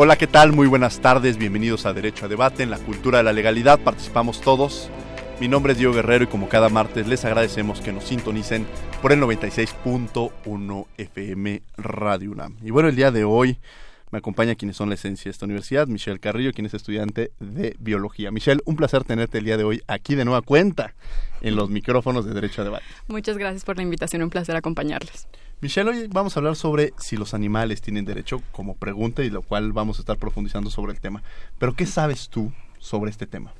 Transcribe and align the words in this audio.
Hola, 0.00 0.14
¿qué 0.14 0.28
tal? 0.28 0.52
Muy 0.52 0.68
buenas 0.68 1.00
tardes, 1.00 1.38
bienvenidos 1.38 1.84
a 1.84 1.92
Derecho 1.92 2.26
a 2.26 2.28
Debate. 2.28 2.62
En 2.62 2.70
la 2.70 2.78
cultura 2.78 3.18
de 3.18 3.24
la 3.24 3.32
legalidad 3.32 3.80
participamos 3.80 4.40
todos. 4.40 4.88
Mi 5.40 5.48
nombre 5.48 5.72
es 5.72 5.78
Diego 5.80 5.92
Guerrero 5.92 6.22
y 6.22 6.28
como 6.28 6.48
cada 6.48 6.68
martes 6.68 7.08
les 7.08 7.24
agradecemos 7.24 7.80
que 7.80 7.92
nos 7.92 8.04
sintonicen 8.04 8.64
por 9.02 9.10
el 9.10 9.20
96.1 9.20 10.86
FM 10.98 11.62
Radio 11.78 12.30
UNAM. 12.30 12.58
Y 12.62 12.70
bueno, 12.70 12.88
el 12.88 12.94
día 12.94 13.10
de 13.10 13.24
hoy 13.24 13.58
me 14.12 14.18
acompaña 14.18 14.54
quienes 14.54 14.76
son 14.76 14.88
la 14.88 14.94
esencia 14.94 15.24
de 15.24 15.32
esta 15.32 15.46
universidad, 15.46 15.88
Michelle 15.88 16.20
Carrillo, 16.20 16.52
quien 16.52 16.66
es 16.66 16.74
estudiante 16.74 17.32
de 17.40 17.74
biología. 17.80 18.30
Michelle, 18.30 18.62
un 18.66 18.76
placer 18.76 19.02
tenerte 19.02 19.38
el 19.38 19.46
día 19.46 19.56
de 19.56 19.64
hoy 19.64 19.82
aquí 19.88 20.14
de 20.14 20.24
nueva 20.24 20.42
cuenta 20.42 20.94
en 21.40 21.56
los 21.56 21.70
micrófonos 21.70 22.24
de 22.24 22.34
Derecho 22.34 22.62
a 22.62 22.64
Debate. 22.66 22.84
Muchas 23.08 23.36
gracias 23.36 23.64
por 23.64 23.76
la 23.76 23.82
invitación, 23.82 24.22
un 24.22 24.30
placer 24.30 24.54
acompañarles. 24.54 25.26
Michelle, 25.60 25.90
hoy 25.90 26.06
vamos 26.08 26.36
a 26.36 26.40
hablar 26.40 26.54
sobre 26.54 26.92
si 26.98 27.16
los 27.16 27.34
animales 27.34 27.80
tienen 27.80 28.04
derecho 28.04 28.40
como 28.52 28.76
pregunta 28.76 29.24
y 29.24 29.30
lo 29.30 29.42
cual 29.42 29.72
vamos 29.72 29.98
a 29.98 30.02
estar 30.02 30.16
profundizando 30.16 30.70
sobre 30.70 30.92
el 30.92 31.00
tema. 31.00 31.22
Pero 31.58 31.74
¿qué 31.74 31.84
sabes 31.84 32.28
tú 32.28 32.52
sobre 32.78 33.10
este 33.10 33.26
tema? 33.26 33.52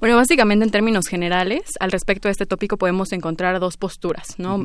Bueno, 0.00 0.16
básicamente 0.16 0.64
en 0.64 0.70
términos 0.70 1.06
generales, 1.06 1.62
al 1.78 1.92
respecto 1.92 2.28
de 2.28 2.32
este 2.32 2.46
tópico 2.46 2.78
podemos 2.78 3.12
encontrar 3.12 3.60
dos 3.60 3.76
posturas, 3.76 4.38
¿no? 4.38 4.64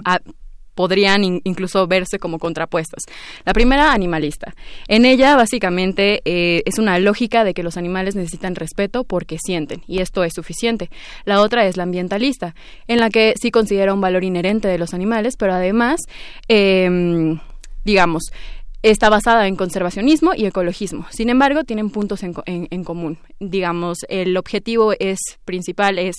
Podrían 0.77 1.23
incluso 1.43 1.87
verse 1.87 2.19
como 2.19 2.37
contrapuestas. 2.37 3.03
La 3.43 3.51
primera, 3.51 3.91
animalista. 3.91 4.53
En 4.87 5.05
ella, 5.05 5.35
básicamente, 5.35 6.21
eh, 6.23 6.61
es 6.65 6.77
una 6.77 6.99
lógica 6.99 7.43
de 7.43 7.55
que 7.55 7.63
los 7.63 7.77
animales 7.77 8.15
necesitan 8.15 8.53
respeto 8.53 9.03
porque 9.03 9.39
sienten, 9.43 9.81
y 9.87 10.01
esto 10.01 10.23
es 10.23 10.33
suficiente. 10.35 10.91
La 11.25 11.41
otra 11.41 11.65
es 11.65 11.77
la 11.77 11.83
ambientalista, 11.83 12.53
en 12.87 12.99
la 12.99 13.09
que 13.09 13.33
sí 13.41 13.49
considera 13.49 13.91
un 13.91 14.01
valor 14.01 14.23
inherente 14.23 14.67
de 14.67 14.77
los 14.77 14.93
animales, 14.93 15.35
pero 15.35 15.53
además, 15.53 16.01
em, 16.47 17.39
digamos, 17.83 18.31
está 18.89 19.09
basada 19.09 19.47
en 19.47 19.55
conservacionismo 19.55 20.33
y 20.35 20.45
ecologismo. 20.45 21.05
Sin 21.09 21.29
embargo, 21.29 21.63
tienen 21.63 21.89
puntos 21.89 22.23
en, 22.23 22.33
en, 22.45 22.83
común. 22.83 23.17
Digamos, 23.39 23.99
el 24.09 24.37
objetivo 24.37 24.93
es 24.99 25.19
principal 25.45 25.99
es 25.99 26.17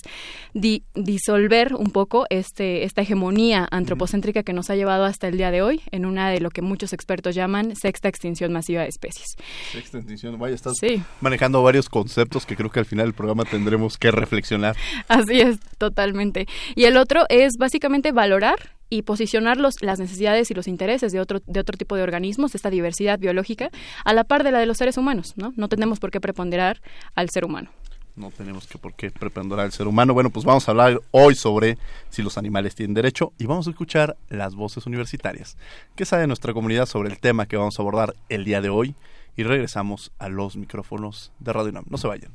disolver 0.53 1.73
un 1.73 1.91
poco 1.91 2.25
este, 2.29 2.83
esta 2.83 3.01
hegemonía 3.01 3.67
antropocéntrica 3.71 4.43
que 4.43 4.53
nos 4.53 4.69
ha 4.69 4.75
llevado 4.75 5.05
hasta 5.05 5.27
el 5.27 5.37
día 5.37 5.51
de 5.51 5.61
hoy 5.61 5.81
en 5.91 6.05
una 6.05 6.29
de 6.29 6.39
lo 6.39 6.49
que 6.49 6.61
muchos 6.61 6.93
expertos 6.93 7.35
llaman 7.35 7.75
sexta 7.75 8.07
extinción 8.07 8.51
masiva 8.51 8.81
de 8.81 8.89
especies. 8.89 9.35
Sexta 9.71 9.97
extinción, 9.97 10.37
vaya, 10.37 10.55
estás 10.55 10.77
manejando 11.21 11.63
varios 11.63 11.89
conceptos 11.89 12.45
que 12.45 12.55
creo 12.55 12.69
que 12.69 12.79
al 12.79 12.85
final 12.85 13.07
del 13.07 13.13
programa 13.13 13.45
tendremos 13.45 13.97
que 13.97 14.11
reflexionar. 14.11 14.75
Así 15.07 15.41
es, 15.41 15.59
totalmente. 15.77 16.47
Y 16.75 16.85
el 16.85 16.97
otro 16.97 17.25
es 17.29 17.53
básicamente 17.57 18.11
valorar 18.11 18.78
y 18.89 19.03
posicionar 19.03 19.57
los, 19.57 19.81
las 19.81 19.99
necesidades 19.99 20.49
y 20.51 20.53
los 20.53 20.67
intereses 20.67 21.11
de 21.11 21.19
otro, 21.19 21.41
de 21.45 21.59
otro 21.59 21.77
tipo 21.77 21.95
de 21.95 22.03
organismos, 22.03 22.55
esta 22.55 22.69
diversidad 22.69 23.19
biológica, 23.19 23.69
a 24.03 24.13
la 24.13 24.23
par 24.23 24.43
de 24.43 24.51
la 24.51 24.59
de 24.59 24.65
los 24.65 24.77
seres 24.77 24.97
humanos, 24.97 25.33
¿no? 25.37 25.53
No 25.55 25.69
tenemos 25.69 25.99
por 25.99 26.11
qué 26.11 26.19
preponderar 26.19 26.81
al 27.15 27.29
ser 27.29 27.45
humano. 27.45 27.69
No 28.15 28.31
tenemos 28.31 28.67
que 28.67 28.77
por 28.77 28.95
qué 28.95 29.11
preponderar 29.11 29.65
al 29.65 29.71
ser 29.71 29.87
humano. 29.87 30.13
Bueno, 30.13 30.29
pues 30.29 30.45
vamos 30.45 30.67
a 30.67 30.71
hablar 30.71 30.99
hoy 31.11 31.35
sobre 31.35 31.77
si 32.09 32.21
los 32.21 32.37
animales 32.37 32.75
tienen 32.75 32.93
derecho 32.93 33.31
y 33.37 33.45
vamos 33.45 33.67
a 33.67 33.69
escuchar 33.69 34.17
las 34.27 34.55
voces 34.55 34.85
universitarias. 34.85 35.55
¿Qué 35.95 36.03
sabe 36.03 36.27
nuestra 36.27 36.53
comunidad 36.53 36.85
sobre 36.85 37.09
el 37.09 37.19
tema 37.19 37.45
que 37.45 37.55
vamos 37.55 37.79
a 37.79 37.81
abordar 37.81 38.15
el 38.27 38.43
día 38.43 38.59
de 38.59 38.69
hoy? 38.69 38.93
Y 39.37 39.43
regresamos 39.43 40.11
a 40.19 40.27
los 40.27 40.57
micrófonos 40.57 41.31
de 41.39 41.53
Radio 41.53 41.69
UNAM. 41.69 41.85
No 41.89 41.97
se 41.97 42.07
vayan. 42.07 42.33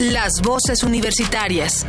Las 0.00 0.42
voces 0.42 0.82
universitarias. 0.82 1.86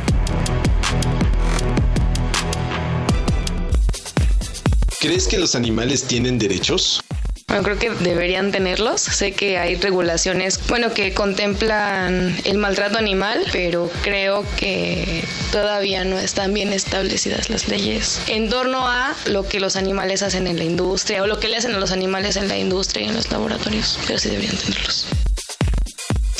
¿Crees 5.04 5.28
que 5.28 5.36
los 5.36 5.54
animales 5.54 6.04
tienen 6.04 6.38
derechos? 6.38 7.04
Bueno, 7.46 7.62
creo 7.62 7.78
que 7.78 7.90
deberían 7.90 8.52
tenerlos. 8.52 9.02
Sé 9.02 9.32
que 9.32 9.58
hay 9.58 9.74
regulaciones, 9.74 10.58
bueno, 10.66 10.94
que 10.94 11.12
contemplan 11.12 12.34
el 12.44 12.56
maltrato 12.56 12.96
animal, 12.96 13.44
pero 13.52 13.90
creo 14.00 14.46
que 14.56 15.22
todavía 15.52 16.04
no 16.04 16.18
están 16.18 16.54
bien 16.54 16.72
establecidas 16.72 17.50
las 17.50 17.68
leyes 17.68 18.18
en 18.28 18.48
torno 18.48 18.88
a 18.88 19.14
lo 19.26 19.46
que 19.46 19.60
los 19.60 19.76
animales 19.76 20.22
hacen 20.22 20.46
en 20.46 20.56
la 20.56 20.64
industria 20.64 21.22
o 21.22 21.26
lo 21.26 21.38
que 21.38 21.48
le 21.48 21.58
hacen 21.58 21.74
a 21.74 21.78
los 21.78 21.92
animales 21.92 22.36
en 22.36 22.48
la 22.48 22.56
industria 22.56 23.04
y 23.04 23.08
en 23.10 23.14
los 23.14 23.30
laboratorios, 23.30 23.98
pero 24.06 24.18
sí 24.18 24.30
deberían 24.30 24.56
tenerlos. 24.56 25.06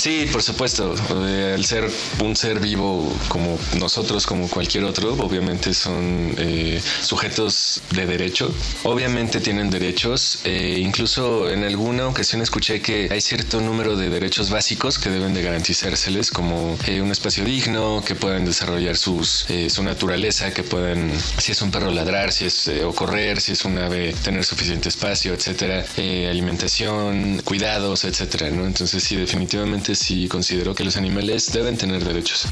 Sí, 0.05 0.29
por 0.31 0.43
supuesto. 0.43 0.95
El 1.25 1.65
ser 1.65 1.91
un 2.23 2.37
ser 2.37 2.61
vivo 2.61 3.11
como 3.29 3.59
nosotros, 3.79 4.27
como 4.27 4.51
cualquier 4.51 4.85
otro, 4.85 5.15
obviamente 5.15 5.73
son 5.73 6.35
eh, 6.37 6.79
sujetos 7.01 7.81
de 7.93 8.05
derecho. 8.05 8.55
Obviamente 8.83 9.41
tienen 9.41 9.71
derechos. 9.71 10.41
Eh, 10.45 10.77
incluso 10.79 11.49
en 11.51 11.65
alguna 11.65 12.07
ocasión 12.07 12.43
escuché 12.43 12.83
que 12.83 13.09
hay 13.11 13.23
cierto 13.23 13.63
número 13.63 13.97
de 13.97 14.11
derechos 14.11 14.51
básicos 14.51 14.99
que 14.99 15.09
deben 15.09 15.33
de 15.33 15.41
garantizárseles, 15.41 16.31
como 16.31 16.77
eh, 16.87 17.01
un 17.01 17.11
espacio 17.11 17.43
digno, 17.43 18.05
que 18.07 18.15
puedan 18.15 18.45
desarrollar 18.45 18.99
sus, 18.99 19.47
su 19.69 19.83
naturaleza, 19.83 20.53
que 20.53 20.65
puedan, 20.65 21.13
si 21.39 21.53
es 21.53 21.63
un 21.63 21.71
perro 21.71 21.91
ladrar, 21.91 22.31
si 22.31 22.45
es 22.45 22.71
o 22.85 22.93
correr, 22.93 23.41
si 23.41 23.53
es 23.53 23.65
un 23.65 23.79
ave 23.79 24.13
tener 24.23 24.45
suficiente 24.45 24.91
espacio, 24.91 25.33
etcétera, 25.33 25.83
alimentación, 25.97 27.41
cuidados, 27.43 28.05
etcétera. 28.05 28.51
¿no? 28.51 28.67
Entonces 28.67 29.03
sí, 29.03 29.17
definitivamente 29.17 29.94
sí 29.95 30.29
considero 30.29 30.75
que 30.75 30.85
los 30.85 30.97
animales 30.97 31.53
deben 31.53 31.77
tener 31.77 32.05
derechos. 32.05 32.47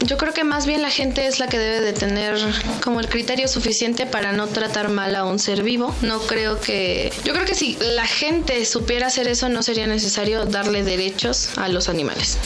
Yo 0.00 0.18
creo 0.18 0.34
que 0.34 0.44
más 0.44 0.66
bien 0.66 0.82
la 0.82 0.90
gente 0.90 1.26
es 1.26 1.40
la 1.40 1.48
que 1.48 1.58
debe 1.58 1.80
de 1.80 1.92
tener 1.92 2.38
como 2.84 3.00
el 3.00 3.08
criterio 3.08 3.48
suficiente 3.48 4.04
para 4.04 4.32
no 4.32 4.46
tratar 4.46 4.90
mal 4.90 5.16
a 5.16 5.24
un 5.24 5.38
ser 5.38 5.62
vivo. 5.62 5.94
No 6.02 6.20
creo 6.20 6.60
que... 6.60 7.12
Yo 7.24 7.32
creo 7.32 7.46
que 7.46 7.54
si 7.54 7.76
la 7.80 8.06
gente 8.06 8.64
supiera 8.66 9.06
hacer 9.06 9.26
eso 9.26 9.48
no 9.48 9.62
sería 9.62 9.86
necesario 9.86 10.44
darle 10.44 10.84
derechos 10.84 11.50
a 11.56 11.68
los 11.68 11.88
animales. 11.88 12.38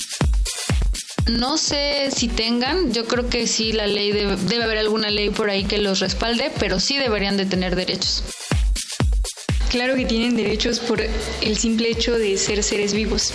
No 1.27 1.59
sé 1.59 2.11
si 2.15 2.29
tengan, 2.29 2.93
yo 2.93 3.07
creo 3.07 3.29
que 3.29 3.47
sí 3.47 3.73
la 3.73 3.87
ley 3.87 4.13
debe, 4.13 4.37
debe 4.37 4.65
haber 4.65 4.79
alguna 4.79 5.11
ley 5.11 5.31
por 5.31 5.51
ahí 5.51 5.65
que 5.65 5.79
los 5.79 6.01
respalde, 6.01 6.53
pero 6.59 6.81
sí 6.81 6.99
deberían 6.99 7.37
de 7.37 7.47
tener 7.47 7.77
derechos. 7.77 8.23
Claro 9.71 9.95
que 9.95 10.05
tienen 10.05 10.37
derechos 10.37 10.81
por 10.81 11.01
el 11.01 11.57
simple 11.57 11.91
hecho 11.91 12.19
de 12.19 12.37
ser 12.37 12.63
seres 12.63 12.93
vivos. 12.93 13.35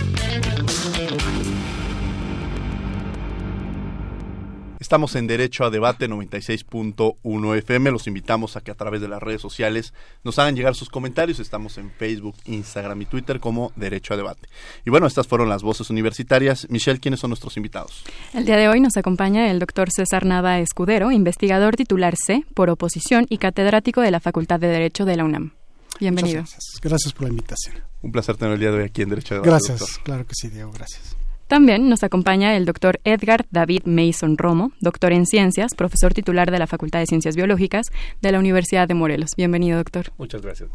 Estamos 4.91 5.15
en 5.15 5.25
Derecho 5.25 5.63
a 5.63 5.69
Debate 5.69 6.09
96.1 6.09 7.57
FM. 7.59 7.91
Los 7.91 8.07
invitamos 8.07 8.57
a 8.57 8.61
que 8.61 8.71
a 8.71 8.75
través 8.75 8.99
de 8.99 9.07
las 9.07 9.23
redes 9.23 9.39
sociales 9.39 9.93
nos 10.25 10.37
hagan 10.37 10.53
llegar 10.53 10.75
sus 10.75 10.89
comentarios. 10.89 11.39
Estamos 11.39 11.77
en 11.77 11.91
Facebook, 11.91 12.35
Instagram 12.43 13.01
y 13.01 13.05
Twitter 13.05 13.39
como 13.39 13.71
Derecho 13.77 14.15
a 14.15 14.17
Debate. 14.17 14.49
Y 14.83 14.89
bueno, 14.89 15.07
estas 15.07 15.27
fueron 15.27 15.47
las 15.47 15.63
voces 15.63 15.89
universitarias. 15.89 16.67
Michelle, 16.69 16.99
¿quiénes 16.99 17.21
son 17.21 17.29
nuestros 17.29 17.55
invitados? 17.55 18.03
El 18.33 18.43
día 18.43 18.57
de 18.57 18.67
hoy 18.67 18.81
nos 18.81 18.97
acompaña 18.97 19.49
el 19.49 19.59
doctor 19.59 19.87
César 19.89 20.25
Nava 20.25 20.59
Escudero, 20.59 21.13
investigador 21.13 21.77
titular 21.77 22.15
C 22.17 22.43
por 22.53 22.69
oposición 22.69 23.27
y 23.29 23.37
catedrático 23.37 24.01
de 24.01 24.11
la 24.11 24.19
Facultad 24.19 24.59
de 24.59 24.67
Derecho 24.67 25.05
de 25.05 25.15
la 25.15 25.23
UNAM. 25.23 25.53
Bienvenido. 26.01 26.41
Gracias. 26.41 26.81
gracias. 26.81 27.13
por 27.13 27.23
la 27.23 27.29
invitación. 27.29 27.77
Un 28.01 28.11
placer 28.11 28.35
tener 28.35 28.55
el 28.55 28.59
día 28.59 28.71
de 28.71 28.79
hoy 28.79 28.83
aquí 28.83 29.03
en 29.03 29.09
Derecho 29.11 29.35
de 29.35 29.41
Debate. 29.41 29.67
Gracias, 29.69 29.99
claro 29.99 30.27
que 30.27 30.35
sí, 30.35 30.49
Diego, 30.49 30.73
gracias. 30.73 31.15
También 31.51 31.89
nos 31.89 32.01
acompaña 32.01 32.55
el 32.55 32.63
doctor 32.63 33.01
Edgar 33.03 33.45
David 33.51 33.81
Mason 33.83 34.37
Romo, 34.37 34.71
doctor 34.79 35.11
en 35.11 35.25
ciencias, 35.25 35.75
profesor 35.75 36.13
titular 36.13 36.49
de 36.49 36.57
la 36.57 36.65
Facultad 36.65 36.99
de 36.99 37.07
Ciencias 37.07 37.35
Biológicas 37.35 37.87
de 38.21 38.31
la 38.31 38.39
Universidad 38.39 38.87
de 38.87 38.93
Morelos. 38.93 39.31
Bienvenido, 39.35 39.77
doctor. 39.77 40.13
Muchas 40.17 40.41
gracias, 40.41 40.69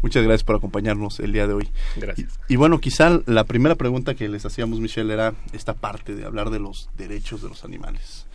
Muchas 0.00 0.24
gracias 0.24 0.42
por 0.42 0.56
acompañarnos 0.56 1.20
el 1.20 1.32
día 1.32 1.46
de 1.46 1.52
hoy. 1.52 1.68
Gracias. 1.96 2.40
Y, 2.48 2.54
y, 2.54 2.56
bueno, 2.56 2.80
quizá 2.80 3.20
la 3.26 3.44
primera 3.44 3.74
pregunta 3.74 4.14
que 4.14 4.26
les 4.26 4.46
hacíamos, 4.46 4.80
Michelle, 4.80 5.12
era 5.12 5.34
esta 5.52 5.74
parte 5.74 6.14
de 6.14 6.24
hablar 6.24 6.48
de 6.48 6.60
los 6.60 6.88
derechos 6.96 7.42
de 7.42 7.50
los 7.50 7.62
animales. 7.62 8.26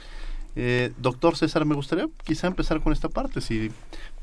Eh, 0.59 0.91
doctor 0.97 1.37
César, 1.37 1.65
me 1.65 1.75
gustaría 1.75 2.07
quizá 2.23 2.47
empezar 2.47 2.81
con 2.81 2.91
esta 2.91 3.09
parte, 3.09 3.41
si 3.41 3.69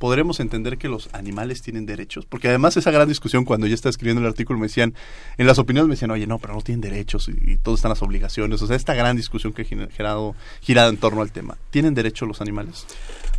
podremos 0.00 0.40
entender 0.40 0.78
que 0.78 0.88
los 0.88 1.08
animales 1.14 1.62
tienen 1.62 1.86
derechos, 1.86 2.26
porque 2.26 2.48
además 2.48 2.76
esa 2.76 2.90
gran 2.90 3.06
discusión 3.06 3.44
cuando 3.44 3.68
yo 3.68 3.74
estaba 3.76 3.90
escribiendo 3.90 4.20
el 4.20 4.26
artículo 4.26 4.58
me 4.58 4.66
decían, 4.66 4.94
en 5.38 5.46
las 5.46 5.60
opiniones 5.60 5.86
me 5.86 5.94
decían, 5.94 6.10
oye, 6.10 6.26
no, 6.26 6.40
pero 6.40 6.54
no 6.54 6.60
tienen 6.62 6.80
derechos 6.80 7.28
y, 7.28 7.52
y 7.52 7.56
todas 7.58 7.78
están 7.78 7.90
las 7.90 8.02
obligaciones, 8.02 8.60
o 8.60 8.66
sea, 8.66 8.74
esta 8.74 8.94
gran 8.94 9.16
discusión 9.16 9.52
que 9.52 9.62
ha 9.62 9.90
girado, 9.94 10.34
girado 10.60 10.90
en 10.90 10.96
torno 10.96 11.22
al 11.22 11.30
tema, 11.30 11.56
¿tienen 11.70 11.94
derecho 11.94 12.26
los 12.26 12.40
animales? 12.40 12.84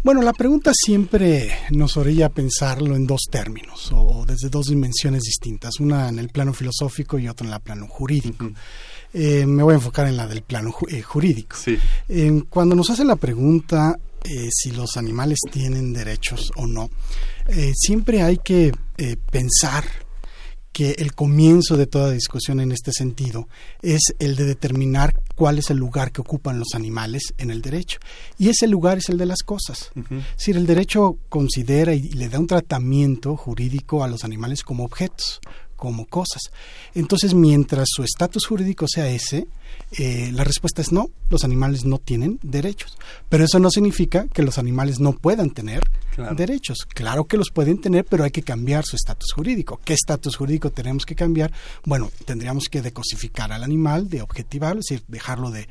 Bueno, 0.02 0.22
la 0.22 0.32
pregunta 0.32 0.72
siempre 0.74 1.52
nos 1.72 1.98
orilla 1.98 2.28
a 2.28 2.30
pensarlo 2.30 2.96
en 2.96 3.08
dos 3.08 3.24
términos 3.30 3.90
o 3.92 4.24
desde 4.26 4.50
dos 4.50 4.68
dimensiones 4.68 5.24
distintas, 5.24 5.82
una 5.82 6.08
en 6.08 6.20
el 6.20 6.30
plano 6.30 6.54
filosófico 6.54 7.20
y 7.20 7.28
otra 7.28 7.46
en 7.48 7.54
el 7.54 7.60
plano 7.60 7.88
jurídico. 7.88 8.46
Uh 8.46 8.50
-huh. 8.50 8.56
Eh, 9.18 9.46
me 9.46 9.64
voy 9.64 9.72
a 9.72 9.76
enfocar 9.76 10.08
en 10.08 10.18
la 10.18 10.28
del 10.28 10.42
plano 10.42 10.74
ju 10.74 10.88
eh, 10.90 11.02
jurídico. 11.02 11.56
Sí. 11.56 11.78
Eh, 12.10 12.44
cuando 12.50 12.76
nos 12.76 12.90
hacen 12.90 13.08
la 13.08 13.16
pregunta 13.16 13.98
si 14.50 14.72
los 14.72 14.98
animales 14.98 15.38
tienen 15.52 15.94
derechos 15.94 16.52
o 16.56 16.66
no, 16.66 16.90
siempre 17.76 18.24
hay 18.24 18.40
que 18.40 18.72
pensar 19.32 19.86
que 20.76 20.96
el 20.98 21.14
comienzo 21.14 21.78
de 21.78 21.86
toda 21.86 22.10
discusión 22.10 22.60
en 22.60 22.72
este 22.72 22.92
sentido 22.92 23.48
es 23.84 24.02
el 24.18 24.36
de 24.36 24.46
determinar 24.46 25.14
cuál 25.36 25.60
es 25.60 25.70
el 25.70 25.78
lugar 25.78 26.12
que 26.12 26.22
ocupan 26.22 26.58
los 26.58 26.70
animales 26.74 27.36
en 27.38 27.52
el 27.52 27.62
derecho. 27.62 28.00
Y 28.40 28.50
ese 28.50 28.68
lugar 28.68 28.98
es 28.98 29.10
el 29.10 29.18
de 29.20 29.28
las 29.28 29.44
cosas. 29.44 29.92
Uh 29.96 30.00
-huh. 30.00 30.20
Es 30.20 30.38
decir, 30.38 30.58
el 30.58 30.66
derecho 30.66 31.18
considera 31.30 31.94
y 31.94 32.10
le 32.10 32.28
da 32.28 32.40
un 32.40 32.48
tratamiento 32.48 33.38
jurídico 33.38 34.04
a 34.04 34.08
los 34.08 34.24
animales 34.24 34.64
como 34.64 34.84
objetos, 34.86 35.40
como 35.76 36.06
cosas. 36.06 36.44
Entonces, 36.94 37.34
mientras 37.34 37.88
su 37.94 38.04
estatus 38.04 38.46
jurídico 38.46 38.88
sea 38.88 39.08
ese, 39.10 39.48
eh, 39.92 40.32
la 40.34 40.44
respuesta 40.44 40.82
es 40.82 40.92
no, 40.92 41.10
los 41.30 41.44
animales 41.44 41.86
no 41.86 42.00
tienen 42.00 42.40
derechos. 42.42 42.98
Pero 43.30 43.46
eso 43.46 43.60
no 43.60 43.70
significa 43.70 44.28
que 44.28 44.44
los 44.44 44.58
animales 44.58 45.00
no 45.00 45.14
puedan 45.14 45.52
tener 45.52 45.84
claro. 46.16 46.36
derechos. 46.36 46.80
Claro 46.94 47.26
que 47.26 47.38
los 47.38 47.52
pueden 47.52 47.80
tener, 47.80 48.06
pero 48.06 48.24
hay 48.24 48.32
que 48.32 48.44
cambiar 48.44 48.86
su 48.86 48.96
estatus 48.96 49.32
jurídico. 49.34 49.80
¿Qué 49.84 49.94
estatus 49.94 50.36
jurídico 50.36 50.72
tenemos 50.72 51.06
que 51.06 51.16
cambiar? 51.16 51.52
Bueno, 51.84 52.12
tendríamos 52.26 52.66
que 52.70 52.82
decosificar 52.82 53.52
al 53.52 53.64
animal, 53.64 54.10
de 54.10 54.22
objetivarlo, 54.22 54.80
es 54.80 54.88
decir, 54.90 55.06
dejarlo 55.08 55.52
de 55.52 55.68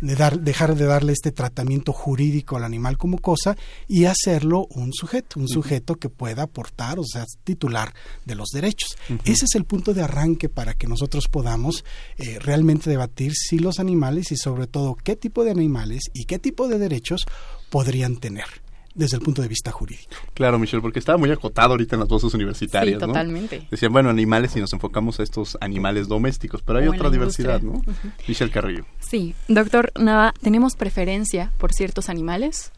de 0.00 0.14
dar, 0.14 0.40
dejar 0.40 0.76
de 0.76 0.84
darle 0.84 1.12
este 1.12 1.32
tratamiento 1.32 1.92
jurídico 1.92 2.56
al 2.56 2.64
animal 2.64 2.98
como 2.98 3.18
cosa 3.18 3.56
y 3.88 4.04
hacerlo 4.04 4.66
un 4.70 4.92
sujeto, 4.92 5.38
un 5.38 5.44
uh 5.44 5.48
-huh. 5.48 5.54
sujeto 5.54 5.96
que 5.96 6.08
pueda 6.08 6.42
aportar, 6.42 6.98
o 6.98 7.04
sea, 7.04 7.24
titular 7.44 7.94
de 8.24 8.34
los 8.34 8.48
derechos. 8.50 8.96
Uh 9.08 9.14
-huh. 9.14 9.20
Ese 9.24 9.44
es 9.46 9.54
el 9.54 9.64
punto 9.64 9.94
de 9.94 10.02
arranque 10.02 10.48
para 10.48 10.74
que 10.74 10.86
nosotros 10.86 11.26
podamos 11.30 11.84
eh, 12.18 12.38
realmente 12.40 12.90
debatir 12.90 13.32
si 13.34 13.58
los 13.58 13.78
animales 13.78 14.32
y 14.32 14.36
sobre 14.36 14.66
todo 14.66 14.94
qué 14.94 15.16
tipo 15.16 15.44
de 15.44 15.50
animales 15.50 16.02
y 16.12 16.24
qué 16.24 16.38
tipo 16.38 16.68
de 16.68 16.78
derechos 16.78 17.26
podrían 17.70 18.16
tener 18.16 18.65
desde 18.96 19.18
el 19.18 19.22
punto 19.22 19.42
de 19.42 19.48
vista 19.48 19.70
jurídico. 19.70 20.16
Claro, 20.34 20.58
Michelle, 20.58 20.80
porque 20.80 20.98
estaba 20.98 21.18
muy 21.18 21.30
acotado 21.30 21.72
ahorita 21.72 21.96
en 21.96 22.00
las 22.00 22.08
voces 22.08 22.32
universitarias, 22.34 22.98
sí, 22.98 23.06
totalmente. 23.06 23.60
¿no? 23.60 23.66
Decían, 23.70 23.92
bueno, 23.92 24.08
animales 24.10 24.56
y 24.56 24.60
nos 24.60 24.72
enfocamos 24.72 25.20
a 25.20 25.22
estos 25.22 25.56
animales 25.60 26.08
domésticos, 26.08 26.62
pero 26.62 26.78
hay 26.78 26.88
otra 26.88 27.10
diversidad, 27.10 27.60
¿no? 27.60 27.72
Uh 27.72 27.82
-huh. 27.82 28.12
Michelle 28.26 28.50
Carrillo. 28.50 28.86
Sí, 28.98 29.34
doctor 29.48 29.92
Nava, 29.98 30.32
¿tenemos 30.40 30.74
preferencia 30.76 31.52
por 31.58 31.72
ciertos 31.72 32.08
animales? 32.08 32.72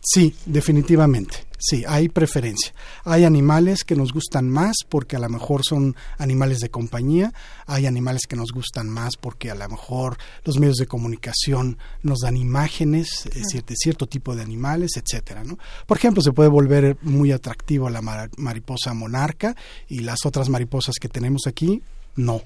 Sí, 0.00 0.34
definitivamente. 0.46 1.44
Sí, 1.64 1.84
hay 1.86 2.08
preferencia. 2.08 2.74
Hay 3.04 3.22
animales 3.22 3.84
que 3.84 3.94
nos 3.94 4.12
gustan 4.12 4.50
más 4.50 4.78
porque 4.88 5.14
a 5.14 5.20
lo 5.20 5.28
mejor 5.28 5.62
son 5.64 5.94
animales 6.18 6.58
de 6.58 6.70
compañía, 6.70 7.32
hay 7.66 7.86
animales 7.86 8.22
que 8.28 8.34
nos 8.34 8.50
gustan 8.50 8.88
más 8.88 9.16
porque 9.16 9.48
a 9.48 9.54
lo 9.54 9.68
mejor 9.68 10.18
los 10.44 10.58
medios 10.58 10.78
de 10.78 10.88
comunicación 10.88 11.78
nos 12.02 12.18
dan 12.18 12.36
imágenes 12.36 13.28
claro. 13.30 13.48
eh, 13.54 13.62
de 13.64 13.76
cierto 13.76 14.08
tipo 14.08 14.34
de 14.34 14.42
animales, 14.42 14.96
etcétera, 14.96 15.44
¿no? 15.44 15.56
Por 15.86 15.98
ejemplo, 15.98 16.20
se 16.20 16.32
puede 16.32 16.48
volver 16.48 16.96
muy 17.02 17.30
atractivo 17.30 17.88
la 17.90 18.02
mar 18.02 18.28
mariposa 18.38 18.92
monarca 18.92 19.54
y 19.86 20.00
las 20.00 20.26
otras 20.26 20.48
mariposas 20.48 20.96
que 21.00 21.08
tenemos 21.08 21.46
aquí 21.46 21.80
no. 22.16 22.42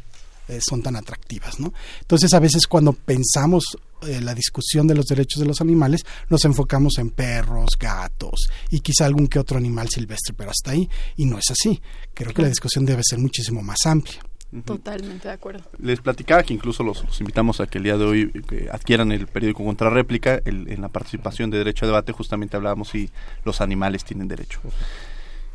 Eh, 0.48 0.60
son 0.60 0.80
tan 0.80 0.94
atractivas, 0.94 1.58
¿no? 1.58 1.72
Entonces, 2.02 2.32
a 2.32 2.38
veces 2.38 2.68
cuando 2.68 2.92
pensamos 2.92 3.64
eh, 4.02 4.20
la 4.20 4.34
discusión 4.34 4.86
de 4.86 4.94
los 4.94 5.06
derechos 5.06 5.40
de 5.40 5.46
los 5.46 5.60
animales, 5.60 6.04
nos 6.28 6.44
enfocamos 6.44 6.98
en 6.98 7.10
perros, 7.10 7.70
gatos 7.78 8.48
y 8.70 8.80
quizá 8.80 9.06
algún 9.06 9.26
que 9.26 9.38
otro 9.38 9.58
animal 9.58 9.88
silvestre, 9.88 10.34
pero 10.36 10.50
hasta 10.50 10.72
ahí, 10.72 10.88
y 11.16 11.26
no 11.26 11.38
es 11.38 11.50
así. 11.50 11.80
Creo 12.14 12.32
que 12.32 12.42
la 12.42 12.48
discusión 12.48 12.84
debe 12.84 13.02
ser 13.04 13.18
muchísimo 13.18 13.62
más 13.62 13.86
amplia. 13.86 14.20
Totalmente 14.64 15.28
de 15.28 15.34
acuerdo. 15.34 15.64
Les 15.78 16.00
platicaba 16.00 16.42
que 16.42 16.54
incluso 16.54 16.82
los, 16.82 17.04
los 17.04 17.20
invitamos 17.20 17.60
a 17.60 17.66
que 17.66 17.78
el 17.78 17.84
día 17.84 17.96
de 17.96 18.04
hoy 18.04 18.30
que 18.48 18.68
adquieran 18.70 19.12
el 19.12 19.26
periódico 19.26 19.64
Contrarréplica. 19.64 20.40
El, 20.44 20.70
en 20.70 20.80
la 20.80 20.88
participación 20.88 21.50
de 21.50 21.58
Derecho 21.58 21.84
a 21.84 21.88
Debate 21.88 22.12
justamente 22.12 22.56
hablábamos 22.56 22.90
si 22.90 23.10
los 23.44 23.60
animales 23.60 24.04
tienen 24.04 24.28
derecho. 24.28 24.60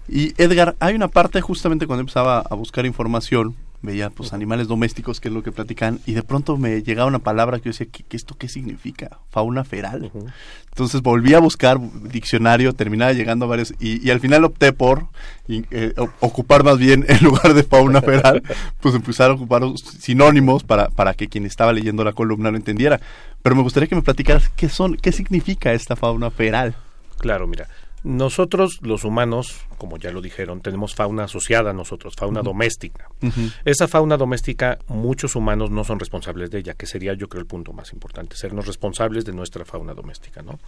Y 0.08 0.34
Edgar, 0.42 0.76
hay 0.80 0.94
una 0.94 1.08
parte 1.08 1.42
justamente 1.42 1.88
cuando 1.88 2.02
empezaba 2.02 2.40
a 2.40 2.56
buscar 2.56 2.86
información, 2.86 3.56
veía 3.82 4.10
pues 4.10 4.34
animales 4.34 4.68
domésticos, 4.68 5.20
que 5.20 5.28
es 5.28 5.34
lo 5.34 5.44
que 5.44 5.52
platican, 5.52 6.00
y 6.06 6.14
de 6.14 6.24
pronto 6.24 6.58
me 6.58 6.82
llegaba 6.84 7.08
una 7.08 7.20
palabra 7.20 7.58
que 7.60 7.66
yo 7.66 7.72
decía, 7.72 7.88
¿qué, 7.92 8.06
esto 8.16 8.36
qué 8.38 8.48
significa? 8.48 9.20
Fauna 9.30 9.64
feral. 9.64 10.12
Uh 10.14 10.20
-huh. 10.20 10.34
Entonces 10.70 11.02
volví 11.02 11.34
a 11.34 11.40
buscar 11.40 11.80
diccionario, 12.04 12.74
terminaba 12.74 13.14
llegando 13.14 13.46
a 13.46 13.50
varios, 13.50 13.74
y, 13.80 14.06
y 14.06 14.12
al 14.12 14.20
final 14.20 14.44
opté 14.46 14.72
por 14.72 15.08
y, 15.48 15.66
eh, 15.72 15.94
ocupar 16.20 16.64
más 16.64 16.78
bien, 16.78 17.06
en 17.08 17.24
lugar 17.24 17.54
de 17.54 17.64
fauna 17.64 18.02
feral, 18.02 18.42
pues 18.80 18.96
empezar 18.96 19.32
a 19.32 19.34
ocupar 19.34 19.64
sinónimos 20.00 20.64
para, 20.64 20.90
para 20.90 21.14
que 21.14 21.28
quien 21.28 21.46
estaba 21.46 21.74
leyendo 21.74 22.04
la 22.04 22.14
columna 22.14 22.52
lo 22.52 22.58
entendiera. 22.58 23.00
Pero 23.42 23.56
me 23.56 23.64
gustaría 23.64 23.88
que 23.88 23.96
me 23.96 24.02
platicaras 24.02 24.50
qué 24.50 24.70
son, 24.70 24.96
qué 24.96 25.12
significa 25.12 25.74
esta 25.74 25.96
fauna 25.96 26.30
feral. 26.30 26.76
Claro, 27.18 27.48
mira, 27.48 27.68
nosotros, 28.04 28.80
los 28.82 29.04
humanos, 29.04 29.62
como 29.78 29.98
ya 29.98 30.12
lo 30.12 30.22
dijeron, 30.22 30.62
tenemos 30.62 30.96
fauna 30.96 31.26
asociada 31.26 31.70
a 31.70 31.74
nosotros, 31.74 32.16
fauna 32.18 32.40
uh 32.40 32.44
-huh. 32.44 32.46
doméstica. 32.46 33.08
Uh 33.22 33.28
-huh. 33.28 33.54
Esa 33.64 33.88
fauna 33.88 34.18
doméstica, 34.18 34.80
muchos 34.88 35.36
humanos 35.36 35.70
no 35.70 35.84
son 35.84 36.00
responsables 36.00 36.50
de 36.50 36.60
ella, 36.60 36.74
que 36.74 36.88
sería 36.88 37.14
yo 37.14 37.30
creo 37.30 37.42
el 37.42 37.48
punto 37.48 37.74
más 37.74 37.94
importante, 37.94 38.36
sernos 38.36 38.66
responsables 38.66 39.24
de 39.24 39.34
nuestra 39.34 39.66
fauna 39.66 39.94
doméstica, 39.94 40.42
¿no? 40.42 40.60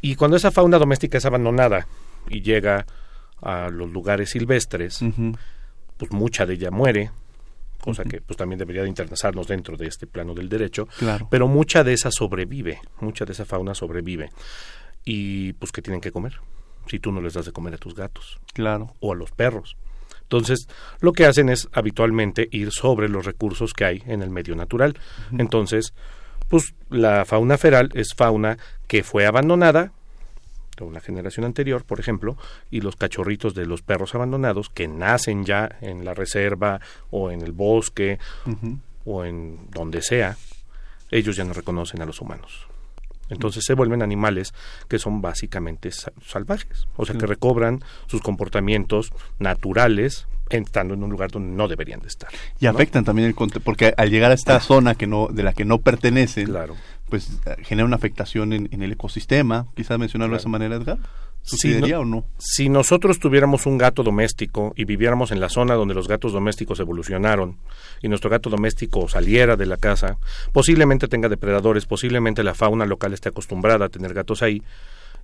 Y 0.00 0.16
cuando 0.16 0.36
esa 0.36 0.50
fauna 0.50 0.78
doméstica 0.78 1.18
es 1.18 1.24
abandonada 1.24 1.86
y 2.28 2.40
llega 2.40 2.84
a 3.42 3.68
los 3.70 3.90
lugares 3.90 4.30
silvestres, 4.30 5.02
uh 5.02 5.06
-huh. 5.06 5.38
pues 5.96 6.10
mucha 6.10 6.46
de 6.46 6.54
ella 6.54 6.72
muere, 6.72 7.10
cosa 7.80 8.04
que 8.04 8.20
pues 8.20 8.36
también 8.36 8.58
debería 8.58 8.82
de 8.82 8.88
internazarnos 8.88 9.46
dentro 9.46 9.76
de 9.76 9.86
este 9.86 10.06
plano 10.06 10.34
del 10.34 10.48
derecho, 10.48 10.86
claro. 10.98 11.28
pero 11.30 11.46
mucha 11.46 11.84
de 11.84 11.92
esa 11.92 12.10
sobrevive, 12.10 12.80
mucha 13.00 13.24
de 13.24 13.32
esa 13.32 13.44
fauna 13.44 13.74
sobrevive 13.74 14.30
y 15.12 15.54
pues 15.54 15.72
que 15.72 15.82
tienen 15.82 16.00
que 16.00 16.12
comer 16.12 16.38
si 16.88 17.00
tú 17.00 17.10
no 17.10 17.20
les 17.20 17.34
das 17.34 17.46
de 17.46 17.52
comer 17.52 17.74
a 17.74 17.78
tus 17.78 17.96
gatos 17.96 18.38
claro 18.54 18.94
o 19.00 19.12
a 19.12 19.16
los 19.16 19.32
perros 19.32 19.76
entonces 20.22 20.68
lo 21.00 21.12
que 21.12 21.26
hacen 21.26 21.48
es 21.48 21.68
habitualmente 21.72 22.48
ir 22.52 22.70
sobre 22.70 23.08
los 23.08 23.26
recursos 23.26 23.74
que 23.74 23.84
hay 23.84 24.02
en 24.06 24.22
el 24.22 24.30
medio 24.30 24.54
natural 24.54 24.94
uh 24.96 25.34
-huh. 25.34 25.40
entonces 25.40 25.94
pues 26.48 26.74
la 26.90 27.24
fauna 27.24 27.58
feral 27.58 27.90
es 27.94 28.14
fauna 28.14 28.56
que 28.86 29.02
fue 29.02 29.26
abandonada 29.26 29.92
de 30.76 30.84
una 30.84 31.00
generación 31.00 31.44
anterior, 31.44 31.84
por 31.84 32.00
ejemplo, 32.00 32.38
y 32.70 32.80
los 32.80 32.96
cachorritos 32.96 33.54
de 33.54 33.66
los 33.66 33.82
perros 33.82 34.14
abandonados 34.14 34.70
que 34.70 34.88
nacen 34.88 35.44
ya 35.44 35.76
en 35.82 36.06
la 36.06 36.14
reserva 36.14 36.80
o 37.10 37.30
en 37.30 37.42
el 37.42 37.52
bosque 37.52 38.18
uh 38.46 38.50
-huh. 38.50 38.78
o 39.04 39.24
en 39.24 39.68
donde 39.70 40.00
sea, 40.00 40.36
ellos 41.10 41.36
ya 41.36 41.44
no 41.44 41.52
reconocen 41.52 42.00
a 42.00 42.06
los 42.06 42.20
humanos. 42.20 42.69
Entonces 43.30 43.64
se 43.64 43.74
vuelven 43.74 44.02
animales 44.02 44.52
que 44.88 44.98
son 44.98 45.22
básicamente 45.22 45.90
salvajes, 45.90 46.86
o 46.96 47.06
sea, 47.06 47.16
que 47.16 47.26
recobran 47.26 47.80
sus 48.06 48.20
comportamientos 48.20 49.12
naturales 49.38 50.26
estando 50.50 50.94
en 50.94 51.02
un 51.02 51.10
lugar 51.10 51.30
donde 51.30 51.56
no 51.56 51.68
deberían 51.68 52.00
de 52.00 52.08
estar. 52.08 52.30
Y 52.58 52.64
¿no? 52.64 52.70
afectan 52.70 53.04
también 53.04 53.28
el 53.28 53.34
porque 53.60 53.94
al 53.96 54.10
llegar 54.10 54.32
a 54.32 54.34
esta 54.34 54.56
ah. 54.56 54.60
zona 54.60 54.94
que 54.94 55.06
no 55.06 55.28
de 55.28 55.42
la 55.42 55.52
que 55.52 55.64
no 55.64 55.78
pertenecen, 55.78 56.46
claro. 56.46 56.74
pues 57.08 57.40
genera 57.62 57.86
una 57.86 57.96
afectación 57.96 58.52
en, 58.52 58.68
en 58.72 58.82
el 58.82 58.92
ecosistema, 58.92 59.66
quizás 59.74 59.98
mencionarlo 59.98 60.32
claro. 60.32 60.38
de 60.38 60.40
esa 60.40 60.48
manera, 60.48 60.76
Edgar. 60.76 60.98
¿Sucedería 61.42 61.86
si 61.86 61.92
no, 61.92 62.00
o 62.00 62.04
no? 62.04 62.24
Si 62.38 62.68
nosotros 62.68 63.18
tuviéramos 63.18 63.66
un 63.66 63.78
gato 63.78 64.02
doméstico 64.02 64.72
y 64.76 64.84
viviéramos 64.84 65.32
en 65.32 65.40
la 65.40 65.48
zona 65.48 65.74
donde 65.74 65.94
los 65.94 66.08
gatos 66.08 66.32
domésticos 66.32 66.80
evolucionaron 66.80 67.58
y 68.02 68.08
nuestro 68.08 68.30
gato 68.30 68.50
doméstico 68.50 69.08
saliera 69.08 69.56
de 69.56 69.66
la 69.66 69.76
casa, 69.76 70.18
posiblemente 70.52 71.08
tenga 71.08 71.28
depredadores, 71.28 71.86
posiblemente 71.86 72.42
la 72.42 72.54
fauna 72.54 72.86
local 72.86 73.12
esté 73.12 73.30
acostumbrada 73.30 73.86
a 73.86 73.88
tener 73.88 74.14
gatos 74.14 74.42
ahí 74.42 74.62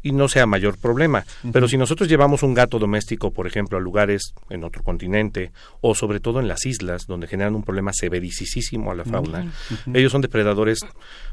y 0.02 0.12
no 0.12 0.28
sea 0.28 0.46
mayor 0.46 0.78
problema. 0.78 1.24
Pero 1.52 1.68
si 1.68 1.76
nosotros 1.76 2.08
llevamos 2.08 2.42
un 2.42 2.54
gato 2.54 2.78
doméstico, 2.78 3.32
por 3.32 3.46
ejemplo, 3.46 3.76
a 3.78 3.80
lugares 3.80 4.34
en 4.50 4.64
otro 4.64 4.82
continente 4.82 5.52
o 5.80 5.94
sobre 5.94 6.20
todo 6.20 6.40
en 6.40 6.48
las 6.48 6.64
islas 6.64 7.06
donde 7.06 7.26
generan 7.26 7.54
un 7.54 7.62
problema 7.62 7.92
severicísimo 7.92 8.90
a 8.90 8.94
la 8.94 9.04
fauna, 9.04 9.52
ellos 9.92 10.12
son 10.12 10.20
depredadores 10.22 10.78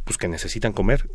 pues 0.03 0.17
que 0.17 0.27
necesitan 0.27 0.73
comer 0.73 1.07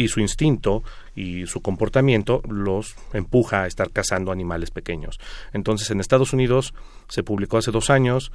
y 0.00 0.08
su 0.08 0.20
instinto 0.20 0.82
y 1.14 1.46
su 1.46 1.60
comportamiento 1.60 2.40
los 2.48 2.96
empuja 3.12 3.62
a 3.62 3.66
estar 3.66 3.90
cazando 3.90 4.32
animales 4.32 4.70
pequeños. 4.70 5.20
Entonces, 5.52 5.90
en 5.90 6.00
Estados 6.00 6.32
Unidos 6.32 6.72
se 7.08 7.22
publicó 7.22 7.58
hace 7.58 7.70
dos 7.70 7.90
años 7.90 8.32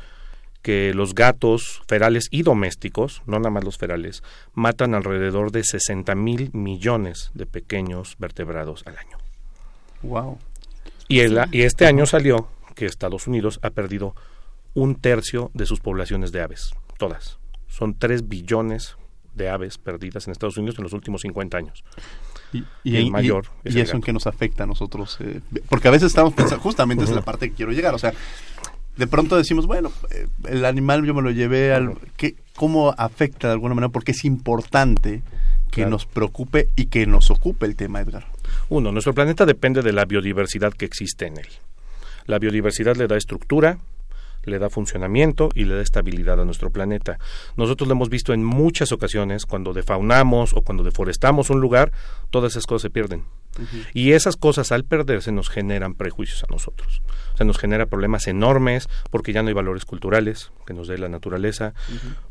que 0.62 0.94
los 0.94 1.16
gatos 1.16 1.82
ferales 1.88 2.28
y 2.30 2.44
domésticos, 2.44 3.24
no 3.26 3.38
nada 3.40 3.50
más 3.50 3.64
los 3.64 3.78
ferales, 3.78 4.22
matan 4.54 4.94
alrededor 4.94 5.52
de 5.52 5.64
60 5.64 6.14
mil 6.14 6.52
millones 6.54 7.32
de 7.34 7.48
pequeños 7.48 8.16
vertebrados 8.20 8.84
al 8.86 8.98
año. 8.98 9.18
Wow. 10.04 10.38
Y, 11.08 11.22
el, 11.22 11.40
y 11.52 11.64
este 11.64 11.88
año 11.88 12.06
salió 12.06 12.48
que 12.76 12.86
Estados 12.86 13.26
Unidos 13.26 13.60
ha 13.64 13.72
perdido 13.72 14.16
un 14.76 14.96
tercio 14.96 15.50
de 15.56 15.66
sus 15.66 15.80
poblaciones 15.80 16.32
de 16.32 16.42
aves, 16.42 16.76
todas. 17.00 17.40
Son 17.68 17.98
3 17.98 18.28
billones 18.28 18.98
de 19.36 19.50
aves 19.50 19.78
perdidas 19.78 20.28
en 20.28 20.32
Estados 20.32 20.58
Unidos 20.58 20.78
en 20.78 20.84
los 20.84 20.94
últimos 20.94 21.22
50 21.22 21.58
años. 21.58 21.84
Y, 22.84 22.96
el 22.96 23.12
mayor. 23.12 23.48
Y, 23.64 23.80
eso 23.80 23.96
en 23.96 24.02
qué 24.02 24.14
nos 24.14 24.28
afecta 24.28 24.64
a 24.64 24.68
nosotros. 24.68 25.18
Eh, 25.20 25.42
porque 25.70 25.88
a 25.88 25.92
veces 25.92 26.08
estamos 26.08 26.34
pensando, 26.34 26.62
justamente 26.62 27.04
es 27.04 27.10
la 27.10 27.22
parte 27.22 27.50
que 27.50 27.56
quiero 27.56 27.72
llegar. 27.72 27.94
O 27.94 28.00
sea, 28.00 28.14
de 28.96 29.08
pronto 29.08 29.36
decimos, 29.36 29.68
bueno, 29.68 29.92
eh, 30.12 30.28
el 30.48 30.66
animal 30.66 31.06
yo 31.06 31.14
me 31.14 31.22
lo 31.22 31.32
llevé 31.32 31.74
al... 31.74 31.98
¿qué, 32.16 32.36
¿Cómo 32.56 32.96
afecta 32.98 33.48
de 33.48 33.54
alguna 33.54 33.76
manera? 33.76 33.92
Porque 33.92 34.12
es 34.12 34.24
importante 34.24 35.22
que 35.72 35.86
nos 35.86 36.06
preocupe 36.06 36.70
y 36.78 36.86
que 36.86 37.06
nos 37.06 37.30
ocupe 37.32 37.66
el 37.66 37.76
tema, 37.76 38.00
Edgar. 38.00 38.26
Uno, 38.70 38.94
nuestro 38.94 39.14
planeta 39.14 39.46
depende 39.46 39.82
de 39.82 39.92
la 39.92 40.06
biodiversidad 40.06 40.74
que 40.74 40.86
existe 40.86 41.28
en 41.28 41.38
él. 41.38 41.48
La 42.28 42.40
biodiversidad 42.40 42.96
le 42.96 43.08
da 43.08 43.18
estructura, 43.18 43.78
le 44.46 44.60
da 44.60 44.70
funcionamiento 44.70 45.50
y 45.54 45.66
le 45.66 45.76
da 45.76 45.82
estabilidad 45.82 46.40
a 46.40 46.46
nuestro 46.46 46.72
planeta. 46.72 47.20
Nosotros 47.56 47.88
lo 47.88 47.94
hemos 47.94 48.10
visto 48.10 48.34
en 48.34 48.44
muchas 48.44 48.92
ocasiones, 48.92 49.46
cuando 49.46 49.74
defaunamos 49.74 50.54
o 50.54 50.62
cuando 50.62 50.84
deforestamos 50.84 51.50
un 51.50 51.62
lugar, 51.62 51.92
todas 52.30 52.54
esas 52.54 52.66
cosas 52.66 52.84
se 52.84 52.90
pierden. 52.90 53.24
Y 53.94 54.12
esas 54.12 54.36
cosas 54.36 54.72
al 54.72 54.84
perderse 54.84 55.32
nos 55.32 55.50
generan 55.50 55.94
prejuicios 55.94 56.44
a 56.44 56.48
nosotros. 56.52 57.02
O 57.34 57.38
sea, 57.38 57.46
nos 57.46 57.58
genera 57.58 57.86
problemas 57.86 58.28
enormes 58.28 58.88
porque 59.12 59.34
ya 59.34 59.44
no 59.44 59.50
hay 59.50 59.54
valores 59.54 59.86
culturales 59.86 60.52
que 60.66 60.74
nos 60.74 60.88
dé 60.88 60.98
la 60.98 61.10
naturaleza, 61.10 61.74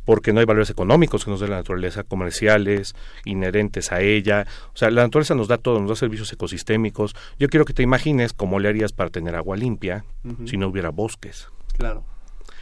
porque 0.04 0.32
no 0.32 0.40
hay 0.40 0.46
valores 0.46 0.70
económicos 0.70 1.24
que 1.24 1.30
nos 1.30 1.40
dé 1.40 1.48
la 1.48 1.56
naturaleza, 1.56 2.02
comerciales, 2.02 2.94
inherentes 3.24 3.92
a 3.92 4.00
ella. 4.00 4.46
O 4.72 4.76
sea, 4.76 4.90
la 4.90 5.02
naturaleza 5.02 5.34
nos 5.34 5.48
da 5.48 5.58
todo, 5.58 5.80
nos 5.80 5.90
da 5.90 5.96
servicios 5.96 6.32
ecosistémicos. 6.32 7.14
Yo 7.38 7.48
quiero 7.48 7.64
que 7.64 7.74
te 7.74 7.82
imagines 7.82 8.32
cómo 8.32 8.58
le 8.58 8.68
harías 8.68 8.92
para 8.92 9.10
tener 9.10 9.34
agua 9.34 9.56
limpia 9.56 10.04
si 10.46 10.56
no 10.56 10.68
hubiera 10.68 10.90
bosques. 10.90 11.48
Claro. 11.78 12.04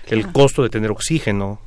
El 0.06 0.32
costo 0.32 0.62
de 0.62 0.68
tener 0.68 0.90
oxígeno, 0.90 1.60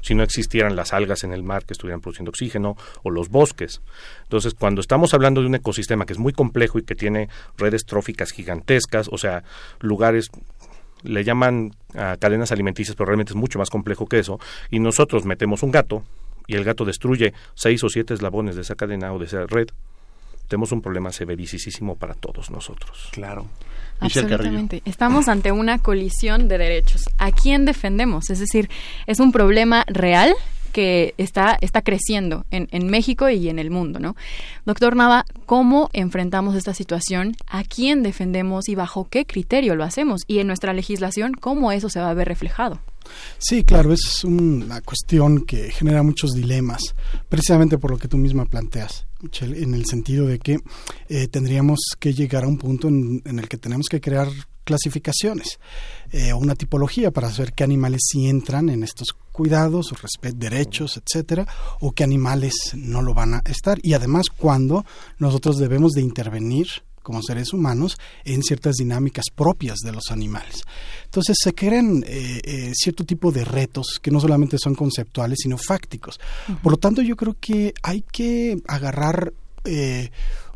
si 0.00 0.14
no 0.14 0.22
existieran 0.22 0.74
las 0.74 0.92
algas 0.92 1.22
en 1.22 1.32
el 1.32 1.42
mar 1.42 1.64
que 1.64 1.74
estuvieran 1.74 2.00
produciendo 2.00 2.30
oxígeno, 2.30 2.76
o 3.02 3.10
los 3.10 3.28
bosques. 3.28 3.82
Entonces, 4.24 4.54
cuando 4.54 4.80
estamos 4.80 5.14
hablando 5.14 5.40
de 5.40 5.46
un 5.46 5.54
ecosistema 5.54 6.04
que 6.04 6.12
es 6.12 6.18
muy 6.18 6.32
complejo 6.32 6.78
y 6.78 6.82
que 6.82 6.94
tiene 6.94 7.28
redes 7.56 7.84
tróficas 7.84 8.32
gigantescas, 8.32 9.08
o 9.12 9.18
sea, 9.18 9.44
lugares 9.80 10.30
le 11.04 11.22
llaman 11.22 11.74
a 11.94 12.16
cadenas 12.16 12.50
alimenticias, 12.50 12.96
pero 12.96 13.06
realmente 13.06 13.32
es 13.32 13.36
mucho 13.36 13.58
más 13.58 13.70
complejo 13.70 14.06
que 14.06 14.18
eso, 14.18 14.40
y 14.70 14.80
nosotros 14.80 15.24
metemos 15.24 15.62
un 15.62 15.70
gato, 15.70 16.02
y 16.48 16.56
el 16.56 16.64
gato 16.64 16.84
destruye 16.84 17.32
seis 17.54 17.84
o 17.84 17.88
siete 17.88 18.14
eslabones 18.14 18.56
de 18.56 18.62
esa 18.62 18.74
cadena 18.74 19.12
o 19.12 19.18
de 19.18 19.26
esa 19.26 19.46
red, 19.46 19.68
tenemos 20.48 20.72
un 20.72 20.80
problema 20.80 21.12
severísimo 21.12 21.96
para 21.96 22.14
todos 22.14 22.50
nosotros. 22.50 23.08
Claro. 23.12 23.46
Absolutamente. 24.00 24.82
Estamos 24.84 25.28
ante 25.28 25.52
una 25.52 25.78
colisión 25.78 26.48
de 26.48 26.58
derechos. 26.58 27.04
¿A 27.18 27.32
quién 27.32 27.64
defendemos? 27.64 28.30
Es 28.30 28.38
decir, 28.38 28.70
es 29.06 29.20
un 29.20 29.32
problema 29.32 29.84
real 29.86 30.34
que 30.72 31.14
está, 31.18 31.58
está 31.60 31.82
creciendo 31.82 32.44
en, 32.50 32.68
en, 32.70 32.88
México 32.88 33.28
y 33.28 33.48
en 33.48 33.58
el 33.58 33.70
mundo, 33.70 33.98
¿no? 33.98 34.16
Doctor 34.64 34.96
Nava, 34.96 35.24
¿cómo 35.46 35.90
enfrentamos 35.92 36.54
esta 36.54 36.74
situación? 36.74 37.34
¿A 37.46 37.64
quién 37.64 38.02
defendemos 38.02 38.68
y 38.68 38.74
bajo 38.74 39.08
qué 39.08 39.26
criterio 39.26 39.74
lo 39.74 39.84
hacemos? 39.84 40.22
Y 40.26 40.38
en 40.38 40.46
nuestra 40.46 40.72
legislación, 40.72 41.32
¿cómo 41.32 41.72
eso 41.72 41.88
se 41.88 42.00
va 42.00 42.10
a 42.10 42.14
ver 42.14 42.28
reflejado? 42.28 42.80
Sí, 43.38 43.64
claro, 43.64 43.92
es 43.92 44.24
una 44.24 44.80
cuestión 44.80 45.44
que 45.44 45.70
genera 45.70 46.02
muchos 46.02 46.32
dilemas, 46.32 46.94
precisamente 47.28 47.78
por 47.78 47.90
lo 47.90 47.98
que 47.98 48.08
tú 48.08 48.16
misma 48.16 48.46
planteas, 48.46 49.06
en 49.40 49.74
el 49.74 49.86
sentido 49.86 50.26
de 50.26 50.38
que 50.38 50.58
eh, 51.08 51.28
tendríamos 51.28 51.78
que 51.98 52.14
llegar 52.14 52.44
a 52.44 52.48
un 52.48 52.58
punto 52.58 52.88
en, 52.88 53.22
el 53.24 53.48
que 53.48 53.58
tenemos 53.58 53.86
que 53.88 54.00
crear 54.00 54.28
clasificaciones 54.64 55.58
eh, 56.10 56.34
una 56.34 56.54
tipología 56.54 57.10
para 57.10 57.30
saber 57.30 57.54
qué 57.54 57.64
animales 57.64 58.02
sí 58.06 58.28
entran 58.28 58.68
en 58.68 58.82
estos 58.82 59.16
cuidados, 59.32 59.94
derechos, 60.34 61.00
etcétera, 61.02 61.46
o 61.80 61.92
qué 61.92 62.04
animales 62.04 62.54
no 62.74 63.00
lo 63.00 63.14
van 63.14 63.34
a 63.34 63.42
estar 63.46 63.78
y 63.82 63.94
además 63.94 64.26
cuando 64.36 64.84
nosotros 65.18 65.56
debemos 65.56 65.92
de 65.92 66.02
intervenir 66.02 66.66
como 67.08 67.22
seres 67.22 67.54
humanos 67.54 67.96
en 68.22 68.42
ciertas 68.42 68.74
dinámicas 68.76 69.24
propias 69.34 69.78
de 69.78 69.92
los 69.92 70.10
animales. 70.10 70.60
Entonces 71.06 71.38
se 71.42 71.54
crean 71.54 72.04
eh, 72.06 72.42
eh, 72.44 72.72
cierto 72.74 73.02
tipo 73.04 73.32
de 73.32 73.46
retos 73.46 73.98
que 74.02 74.10
no 74.10 74.20
solamente 74.20 74.58
son 74.58 74.74
conceptuales, 74.74 75.38
sino 75.42 75.56
fácticos. 75.56 76.20
Por 76.62 76.72
lo 76.72 76.76
tanto, 76.76 77.00
yo 77.00 77.16
creo 77.16 77.34
que 77.40 77.72
hay 77.82 78.02
que 78.02 78.58
agarrar 78.68 79.32
eh, 79.64 80.10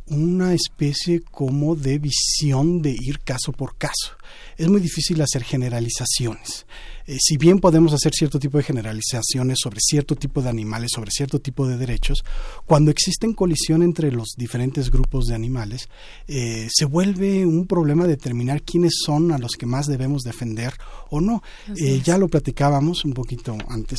una 0.09 0.53
especie 0.53 1.23
como 1.23 1.75
de 1.75 1.99
visión 1.99 2.83
de 2.83 2.91
ir 2.91 3.21
caso 3.21 3.53
por 3.53 3.79
caso. 3.79 4.19
Es 4.57 4.69
muy 4.69 4.81
difícil 4.81 5.21
hacer 5.21 5.45
generalizaciones. 5.45 6.67
Eh, 7.07 7.17
si 7.21 7.37
bien 7.37 7.59
podemos 7.59 7.93
hacer 7.93 8.13
cierto 8.15 8.39
tipo 8.39 8.59
de 8.59 8.65
generalizaciones 8.65 9.59
sobre 9.61 9.81
cierto 9.81 10.15
tipo 10.15 10.43
de 10.43 10.49
animales, 10.49 10.93
sobre 10.95 11.11
cierto 11.11 11.41
tipo 11.41 11.67
de 11.67 11.77
derechos, 11.77 12.25
cuando 12.67 12.91
existen 12.91 13.35
colisión 13.35 13.83
entre 13.83 14.13
los 14.13 14.35
diferentes 14.37 14.91
grupos 14.91 15.27
de 15.27 15.35
animales, 15.35 15.89
eh, 16.29 16.69
se 16.73 16.85
vuelve 16.85 17.45
un 17.45 17.67
problema 17.67 18.07
determinar 18.07 18.63
quiénes 18.63 18.95
son 19.05 19.33
a 19.33 19.39
los 19.39 19.53
que 19.53 19.67
más 19.67 19.87
debemos 19.87 20.23
defender 20.23 20.75
o 21.11 21.21
no. 21.21 21.43
Eh, 21.77 22.01
ya 22.05 22.19
lo 22.19 22.29
platicábamos 22.29 23.05
un 23.05 23.15
poquito 23.15 23.57
antes 23.69 23.99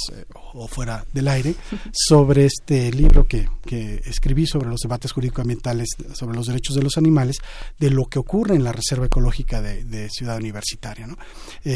o 0.54 0.68
fuera 0.68 1.06
del 1.14 1.28
aire 1.28 1.56
sobre 1.92 2.46
este 2.46 2.92
libro 2.92 3.28
que, 3.28 3.50
que 3.66 4.02
escribí 4.06 4.48
sobre 4.48 4.70
los 4.70 4.82
debates 4.82 5.12
jurídico-ambientales 5.12 5.90
sobre 6.14 6.36
los 6.36 6.48
derechos 6.48 6.76
de 6.76 6.84
los 6.84 6.98
animales, 6.98 7.38
de 7.80 7.90
lo 7.90 8.06
que 8.06 8.20
ocurre 8.20 8.56
en 8.56 8.64
la 8.64 8.72
Reserva 8.72 9.06
Ecológica 9.06 9.62
de, 9.62 9.84
de 9.84 10.10
Ciudad 10.10 10.40
Universitaria. 10.44 11.08
¿no? 11.08 11.18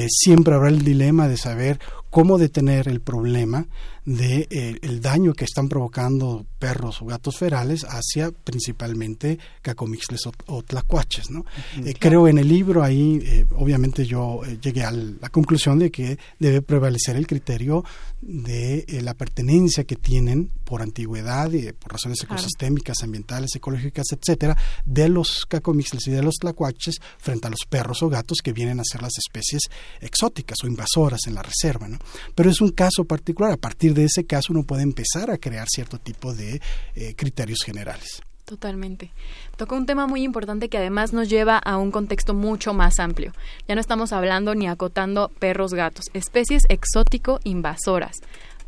siempre 0.09 0.53
habrá 0.53 0.69
el 0.69 0.83
dilema 0.83 1.27
de 1.27 1.38
saber 1.38 1.79
cómo 2.17 2.39
detener 2.39 2.88
el 2.88 3.00
problema 3.00 3.67
de 4.03 4.47
eh, 4.50 4.79
el 4.81 5.01
daño 5.01 5.33
que 5.33 5.43
están 5.43 5.67
provocando 5.69 6.47
perros 6.57 7.01
o 7.01 7.05
gatos 7.05 7.38
ferales 7.38 7.86
hacia 7.88 8.31
principalmente 8.31 9.38
cacomixles 9.62 10.21
o, 10.47 10.63
tlacuaches. 10.63 11.29
¿no? 11.29 11.45
Eh, 11.86 11.93
creo 12.00 12.27
en 12.27 12.39
el 12.39 12.47
libro 12.47 12.83
ahí, 12.83 13.19
eh, 13.21 13.45
obviamente 13.55 14.05
yo 14.05 14.41
llegué 14.62 14.83
a 14.83 14.91
la 14.91 15.29
conclusión 15.29 15.77
de 15.77 15.91
que 15.91 16.17
debe 16.39 16.62
prevalecer 16.63 17.17
el 17.17 17.27
criterio 17.27 17.83
de 18.21 18.86
la 19.03 19.13
pertenencia 19.13 19.83
que 19.83 19.95
tienen 19.95 20.50
por 20.63 20.81
antigüedad 20.81 21.51
y 21.51 21.71
por 21.74 21.91
razones 21.91 22.24
ecosistémicas, 22.24 23.03
ambientales, 23.03 23.55
ecológicas, 23.55 24.07
etcétera, 24.12 24.57
de 24.86 25.09
los 25.09 25.45
cacomixles 25.45 26.07
y 26.07 26.12
de 26.12 26.24
los 26.24 26.36
tlacuaches 26.36 26.95
frente 27.19 27.47
a 27.47 27.50
los 27.51 27.65
perros 27.69 28.01
o 28.01 28.09
gatos 28.09 28.39
que 28.43 28.53
vienen 28.53 28.79
a 28.79 28.83
ser 28.89 29.01
las 29.01 29.17
especies 29.17 29.63
exóticas 30.01 30.57
o 30.63 30.67
invasoras 30.67 31.21
en 31.27 31.36
la 31.36 31.43
reserva. 31.43 31.88
¿no? 31.88 32.00
Pero 32.35 32.49
es 32.49 32.61
un 32.61 32.71
caso 32.71 33.05
particular. 33.05 33.51
A 33.51 33.57
partir 33.57 33.93
de 33.93 34.05
ese 34.05 34.25
caso 34.25 34.53
uno 34.53 34.63
puede 34.63 34.83
empezar 34.83 35.31
a 35.31 35.37
crear 35.37 35.67
cierto 35.69 35.97
tipo 35.99 36.33
de 36.33 36.61
eh, 36.95 37.13
criterios 37.15 37.59
generales. 37.65 38.21
Totalmente. 38.47 39.11
Toca 39.57 39.75
un 39.75 39.85
tema 39.85 40.07
muy 40.07 40.23
importante 40.23 40.69
que 40.69 40.77
además 40.77 41.11
nos 41.11 41.27
lleva 41.27 41.57
a 41.57 41.75
un 41.75 41.91
contexto 41.91 42.33
mucho 42.33 42.73
más 42.73 42.97
amplio. 42.97 43.33
Ya 43.67 43.75
no 43.75 43.81
estamos 43.81 44.13
hablando 44.13 44.55
ni 44.55 44.69
acotando 44.69 45.29
perros 45.37 45.73
gatos, 45.73 46.05
especies 46.13 46.63
exótico 46.69 47.41
invasoras. 47.43 48.15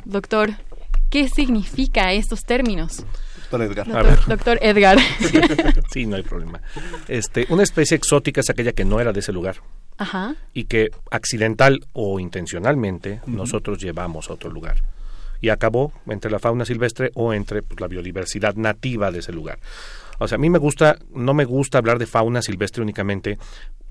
Doctor, 0.03 0.51
¿qué 1.09 1.29
significa 1.29 2.11
estos 2.11 2.43
términos? 2.43 3.05
Doctor 3.37 3.61
Edgar. 3.61 3.87
Doctor, 3.87 4.27
doctor 4.27 4.59
Edgar. 4.61 4.97
sí, 5.93 6.05
no 6.05 6.17
hay 6.17 6.23
problema. 6.23 6.59
Este, 7.07 7.47
una 7.49 7.63
especie 7.63 7.95
exótica 7.95 8.41
es 8.41 8.49
aquella 8.49 8.73
que 8.73 8.83
no 8.83 8.99
era 8.99 9.13
de 9.13 9.21
ese 9.21 9.31
lugar. 9.31 9.61
Ajá. 9.99 10.35
Y 10.53 10.63
que 10.63 10.89
accidental 11.11 11.85
o 11.93 12.19
intencionalmente 12.19 13.21
nosotros 13.27 13.79
llevamos 13.79 14.29
a 14.29 14.33
otro 14.33 14.49
lugar 14.49 14.77
y 15.41 15.49
acabó 15.49 15.93
entre 16.07 16.31
la 16.31 16.39
fauna 16.39 16.65
silvestre 16.65 17.11
o 17.13 17.33
entre 17.33 17.61
pues, 17.61 17.79
la 17.79 17.87
biodiversidad 17.87 18.55
nativa 18.55 19.11
de 19.11 19.19
ese 19.19 19.31
lugar. 19.31 19.59
O 20.19 20.27
sea, 20.27 20.35
a 20.35 20.39
mí 20.39 20.49
me 20.49 20.59
gusta, 20.59 20.97
no 21.13 21.33
me 21.33 21.45
gusta 21.45 21.77
hablar 21.77 21.97
de 21.97 22.05
fauna 22.05 22.41
silvestre 22.41 22.81
únicamente, 22.81 23.37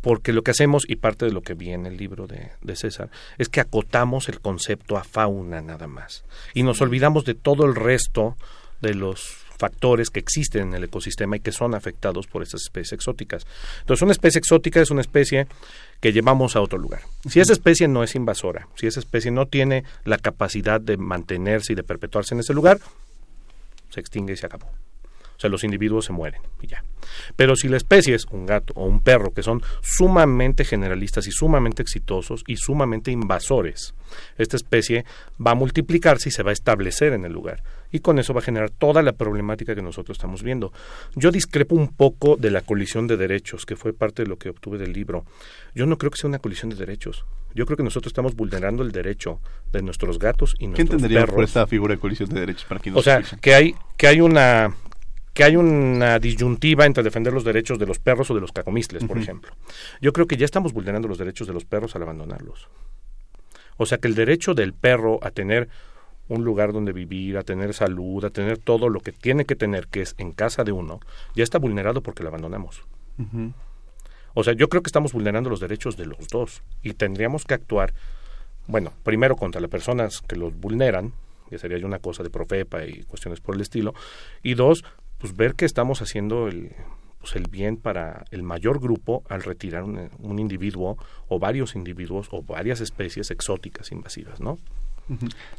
porque 0.02 0.32
lo 0.32 0.42
que 0.42 0.50
hacemos, 0.50 0.84
y 0.88 0.96
parte 0.96 1.24
de 1.24 1.32
lo 1.32 1.40
que 1.40 1.54
vi 1.54 1.70
en 1.70 1.86
el 1.86 1.96
libro 1.96 2.26
de, 2.26 2.50
de, 2.60 2.76
César, 2.76 3.10
es 3.38 3.48
que 3.48 3.60
acotamos 3.60 4.28
el 4.28 4.40
concepto 4.40 4.96
a 4.96 5.04
fauna 5.04 5.60
nada 5.60 5.86
más. 5.86 6.24
Y 6.54 6.62
nos 6.62 6.80
olvidamos 6.82 7.24
de 7.24 7.34
todo 7.34 7.64
el 7.64 7.74
resto 7.74 8.36
de 8.80 8.94
los 8.94 9.47
factores 9.58 10.10
que 10.10 10.20
existen 10.20 10.68
en 10.68 10.74
el 10.74 10.84
ecosistema 10.84 11.36
y 11.36 11.40
que 11.40 11.52
son 11.52 11.74
afectados 11.74 12.26
por 12.26 12.42
estas 12.42 12.62
especies 12.62 12.92
exóticas. 12.92 13.46
Entonces, 13.80 14.02
una 14.02 14.12
especie 14.12 14.38
exótica 14.38 14.80
es 14.80 14.90
una 14.90 15.00
especie 15.00 15.46
que 16.00 16.12
llevamos 16.12 16.56
a 16.56 16.60
otro 16.60 16.78
lugar. 16.78 17.02
Si 17.28 17.40
esa 17.40 17.52
especie 17.52 17.88
no 17.88 18.02
es 18.02 18.14
invasora, 18.14 18.68
si 18.76 18.86
esa 18.86 19.00
especie 19.00 19.30
no 19.30 19.46
tiene 19.46 19.84
la 20.04 20.18
capacidad 20.18 20.80
de 20.80 20.96
mantenerse 20.96 21.72
y 21.72 21.76
de 21.76 21.82
perpetuarse 21.82 22.34
en 22.34 22.40
ese 22.40 22.54
lugar, 22.54 22.78
se 23.90 24.00
extingue 24.00 24.34
y 24.34 24.36
se 24.36 24.46
acabó. 24.46 24.68
O 25.38 25.40
sea, 25.40 25.50
los 25.50 25.62
individuos 25.62 26.04
se 26.04 26.12
mueren 26.12 26.42
y 26.61 26.66
ya. 26.66 26.83
Pero 27.37 27.54
si 27.54 27.68
la 27.68 27.76
especie 27.76 28.16
es 28.16 28.25
un 28.33 28.45
gato 28.45 28.73
o 28.75 28.87
un 28.87 29.00
perro 29.00 29.33
que 29.33 29.45
son 29.45 29.62
sumamente 29.83 30.64
generalistas 30.64 31.28
y 31.28 31.30
sumamente 31.30 31.80
exitosos 31.80 32.42
y 32.49 32.57
sumamente 32.57 33.12
invasores, 33.12 33.95
esta 34.37 34.57
especie 34.57 35.04
va 35.45 35.52
a 35.52 35.54
multiplicarse 35.54 36.28
y 36.28 36.33
se 36.33 36.42
va 36.42 36.50
a 36.50 36.54
establecer 36.54 37.12
en 37.12 37.25
el 37.25 37.33
lugar. 37.33 37.62
Y 37.92 38.00
con 38.00 38.18
eso 38.18 38.35
va 38.35 38.40
a 38.40 38.42
generar 38.42 38.71
toda 38.71 39.00
la 39.00 39.12
problemática 39.12 39.76
que 39.76 39.80
nosotros 39.80 40.18
estamos 40.18 40.42
viendo. 40.42 40.73
Yo 41.14 41.30
discrepo 41.30 41.76
un 41.76 41.95
poco 41.95 42.37
de 42.37 42.50
la 42.50 42.62
colisión 42.62 43.07
de 43.07 43.16
derechos, 43.16 43.64
que 43.64 43.76
fue 43.76 43.92
parte 43.92 44.25
de 44.25 44.28
lo 44.28 44.38
que 44.38 44.50
obtuve 44.50 44.76
del 44.76 44.92
libro. 44.92 45.25
Yo 45.73 45.87
no 45.87 45.99
creo 45.99 46.11
que 46.11 46.18
sea 46.18 46.28
una 46.28 46.40
colisión 46.40 46.68
de 46.68 46.76
derechos. 46.76 47.25
Yo 47.54 47.64
creo 47.64 47.76
que 47.76 47.85
nosotros 47.85 48.11
estamos 48.11 48.35
vulnerando 48.35 48.83
el 48.83 48.90
derecho 48.90 49.40
de 49.73 49.83
nuestros 49.83 50.18
gatos 50.18 50.57
y 50.59 50.66
nuestros 50.66 50.88
¿Qué 50.88 50.95
entendería 50.95 51.21
perros. 51.21 51.35
por 51.37 51.45
esta 51.45 51.66
figura 51.68 51.95
de 51.95 52.00
colisión 52.00 52.28
de 52.28 52.40
derechos? 52.40 52.64
Para 52.64 52.80
O 52.95 53.02
sea, 53.02 53.23
que 53.40 53.54
hay, 53.54 53.75
que 53.97 54.09
hay 54.09 54.21
una 54.21 54.75
que 55.32 55.44
hay 55.44 55.56
una 55.56 56.18
disyuntiva 56.18 56.87
entre 56.87 57.02
defender 57.02 57.32
los 57.32 57.44
derechos 57.44 57.78
de 57.78 57.87
los 57.87 57.99
perros 57.99 58.30
o 58.30 58.35
de 58.35 58.40
los 58.40 58.52
cacomistles, 58.52 59.04
por 59.04 59.18
ejemplo. 59.18 59.52
Yo 60.00 60.12
creo 60.12 60.26
que 60.26 60.37
ya 60.37 60.44
estamos 60.44 60.73
vulnerando 60.73 61.08
los 61.08 61.18
derechos 61.18 61.47
de 61.47 61.52
los 61.52 61.64
perros 61.64 61.94
al 61.94 62.02
abandonarlos. 62.02 62.68
O 63.76 63.87
sea 63.87 63.99
que 63.99 64.08
el 64.08 64.14
derecho 64.14 64.54
del 64.54 64.73
perro 64.73 65.20
a 65.23 65.30
tener 65.30 65.68
un 66.28 66.44
lugar 66.44 66.73
donde 66.73 66.92
vivir, 66.92 67.38
a 67.38 67.42
tener 67.42 67.73
salud, 67.73 68.25
a 68.25 68.30
tener 68.30 68.58
todo 68.58 68.88
lo 68.88 69.00
que 69.00 69.12
tiene 69.12 69.44
que 69.44 69.56
tener, 69.56 69.87
que 69.87 70.02
es 70.02 70.14
en 70.18 70.32
casa 70.32 70.64
de 70.64 70.73
uno, 70.73 71.00
ya 71.35 71.42
está 71.42 71.58
vulnerado 71.58 72.02
porque 72.02 72.23
lo 72.23 72.28
abandonamos. 72.28 72.82
O 74.35 74.44
sea, 74.44 74.52
yo 74.52 74.68
creo 74.68 74.82
que 74.82 74.88
estamos 74.88 75.12
vulnerando 75.12 75.50
los 75.50 75.61
derechos 75.61 75.97
de 75.97 76.06
los 76.06 76.28
dos 76.28 76.62
y 76.82 76.92
tendríamos 76.92 77.44
que 77.44 77.54
actuar, 77.54 77.94
bueno, 78.66 78.92
primero 79.02 79.37
contra 79.37 79.61
las 79.61 79.70
personas 79.70 80.20
que 80.20 80.37
los 80.37 80.54
vulneran, 80.54 81.12
que 81.49 81.58
sería 81.58 81.85
una 81.87 81.99
cosa 81.99 82.23
de 82.23 82.30
Profepa 82.30 82.85
y 82.85 83.04
cuestiones 83.04 83.40
por 83.40 83.54
el 83.54 83.62
estilo, 83.62 83.94
y 84.42 84.54
dos, 84.54 84.85
pues 85.18 85.37
ver 85.37 85.54
que 85.54 85.64
estamos 85.64 86.00
haciendo 86.02 86.48
el, 86.48 86.72
pues 87.20 87.34
el 87.37 87.48
bien 87.48 87.76
para 87.76 88.25
el 88.30 88.42
mayor 88.42 88.80
grupo 88.80 89.22
al 89.28 89.42
retirar 89.42 89.84
un, 89.84 90.08
un 90.18 90.38
individuo 90.38 90.96
o 91.28 91.38
varios 91.38 91.75
individuos 91.75 92.28
o 92.30 92.42
varias 92.42 92.80
especies 92.80 93.30
exóticas 93.30 93.92
invasivas, 93.92 94.40
¿no? 94.40 94.58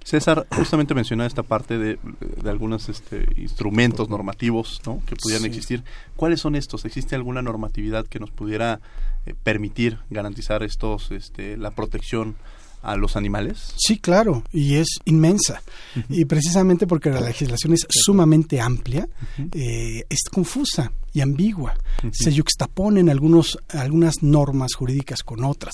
César, 0.04 0.46
justamente 0.52 0.94
mencionaba 0.94 1.26
esta 1.28 1.42
parte 1.42 1.80
de, 1.80 1.98
de 2.44 2.50
algunos 2.52 2.88
este, 2.88 3.26
instrumentos 3.36 4.08
normativos 4.08 4.80
¿no? 4.86 5.02
que 5.08 5.16
pudieran 5.16 5.42
Sí. 5.42 5.48
existir. 5.48 5.84
¿Cuáles 6.16 6.40
son 6.40 6.56
estos? 6.56 6.86
¿Existe 6.86 7.16
alguna 7.16 7.42
normatividad 7.42 8.06
que 8.06 8.20
nos 8.20 8.30
pudiera 8.30 8.80
eh, 9.26 9.34
permitir 9.42 9.98
garantizar 10.12 10.62
estos, 10.62 11.10
este, 11.10 11.58
la 11.58 11.72
protección 11.72 12.36
a 12.82 12.96
los 12.96 13.16
animales? 13.16 13.74
Sí, 13.78 14.00
claro, 14.00 14.44
y 14.52 14.76
es 14.76 14.88
inmensa. 15.06 15.62
Y 16.10 16.26
precisamente 16.26 16.88
porque 16.88 17.10
la 17.10 17.22
legislación 17.22 17.74
es 17.74 17.86
sumamente 17.90 18.60
amplia, 18.62 19.08
eh, 19.54 20.04
es 20.10 20.20
confusa 20.32 20.92
y 21.14 21.22
ambigua. 21.22 21.76
Se 22.12 22.32
yuxtaponen 22.32 23.10
algunos, 23.10 23.58
algunas 23.70 24.22
normas 24.22 24.74
jurídicas 24.76 25.24
con 25.24 25.44
otras. 25.44 25.74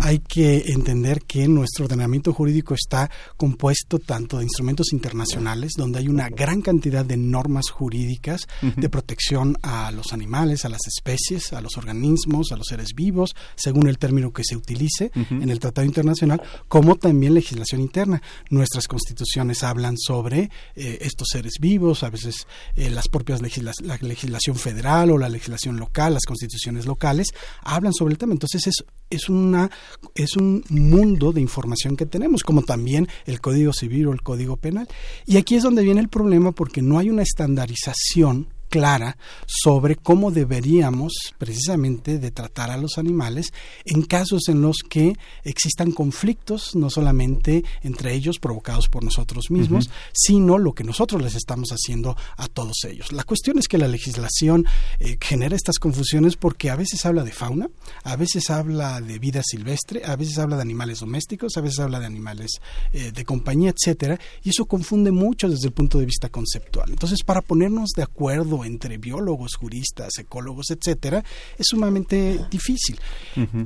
Hay 0.00 0.20
que 0.20 0.64
entender 0.72 1.22
que 1.22 1.48
nuestro 1.48 1.86
ordenamiento 1.86 2.32
jurídico 2.32 2.74
está 2.74 3.10
compuesto 3.36 3.98
tanto 3.98 4.38
de 4.38 4.44
instrumentos 4.44 4.92
internacionales, 4.92 5.72
donde 5.76 6.00
hay 6.00 6.08
una 6.08 6.28
gran 6.28 6.62
cantidad 6.62 7.04
de 7.04 7.16
normas 7.16 7.70
jurídicas 7.70 8.46
de 8.76 8.88
protección 8.88 9.56
a 9.62 9.90
los 9.90 10.12
animales, 10.12 10.64
a 10.64 10.68
las 10.68 10.86
especies, 10.86 11.52
a 11.52 11.60
los 11.60 11.76
organismos, 11.76 12.52
a 12.52 12.56
los 12.56 12.66
seres 12.66 12.94
vivos, 12.94 13.34
según 13.56 13.88
el 13.88 13.98
término 13.98 14.32
que 14.32 14.44
se 14.44 14.56
utilice 14.56 15.10
en 15.14 15.48
el 15.48 15.58
Tratado 15.58 15.86
Internacional, 15.86 16.42
como 16.68 16.96
también 16.96 17.34
legislación 17.34 17.80
interna. 17.80 18.22
Nuestras 18.50 18.88
constituciones 18.88 19.62
hablan 19.62 19.96
sobre 19.98 20.50
eh, 20.74 20.98
estos 21.00 21.28
seres 21.30 21.54
vivos, 21.60 22.02
a 22.02 22.10
veces 22.10 22.46
eh, 22.76 22.90
las 22.90 23.08
propias 23.08 23.40
legisla- 23.42 23.72
la 23.82 23.96
legislación 24.00 24.56
federal 24.56 25.10
o 25.10 25.18
la 25.18 25.28
legislación 25.28 25.78
local, 25.78 26.14
las 26.14 26.24
constituciones 26.24 26.86
locales, 26.86 27.28
hablan 27.62 27.92
sobre 27.92 28.12
el 28.12 28.18
tema. 28.18 28.32
Entonces 28.32 28.66
es, 28.66 28.84
es, 29.10 29.28
una, 29.28 29.70
es 30.14 30.36
un 30.36 30.64
mundo 30.68 31.32
de 31.32 31.40
información 31.40 31.96
que 31.96 32.06
tenemos, 32.06 32.42
como 32.42 32.62
también 32.62 33.08
el 33.26 33.40
Código 33.40 33.72
Civil 33.72 34.08
o 34.08 34.12
el 34.12 34.22
Código 34.22 34.56
Penal. 34.56 34.88
Y 35.26 35.36
aquí 35.36 35.54
es 35.56 35.62
donde 35.62 35.82
viene 35.82 36.00
el 36.00 36.08
problema 36.08 36.52
porque 36.52 36.82
no 36.82 36.98
hay 36.98 37.10
una 37.10 37.22
estandarización 37.22 38.48
clara 38.74 39.16
sobre 39.46 39.94
cómo 39.94 40.32
deberíamos 40.32 41.12
precisamente 41.38 42.18
de 42.18 42.32
tratar 42.32 42.72
a 42.72 42.76
los 42.76 42.98
animales 42.98 43.52
en 43.84 44.02
casos 44.02 44.48
en 44.48 44.62
los 44.62 44.78
que 44.78 45.12
existan 45.44 45.92
conflictos 45.92 46.74
no 46.74 46.90
solamente 46.90 47.62
entre 47.82 48.14
ellos 48.14 48.40
provocados 48.40 48.88
por 48.88 49.04
nosotros 49.04 49.52
mismos, 49.52 49.90
sino 50.12 50.58
lo 50.58 50.72
que 50.72 50.82
nosotros 50.82 51.22
les 51.22 51.36
estamos 51.36 51.68
haciendo 51.70 52.16
a 52.36 52.48
todos 52.48 52.82
ellos. 52.82 53.12
La 53.12 53.22
cuestión 53.22 53.60
es 53.60 53.68
que 53.68 53.78
la 53.78 53.86
legislación 53.86 54.66
eh, 54.98 55.18
genera 55.20 55.54
estas 55.54 55.78
confusiones 55.78 56.34
porque 56.34 56.68
a 56.70 56.74
veces 56.74 57.06
habla 57.06 57.22
de 57.22 57.30
fauna, 57.30 57.70
a 58.02 58.16
veces 58.16 58.50
habla 58.50 59.00
de 59.00 59.20
vida 59.20 59.42
silvestre, 59.44 60.02
a 60.04 60.16
veces 60.16 60.36
habla 60.38 60.56
de 60.56 60.62
animales 60.62 60.98
domésticos, 60.98 61.56
a 61.56 61.60
veces 61.60 61.78
habla 61.78 62.00
de 62.00 62.06
animales 62.06 62.60
eh, 62.92 63.12
de 63.12 63.24
compañía, 63.24 63.70
etcétera, 63.70 64.18
y 64.42 64.48
eso 64.50 64.64
confunde 64.64 65.12
mucho 65.12 65.48
desde 65.48 65.68
el 65.68 65.72
punto 65.72 66.00
de 66.00 66.06
vista 66.06 66.28
conceptual. 66.28 66.90
Entonces, 66.90 67.22
para 67.22 67.40
ponernos 67.40 67.90
de 67.90 68.02
acuerdo 68.02 68.63
entre 68.64 68.98
biólogos, 68.98 69.54
juristas, 69.54 70.18
ecólogos, 70.18 70.70
etcétera, 70.70 71.24
es 71.58 71.66
sumamente 71.66 72.40
difícil. 72.50 72.98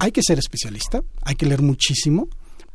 Hay 0.00 0.12
que 0.12 0.22
ser 0.22 0.38
especialista, 0.38 1.02
hay 1.22 1.34
que 1.34 1.46
leer 1.46 1.62
muchísimo 1.62 2.28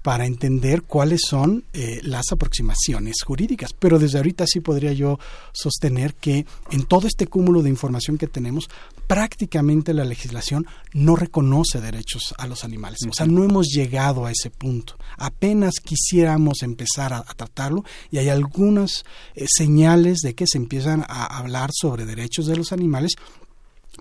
para 0.03 0.25
entender 0.25 0.83
cuáles 0.83 1.21
son 1.27 1.63
eh, 1.73 2.01
las 2.03 2.25
aproximaciones 2.31 3.15
jurídicas. 3.25 3.71
Pero 3.73 3.97
desde 3.97 4.17
ahorita 4.17 4.45
sí 4.45 4.59
podría 4.59 4.91
yo 4.91 5.17
sostener 5.53 6.13
que 6.13 6.45
en 6.71 6.83
todo 6.83 7.07
este 7.07 7.25
cúmulo 7.27 7.63
de 7.63 7.69
información 7.69 8.17
que 8.17 8.27
tenemos, 8.27 8.69
prácticamente 9.07 9.93
la 9.93 10.03
legislación 10.03 10.67
no 10.93 11.15
reconoce 11.15 11.79
derechos 11.79 12.35
a 12.37 12.47
los 12.47 12.65
animales. 12.65 12.99
O 13.09 13.13
sea, 13.13 13.25
no 13.25 13.45
hemos 13.45 13.67
llegado 13.69 14.25
a 14.25 14.31
ese 14.31 14.49
punto. 14.49 14.97
Apenas 15.17 15.75
quisiéramos 15.81 16.63
empezar 16.63 17.13
a, 17.13 17.19
a 17.19 17.33
tratarlo 17.33 17.85
y 18.11 18.17
hay 18.17 18.27
algunas 18.27 19.05
eh, 19.35 19.45
señales 19.47 20.19
de 20.19 20.35
que 20.35 20.47
se 20.47 20.57
empiezan 20.57 21.05
a 21.07 21.37
hablar 21.37 21.69
sobre 21.73 22.05
derechos 22.05 22.45
de 22.45 22.57
los 22.57 22.73
animales, 22.73 23.13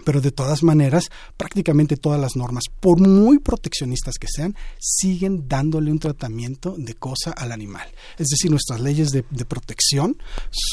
pero 0.05 0.21
de 0.21 0.31
todas 0.31 0.63
maneras, 0.63 1.11
prácticamente 1.37 1.97
todas 1.97 2.21
las 2.21 2.37
normas, 2.37 2.65
por 2.81 3.01
muy 3.01 3.39
proteccionistas 3.39 4.17
que 4.19 4.29
sean, 4.29 4.57
siguen 4.79 5.49
dándole 5.49 5.91
un 5.91 5.99
tratamiento 5.99 6.75
de 6.79 6.95
cosa 6.95 7.33
al 7.33 7.53
animal. 7.53 7.89
Es 8.19 8.29
decir, 8.29 8.51
nuestras 8.51 8.81
leyes 8.81 9.11
de, 9.11 9.25
de 9.31 9.45
protección 9.45 10.17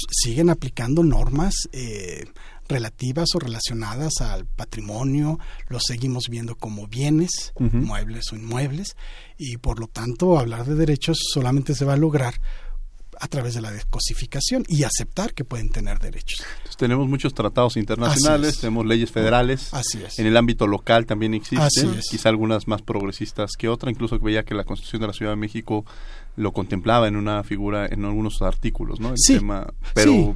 siguen 0.09 0.49
aplicando 0.49 1.03
normas 1.03 1.53
eh, 1.71 2.25
relativas 2.69 3.29
o 3.33 3.39
relacionadas 3.39 4.21
al 4.21 4.45
patrimonio, 4.45 5.39
los 5.67 5.83
seguimos 5.87 6.25
viendo 6.29 6.55
como 6.55 6.87
bienes, 6.87 7.51
muebles 7.57 8.31
o 8.31 8.35
inmuebles, 8.35 8.95
y 9.37 9.57
por 9.57 9.79
lo 9.79 9.87
tanto 9.87 10.37
hablar 10.37 10.65
de 10.65 10.75
derechos 10.75 11.17
solamente 11.33 11.73
se 11.73 11.83
va 11.83 11.93
a 11.93 11.97
lograr 11.97 12.35
a 13.19 13.27
través 13.27 13.53
de 13.53 13.61
la 13.61 13.71
descosificación 13.71 14.63
y 14.67 14.83
aceptar 14.83 15.33
que 15.33 15.43
pueden 15.43 15.69
tener 15.69 15.99
derechos. 15.99 16.41
Entonces, 16.57 16.77
tenemos 16.77 17.07
muchos 17.07 17.33
tratados 17.33 17.77
internacionales, 17.77 18.59
tenemos 18.59 18.85
leyes 18.85 19.11
federales. 19.11 19.73
Así 19.73 20.01
es. 20.03 20.19
En 20.19 20.25
el 20.27 20.37
ámbito 20.37 20.67
local 20.67 21.05
también 21.05 21.33
existen, 21.33 21.99
quizá 22.09 22.29
algunas 22.29 22.67
más 22.67 22.81
progresistas 22.81 23.51
que 23.57 23.67
otra. 23.67 23.91
Incluso 23.91 24.17
veía 24.19 24.43
que 24.43 24.53
la 24.55 24.63
Constitución 24.63 25.01
de 25.01 25.07
la 25.07 25.13
Ciudad 25.13 25.31
de 25.33 25.37
México 25.37 25.85
lo 26.35 26.53
contemplaba 26.53 27.07
en 27.07 27.15
una 27.15 27.43
figura, 27.43 27.85
en 27.87 28.05
algunos 28.05 28.41
artículos, 28.41 28.99
¿no? 28.99 29.09
El 29.09 29.15
Sí, 29.17 29.37
tema, 29.37 29.67
pero 29.93 30.11
sí. 30.13 30.35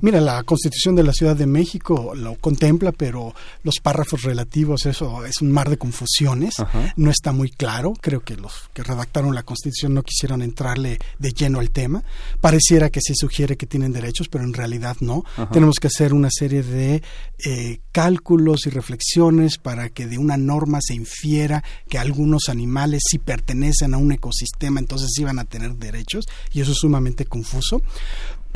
Mira, 0.00 0.20
la 0.20 0.42
Constitución 0.42 0.96
de 0.96 1.02
la 1.02 1.12
Ciudad 1.12 1.36
de 1.36 1.46
México 1.46 2.14
lo 2.14 2.36
contempla, 2.36 2.92
pero 2.92 3.34
los 3.62 3.80
párrafos 3.80 4.22
relativos, 4.22 4.86
eso 4.86 5.24
es 5.24 5.42
un 5.42 5.52
mar 5.52 5.68
de 5.68 5.78
confusiones, 5.78 6.54
no 6.96 7.10
está 7.10 7.32
muy 7.32 7.50
claro. 7.50 7.92
Creo 8.00 8.20
que 8.20 8.36
los 8.36 8.70
que 8.72 8.82
redactaron 8.82 9.34
la 9.34 9.42
Constitución 9.42 9.94
no 9.94 10.02
quisieron 10.02 10.42
entrarle 10.42 10.98
de 11.18 11.30
lleno 11.32 11.60
al 11.60 11.70
tema. 11.70 12.02
Pareciera 12.40 12.90
que 12.90 13.00
sí 13.00 13.14
sugiere 13.14 13.56
que 13.56 13.66
tienen 13.66 13.92
derechos, 13.92 14.28
pero 14.28 14.44
en 14.44 14.54
realidad 14.54 14.96
no. 15.00 15.24
Tenemos 15.52 15.76
que 15.76 15.88
hacer 15.88 16.14
una 16.14 16.30
serie 16.30 16.62
de 16.62 17.02
eh, 17.44 17.80
cálculos 17.92 18.66
y 18.66 18.70
reflexiones 18.70 19.58
para 19.58 19.90
que 19.90 20.06
de 20.06 20.18
una 20.18 20.36
norma 20.36 20.78
se 20.80 20.94
infiera 20.94 21.62
que 21.88 21.98
algunos 21.98 22.48
animales 22.48 23.02
si 23.08 23.18
pertenecen 23.18 23.94
a 23.94 23.98
un 23.98 24.12
ecosistema, 24.12 24.80
entonces 24.80 25.10
van 25.26 25.38
a 25.38 25.44
tener 25.44 25.76
derechos, 25.76 26.26
y 26.52 26.60
eso 26.60 26.72
es 26.72 26.78
sumamente 26.78 27.26
confuso 27.26 27.82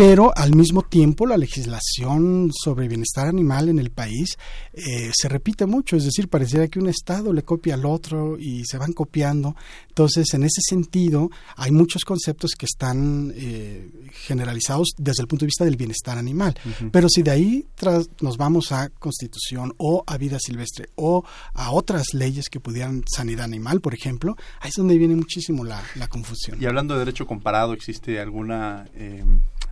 pero 0.00 0.32
al 0.34 0.54
mismo 0.54 0.80
tiempo 0.80 1.26
la 1.26 1.36
legislación 1.36 2.50
sobre 2.54 2.88
bienestar 2.88 3.26
animal 3.26 3.68
en 3.68 3.78
el 3.78 3.90
país 3.90 4.38
eh, 4.72 5.10
se 5.12 5.28
repite 5.28 5.66
mucho, 5.66 5.94
es 5.94 6.04
decir, 6.04 6.30
pareciera 6.30 6.68
que 6.68 6.78
un 6.78 6.88
Estado 6.88 7.34
le 7.34 7.42
copia 7.42 7.74
al 7.74 7.84
otro 7.84 8.38
y 8.38 8.64
se 8.64 8.78
van 8.78 8.94
copiando. 8.94 9.56
Entonces, 9.88 10.32
en 10.32 10.44
ese 10.44 10.62
sentido, 10.66 11.28
hay 11.54 11.70
muchos 11.70 12.06
conceptos 12.06 12.52
que 12.52 12.64
están 12.64 13.30
eh, 13.36 13.90
generalizados 14.26 14.94
desde 14.96 15.20
el 15.20 15.28
punto 15.28 15.44
de 15.44 15.48
vista 15.48 15.66
del 15.66 15.76
bienestar 15.76 16.16
animal. 16.16 16.54
Pero 16.90 17.06
si 17.10 17.22
de 17.22 17.32
ahí 17.32 17.66
tras, 17.74 18.08
nos 18.22 18.38
vamos 18.38 18.72
a 18.72 18.88
constitución 18.88 19.74
o 19.76 20.02
a 20.06 20.16
vida 20.16 20.38
silvestre 20.40 20.88
o 20.94 21.24
a 21.52 21.72
otras 21.72 22.14
leyes 22.14 22.48
que 22.48 22.58
pudieran 22.58 23.04
sanidad 23.06 23.44
animal, 23.44 23.82
por 23.82 23.92
ejemplo, 23.92 24.34
ahí 24.60 24.70
es 24.70 24.76
donde 24.76 24.96
viene 24.96 25.14
muchísimo 25.14 25.62
la, 25.62 25.82
la 25.96 26.08
confusión. 26.08 26.56
Y 26.58 26.64
hablando 26.64 26.94
de 26.94 27.00
derecho 27.00 27.26
comparado, 27.26 27.74
¿existe 27.74 28.18
alguna... 28.18 28.88
Eh, 28.94 29.26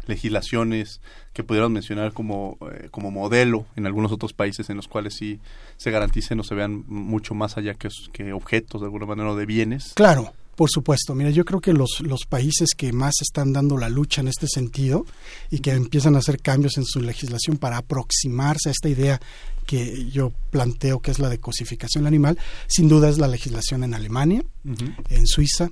legislaciones 0.08 1.00
que 1.32 1.44
pudieran 1.44 1.72
mencionar 1.72 2.12
como, 2.12 2.58
eh, 2.72 2.88
como 2.90 3.10
modelo 3.10 3.66
en 3.76 3.86
algunos 3.86 4.10
otros 4.12 4.32
países 4.32 4.70
en 4.70 4.76
los 4.76 4.88
cuales 4.88 5.14
sí 5.14 5.40
se 5.76 5.90
garanticen 5.90 6.40
o 6.40 6.44
se 6.44 6.54
vean 6.54 6.84
mucho 6.86 7.34
más 7.34 7.56
allá 7.56 7.74
que, 7.74 7.88
que 8.12 8.32
objetos 8.32 8.80
de 8.80 8.86
alguna 8.86 9.06
manera 9.06 9.30
o 9.30 9.36
de 9.36 9.46
bienes? 9.46 9.92
Claro, 9.94 10.32
por 10.58 10.70
supuesto, 10.70 11.14
mira, 11.14 11.30
yo 11.30 11.44
creo 11.44 11.60
que 11.60 11.72
los, 11.72 12.00
los 12.00 12.22
países 12.28 12.70
que 12.76 12.92
más 12.92 13.14
están 13.22 13.52
dando 13.52 13.76
la 13.76 13.88
lucha 13.88 14.22
en 14.22 14.26
este 14.26 14.48
sentido 14.48 15.06
y 15.50 15.60
que 15.60 15.70
empiezan 15.70 16.16
a 16.16 16.18
hacer 16.18 16.40
cambios 16.40 16.78
en 16.78 16.84
su 16.84 17.00
legislación 17.00 17.58
para 17.58 17.76
aproximarse 17.76 18.68
a 18.68 18.72
esta 18.72 18.88
idea 18.88 19.20
que 19.66 20.10
yo 20.10 20.32
planteo 20.50 20.98
que 20.98 21.12
es 21.12 21.20
la 21.20 21.28
de 21.28 21.38
cosificación 21.38 22.08
animal, 22.08 22.38
sin 22.66 22.88
duda 22.88 23.08
es 23.08 23.18
la 23.18 23.28
legislación 23.28 23.84
en 23.84 23.94
Alemania, 23.94 24.42
en 24.64 25.26
Suiza, 25.28 25.70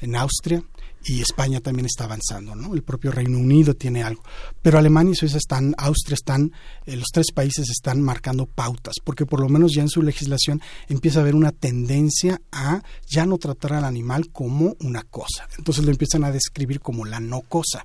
en 0.00 0.16
Austria, 0.16 0.60
y 1.06 1.20
España 1.20 1.60
también 1.60 1.86
está 1.86 2.04
avanzando, 2.04 2.54
¿no? 2.54 2.74
El 2.74 2.82
propio 2.82 3.12
Reino 3.12 3.38
Unido 3.38 3.74
tiene 3.74 4.02
algo. 4.02 4.22
Pero 4.60 4.78
Alemania 4.78 5.12
y 5.12 5.14
Suiza 5.14 5.38
están, 5.38 5.74
Austria 5.78 6.14
están, 6.14 6.52
eh, 6.84 6.96
los 6.96 7.08
tres 7.12 7.26
países 7.32 7.70
están 7.70 8.02
marcando 8.02 8.46
pautas, 8.46 8.96
porque 9.04 9.24
por 9.24 9.40
lo 9.40 9.48
menos 9.48 9.72
ya 9.72 9.82
en 9.82 9.88
su 9.88 10.02
legislación 10.02 10.60
empieza 10.88 11.20
a 11.20 11.22
haber 11.22 11.34
una 11.34 11.52
tendencia 11.52 12.40
a 12.50 12.82
ya 13.08 13.24
no 13.24 13.38
tratar 13.38 13.74
al 13.74 13.84
animal 13.84 14.30
como 14.32 14.74
una 14.80 15.02
cosa. 15.04 15.48
Entonces 15.58 15.84
lo 15.84 15.90
empiezan 15.90 16.24
a 16.24 16.32
describir 16.32 16.80
como 16.80 17.04
la 17.04 17.20
no 17.20 17.42
cosa. 17.42 17.84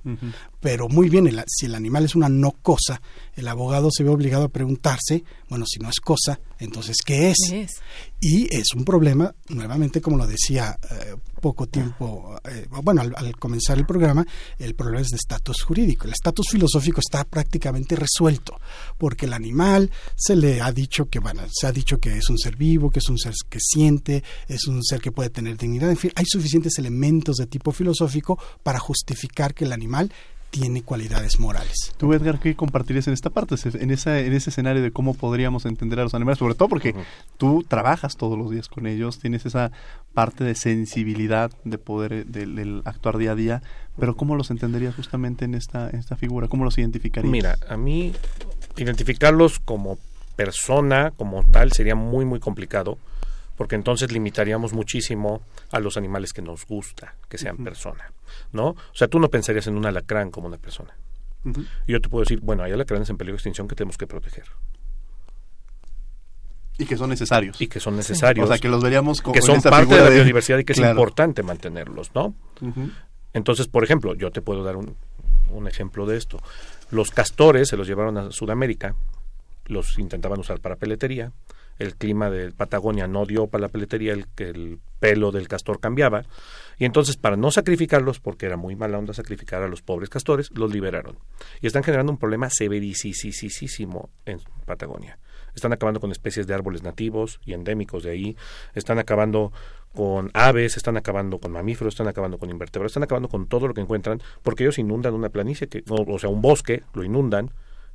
Pero 0.62 0.88
muy 0.88 1.08
bien, 1.08 1.28
si 1.48 1.66
el 1.66 1.74
animal 1.74 2.04
es 2.04 2.14
una 2.14 2.28
no 2.28 2.52
cosa, 2.62 3.02
el 3.34 3.48
abogado 3.48 3.90
se 3.90 4.04
ve 4.04 4.10
obligado 4.10 4.44
a 4.44 4.48
preguntarse, 4.48 5.24
bueno, 5.48 5.66
si 5.66 5.80
no 5.80 5.90
es 5.90 5.98
cosa, 5.98 6.38
entonces 6.60 6.98
¿qué 7.04 7.30
es? 7.30 7.36
Y 8.20 8.46
es 8.54 8.72
un 8.76 8.84
problema, 8.84 9.34
nuevamente, 9.48 10.00
como 10.00 10.16
lo 10.16 10.24
decía 10.24 10.78
eh, 10.88 11.16
poco 11.40 11.66
tiempo, 11.66 12.40
eh, 12.48 12.68
bueno, 12.80 13.02
al, 13.02 13.36
comenzar 13.38 13.76
el 13.76 13.86
programa, 13.86 14.24
el 14.56 14.76
problema 14.76 15.00
es 15.00 15.08
de 15.08 15.16
estatus 15.16 15.62
jurídico. 15.62 16.06
El 16.06 16.12
estatus 16.12 16.46
filosófico 16.48 17.00
está 17.00 17.24
prácticamente 17.24 17.96
resuelto, 17.96 18.60
porque 18.96 19.26
el 19.26 19.32
animal 19.32 19.90
se 20.14 20.36
le 20.36 20.60
ha 20.60 20.70
dicho 20.70 21.06
que, 21.06 21.18
bueno, 21.18 21.42
se 21.50 21.66
ha 21.66 21.72
dicho 21.72 21.98
que 21.98 22.18
es 22.18 22.30
un 22.30 22.38
ser 22.38 22.54
vivo, 22.54 22.88
que 22.88 23.00
es 23.00 23.08
un 23.08 23.18
ser 23.18 23.34
que 23.48 23.58
siente, 23.60 24.22
es 24.46 24.68
un 24.68 24.80
ser 24.84 25.00
que 25.00 25.10
puede 25.10 25.30
tener 25.30 25.56
dignidad, 25.56 25.90
en 25.90 25.96
fin, 25.96 26.12
hay 26.14 26.24
suficientes 26.24 26.78
elementos 26.78 27.34
de 27.38 27.48
tipo 27.48 27.72
filosófico 27.72 28.38
para 28.62 28.78
justificar 28.78 29.54
que 29.54 29.64
el 29.64 29.72
animal 29.72 30.12
tiene 30.52 30.82
cualidades 30.82 31.40
morales. 31.40 31.94
Tú, 31.96 32.12
Edgar, 32.12 32.38
¿qué 32.38 32.54
compartirías 32.54 33.06
en 33.06 33.14
esta 33.14 33.30
parte, 33.30 33.54
en, 33.64 33.90
esa, 33.90 34.20
en 34.20 34.34
ese 34.34 34.50
escenario 34.50 34.82
de 34.82 34.90
cómo 34.90 35.14
podríamos 35.14 35.64
entender 35.64 35.98
a 35.98 36.02
los 36.02 36.12
animales? 36.12 36.38
Sobre 36.38 36.54
todo 36.54 36.68
porque 36.68 36.94
tú 37.38 37.64
trabajas 37.66 38.18
todos 38.18 38.36
los 38.36 38.50
días 38.50 38.68
con 38.68 38.86
ellos, 38.86 39.18
tienes 39.18 39.46
esa 39.46 39.72
parte 40.12 40.44
de 40.44 40.54
sensibilidad 40.54 41.50
de 41.64 41.78
poder 41.78 42.26
del, 42.26 42.82
actuar 42.84 43.16
día 43.16 43.32
a 43.32 43.34
día, 43.34 43.62
pero 43.98 44.14
¿cómo 44.14 44.36
los 44.36 44.50
entenderías 44.50 44.94
justamente 44.94 45.46
en 45.46 45.54
esta, 45.54 45.88
en 45.88 45.98
esta 45.98 46.16
figura? 46.16 46.48
¿Cómo 46.48 46.66
los 46.66 46.76
identificarías? 46.76 47.32
Mira, 47.32 47.56
a 47.66 47.78
mí 47.78 48.12
identificarlos 48.76 49.58
como 49.58 49.98
persona, 50.36 51.12
como 51.16 51.44
tal, 51.44 51.72
sería 51.72 51.94
muy, 51.94 52.26
muy 52.26 52.40
complicado 52.40 52.98
porque 53.62 53.76
entonces 53.76 54.10
limitaríamos 54.10 54.72
muchísimo 54.72 55.42
a 55.70 55.78
los 55.78 55.96
animales 55.96 56.32
que 56.32 56.42
nos 56.42 56.66
gusta 56.66 57.14
que 57.28 57.38
sean 57.38 57.58
persona, 57.58 58.12
¿no? 58.50 58.70
O 58.70 58.92
sea, 58.92 59.06
tú 59.06 59.20
no 59.20 59.28
pensarías 59.28 59.68
en 59.68 59.76
un 59.76 59.86
alacrán 59.86 60.32
como 60.32 60.48
una 60.48 60.58
persona. 60.58 60.96
Y 61.86 61.92
yo 61.92 62.00
te 62.00 62.08
puedo 62.08 62.24
decir, 62.24 62.40
bueno, 62.40 62.64
hay 62.64 62.72
alacranes 62.72 63.08
en 63.10 63.16
peligro 63.16 63.34
de 63.34 63.36
extinción 63.36 63.68
que 63.68 63.76
tenemos 63.76 63.96
que 63.96 64.08
proteger. 64.08 64.46
Y 66.76 66.86
que 66.86 66.96
son 66.96 67.10
necesarios. 67.10 67.60
Y 67.60 67.68
que 67.68 67.78
son 67.78 67.94
necesarios. 67.94 68.46
O 68.46 68.48
sea, 68.48 68.58
que 68.58 68.68
los 68.68 68.82
veríamos 68.82 69.22
como 69.22 69.32
Que 69.32 69.42
son 69.42 69.62
parte 69.62 69.94
de 69.94 70.00
la 70.02 70.10
biodiversidad 70.10 70.58
y 70.58 70.64
que 70.64 70.72
es 70.72 70.80
importante 70.80 71.44
mantenerlos, 71.44 72.12
¿no? 72.16 72.34
Entonces, 73.32 73.68
por 73.68 73.84
ejemplo, 73.84 74.16
yo 74.16 74.32
te 74.32 74.42
puedo 74.42 74.64
dar 74.64 74.74
un, 74.74 74.96
un 75.50 75.68
ejemplo 75.68 76.04
de 76.04 76.16
esto. 76.16 76.40
Los 76.90 77.12
castores 77.12 77.68
se 77.68 77.76
los 77.76 77.86
llevaron 77.86 78.18
a 78.18 78.32
Sudamérica, 78.32 78.96
los 79.66 80.00
intentaban 80.00 80.40
usar 80.40 80.58
para 80.58 80.74
peletería, 80.74 81.30
el 81.78 81.96
clima 81.96 82.30
de 82.30 82.52
Patagonia 82.52 83.06
no 83.06 83.26
dio 83.26 83.46
para 83.46 83.62
la 83.62 83.68
peletería, 83.68 84.12
el, 84.12 84.26
el 84.38 84.78
pelo 85.00 85.32
del 85.32 85.48
castor 85.48 85.80
cambiaba, 85.80 86.24
y 86.78 86.84
entonces 86.84 87.16
para 87.16 87.36
no 87.36 87.50
sacrificarlos, 87.50 88.20
porque 88.20 88.46
era 88.46 88.56
muy 88.56 88.76
mala 88.76 88.98
onda 88.98 89.14
sacrificar 89.14 89.62
a 89.62 89.68
los 89.68 89.82
pobres 89.82 90.08
castores, 90.08 90.50
los 90.52 90.72
liberaron. 90.72 91.18
Y 91.60 91.66
están 91.66 91.82
generando 91.82 92.12
un 92.12 92.18
problema 92.18 92.50
severísimo 92.50 94.10
en 94.24 94.40
Patagonia. 94.64 95.18
Están 95.54 95.72
acabando 95.72 96.00
con 96.00 96.10
especies 96.10 96.46
de 96.46 96.54
árboles 96.54 96.82
nativos 96.82 97.40
y 97.44 97.52
endémicos 97.52 98.04
de 98.04 98.10
ahí, 98.10 98.36
están 98.74 98.98
acabando 98.98 99.52
con 99.92 100.30
aves, 100.32 100.76
están 100.76 100.96
acabando 100.96 101.38
con 101.38 101.52
mamíferos, 101.52 101.94
están 101.94 102.08
acabando 102.08 102.38
con 102.38 102.48
invertebrados, 102.48 102.92
están 102.92 103.02
acabando 103.02 103.28
con 103.28 103.46
todo 103.46 103.68
lo 103.68 103.74
que 103.74 103.82
encuentran, 103.82 104.22
porque 104.42 104.64
ellos 104.64 104.78
inundan 104.78 105.14
una 105.14 105.28
planicie, 105.28 105.68
que, 105.68 105.84
o 105.88 106.18
sea, 106.18 106.30
un 106.30 106.40
bosque, 106.40 106.82
lo 106.94 107.04
inundan, 107.04 107.50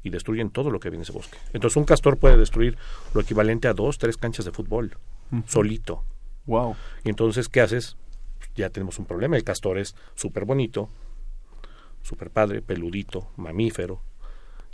y 0.08 0.10
destruyen 0.10 0.50
todo 0.50 0.72
lo 0.72 0.80
que 0.80 0.89
viene 0.89 1.02
en 1.02 1.04
ese 1.04 1.12
bosque. 1.12 1.38
Entonces 1.54 1.78
un 1.78 1.84
castor 1.84 2.17
puede 2.17 2.38
destruir 2.38 2.78
lo 3.13 3.22
equivalente 3.22 3.67
a 3.67 3.74
dos, 3.74 3.98
tres 3.98 4.17
canchas 4.17 4.46
de 4.46 4.52
fútbol, 4.52 4.98
solito. 5.46 6.04
Wow. 6.46 6.76
Y 7.04 7.10
entonces, 7.10 7.50
¿qué 7.50 7.62
haces? 7.62 7.98
Ya 8.56 8.70
tenemos 8.70 8.98
un 9.00 9.06
problema. 9.06 9.36
El 9.36 9.43
castor 9.43 9.78
es 9.78 9.96
súper 10.15 10.46
bonito, 10.46 10.89
súper 12.02 12.32
padre, 12.32 12.62
peludito, 12.62 13.30
mamífero, 13.36 14.02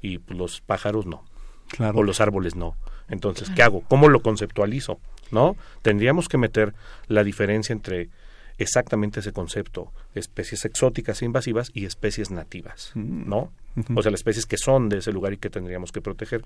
y 0.01 0.19
pues, 0.19 0.37
los 0.37 0.61
pájaros 0.61 1.05
no. 1.05 1.25
Claro. 1.69 1.99
O 1.99 2.03
los 2.03 2.21
árboles 2.21 2.55
no. 2.55 2.75
Entonces, 3.09 3.49
¿qué 3.49 3.63
hago? 3.63 3.81
¿Cómo 3.81 4.07
lo 4.07 4.21
conceptualizo? 4.21 4.99
¿No? 5.31 5.55
Tendríamos 5.81 6.27
que 6.29 6.37
meter 6.37 6.75
la 7.07 7.23
diferencia 7.23 7.73
entre 7.73 8.09
exactamente 8.59 9.21
ese 9.21 9.31
concepto, 9.31 9.91
especies 10.13 10.65
exóticas 10.65 11.21
e 11.21 11.25
invasivas 11.25 11.71
y 11.73 11.85
especies 11.85 12.29
nativas, 12.29 12.91
O 13.95 14.01
sea, 14.01 14.11
las 14.11 14.19
especies 14.19 14.45
que 14.45 14.57
son 14.57 14.89
de 14.89 14.99
ese 14.99 15.11
lugar 15.11 15.33
y 15.33 15.37
que 15.37 15.49
tendríamos 15.49 15.91
que 15.91 16.01
proteger. 16.01 16.43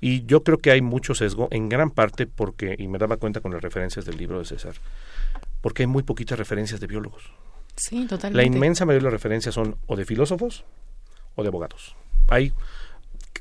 Y 0.00 0.24
yo 0.26 0.42
creo 0.42 0.58
que 0.58 0.70
hay 0.70 0.80
mucho 0.80 1.14
sesgo, 1.14 1.48
en 1.50 1.68
gran 1.68 1.90
parte 1.90 2.26
porque, 2.26 2.76
y 2.78 2.88
me 2.88 2.98
daba 2.98 3.16
cuenta 3.16 3.40
con 3.40 3.52
las 3.52 3.62
referencias 3.62 4.04
del 4.04 4.16
libro 4.16 4.38
de 4.38 4.44
César, 4.44 4.74
porque 5.60 5.82
hay 5.82 5.86
muy 5.86 6.02
poquitas 6.02 6.38
referencias 6.38 6.80
de 6.80 6.86
biólogos. 6.86 7.32
Sí, 7.76 8.06
totalmente. 8.06 8.36
La 8.36 8.44
inmensa 8.44 8.84
mayoría 8.84 9.06
de 9.06 9.12
las 9.12 9.20
referencias 9.20 9.54
son 9.54 9.76
o 9.86 9.96
de 9.96 10.04
filósofos 10.04 10.64
o 11.34 11.42
de 11.42 11.48
abogados. 11.48 11.96
Hay 12.28 12.52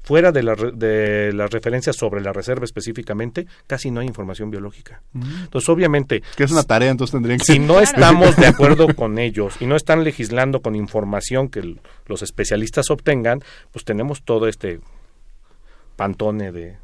fuera 0.02 0.32
de, 0.32 0.44
la, 0.44 0.56
de 0.56 1.32
las 1.34 1.52
referencias 1.52 1.96
sobre 1.96 2.22
la 2.22 2.34
reserva 2.34 2.66
específicamente, 2.66 3.48
casi 3.68 3.92
no 3.92 4.02
hay 4.02 4.08
información 4.08 4.50
biológica. 4.52 5.02
Mm. 5.14 5.44
Entonces, 5.44 5.70
obviamente... 5.70 6.22
Que 6.36 6.44
es 6.44 6.52
una 6.52 6.64
tarea, 6.64 6.92
entonces 6.92 7.14
tendrían 7.14 7.40
que... 7.40 7.46
Si 7.46 7.60
no 7.60 7.80
estamos 7.82 8.36
de 8.36 8.48
acuerdo 8.48 8.94
con 8.96 9.20
ellos 9.20 9.56
y 9.60 9.66
no 9.66 9.76
están 9.76 10.04
legislando 10.04 10.62
con 10.62 10.76
información 10.76 11.50
que 11.50 11.76
los 12.06 12.22
especialistas 12.22 12.90
obtengan, 12.90 13.42
pues 13.72 13.86
tenemos 13.86 14.24
todo 14.24 14.48
este 14.48 14.80
pantone 15.96 16.52
de 16.52 16.78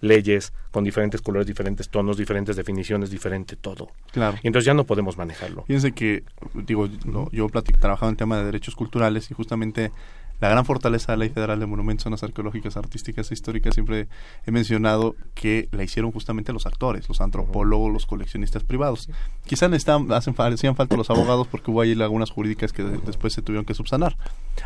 leyes 0.00 0.52
con 0.70 0.84
diferentes 0.84 1.20
colores, 1.20 1.46
diferentes 1.46 1.88
tonos, 1.88 2.16
diferentes 2.16 2.56
definiciones, 2.56 3.10
diferente 3.10 3.56
todo. 3.56 3.90
Claro. 4.12 4.38
Y 4.42 4.46
entonces 4.46 4.66
ya 4.66 4.74
no 4.74 4.84
podemos 4.84 5.16
manejarlo. 5.16 5.64
Fíjense 5.64 5.92
que, 5.92 6.24
digo, 6.54 6.88
yo 7.32 7.46
he 7.46 7.72
trabajado 7.78 8.10
en 8.10 8.16
tema 8.16 8.38
de 8.38 8.44
derechos 8.44 8.74
culturales 8.74 9.30
y 9.30 9.34
justamente 9.34 9.92
la 10.40 10.48
gran 10.48 10.64
fortaleza 10.64 11.12
de 11.12 11.18
la 11.18 11.24
Ley 11.24 11.30
Federal 11.30 11.60
de 11.60 11.66
Monumentos, 11.66 12.04
Zonas 12.04 12.22
Arqueológicas, 12.22 12.76
Artísticas 12.76 13.30
e 13.30 13.34
Históricas, 13.34 13.74
siempre 13.74 14.08
he 14.46 14.50
mencionado 14.50 15.14
que 15.34 15.68
la 15.72 15.84
hicieron 15.84 16.12
justamente 16.12 16.52
los 16.52 16.66
actores, 16.66 17.08
los 17.08 17.20
antropólogos, 17.20 17.92
los 17.92 18.06
coleccionistas 18.06 18.64
privados. 18.64 19.08
Quizás 19.46 19.70
necesitan, 19.70 20.10
hacen, 20.12 20.34
hacían 20.38 20.76
falta 20.76 20.96
los 20.96 21.10
abogados 21.10 21.46
porque 21.46 21.70
hubo 21.70 21.82
ahí 21.82 21.94
lagunas 21.94 22.30
jurídicas 22.30 22.72
que 22.72 22.82
después 22.82 23.32
se 23.32 23.42
tuvieron 23.42 23.64
que 23.64 23.74
subsanar. 23.74 24.16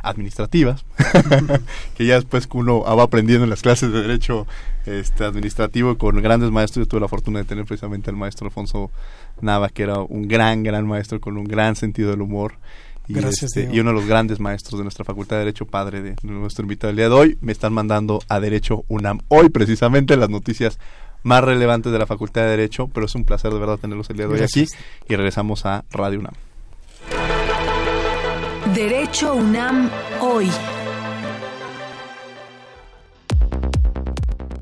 Administrativas, 0.03 0.85
que 1.97 2.07
ya 2.07 2.15
después 2.15 2.47
que 2.47 2.57
uno 2.57 2.81
va 2.81 3.03
aprendiendo 3.03 3.45
en 3.45 3.51
las 3.51 3.63
clases 3.63 3.93
de 3.93 4.03
Derecho 4.03 4.47
este, 4.87 5.25
Administrativo 5.25 5.97
con 5.99 6.21
grandes 6.23 6.51
maestros. 6.51 6.87
Yo 6.87 6.89
tuve 6.89 7.01
la 7.01 7.09
fortuna 7.09 7.41
de 7.41 7.45
tener 7.45 7.65
precisamente 7.65 8.11
al 8.11 8.17
maestro 8.17 8.47
Alfonso 8.47 8.91
Nava, 9.41 9.69
que 9.69 9.83
era 9.83 9.99
un 10.01 10.29
gran, 10.29 10.63
gran 10.63 10.87
maestro 10.87 11.21
con 11.21 11.37
un 11.37 11.45
gran 11.45 11.77
sentido 11.77 12.11
del 12.11 12.23
humor 12.23 12.55
y, 13.07 13.15
Gracias, 13.15 13.57
este, 13.57 13.75
y 13.75 13.81
uno 13.81 13.91
de 13.91 13.97
los 13.97 14.07
grandes 14.07 14.41
maestros 14.41 14.79
de 14.79 14.85
nuestra 14.85 15.05
Facultad 15.05 15.37
de 15.37 15.41
Derecho, 15.41 15.67
padre 15.67 16.01
de 16.01 16.17
nuestro 16.23 16.63
invitado 16.63 16.89
del 16.89 16.97
día 16.97 17.09
de 17.09 17.15
hoy, 17.15 17.39
me 17.43 17.53
están 17.53 17.73
mandando 17.75 18.21
a 18.29 18.41
Derecho 18.41 18.85
UNAM. 18.89 19.21
Hoy 19.29 19.51
precisamente 19.51 20.17
las 20.17 20.31
noticias 20.31 20.79
más 21.23 21.45
relevantes 21.45 21.93
de 21.93 21.99
la 21.99 22.07
Facultad 22.07 22.43
de 22.43 22.49
Derecho, 22.49 22.89
pero 22.89 23.07
es 23.07 23.15
un 23.15 23.25
placer 23.25 23.53
de 23.53 23.59
verdad 23.59 23.79
tenerlos 23.79 24.09
el 24.11 24.17
día 24.17 24.27
de 24.27 24.35
hoy 24.35 24.41
aquí 24.41 24.67
y 25.09 25.17
regresamos 25.17 25.67
a 25.67 25.85
Radio 25.91 26.21
UNAM. 26.21 26.35
Derecho 28.75 29.35
UNAM 29.35 29.91
hoy. 30.21 30.51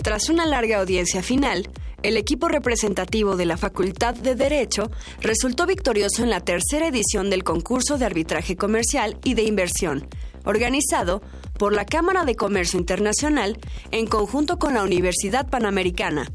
Tras 0.02 0.28
una 0.28 0.46
larga 0.46 0.80
audiencia 0.80 1.22
final, 1.22 1.68
el 2.02 2.16
equipo 2.16 2.48
representativo 2.48 3.36
de 3.36 3.46
la 3.46 3.56
Facultad 3.56 4.14
de 4.14 4.34
Derecho 4.34 4.90
resultó 5.20 5.66
victorioso 5.66 6.22
en 6.22 6.30
la 6.30 6.40
tercera 6.40 6.88
edición 6.88 7.30
del 7.30 7.44
concurso 7.44 7.98
de 7.98 8.06
arbitraje 8.06 8.56
comercial 8.56 9.18
y 9.24 9.34
de 9.34 9.42
inversión, 9.42 10.08
organizado 10.44 11.22
por 11.58 11.72
la 11.72 11.86
Cámara 11.86 12.24
de 12.24 12.34
Comercio 12.34 12.78
Internacional 12.78 13.58
en 13.90 14.06
conjunto 14.06 14.58
con 14.58 14.74
la 14.74 14.82
Universidad 14.82 15.48
Panamericana. 15.48 16.30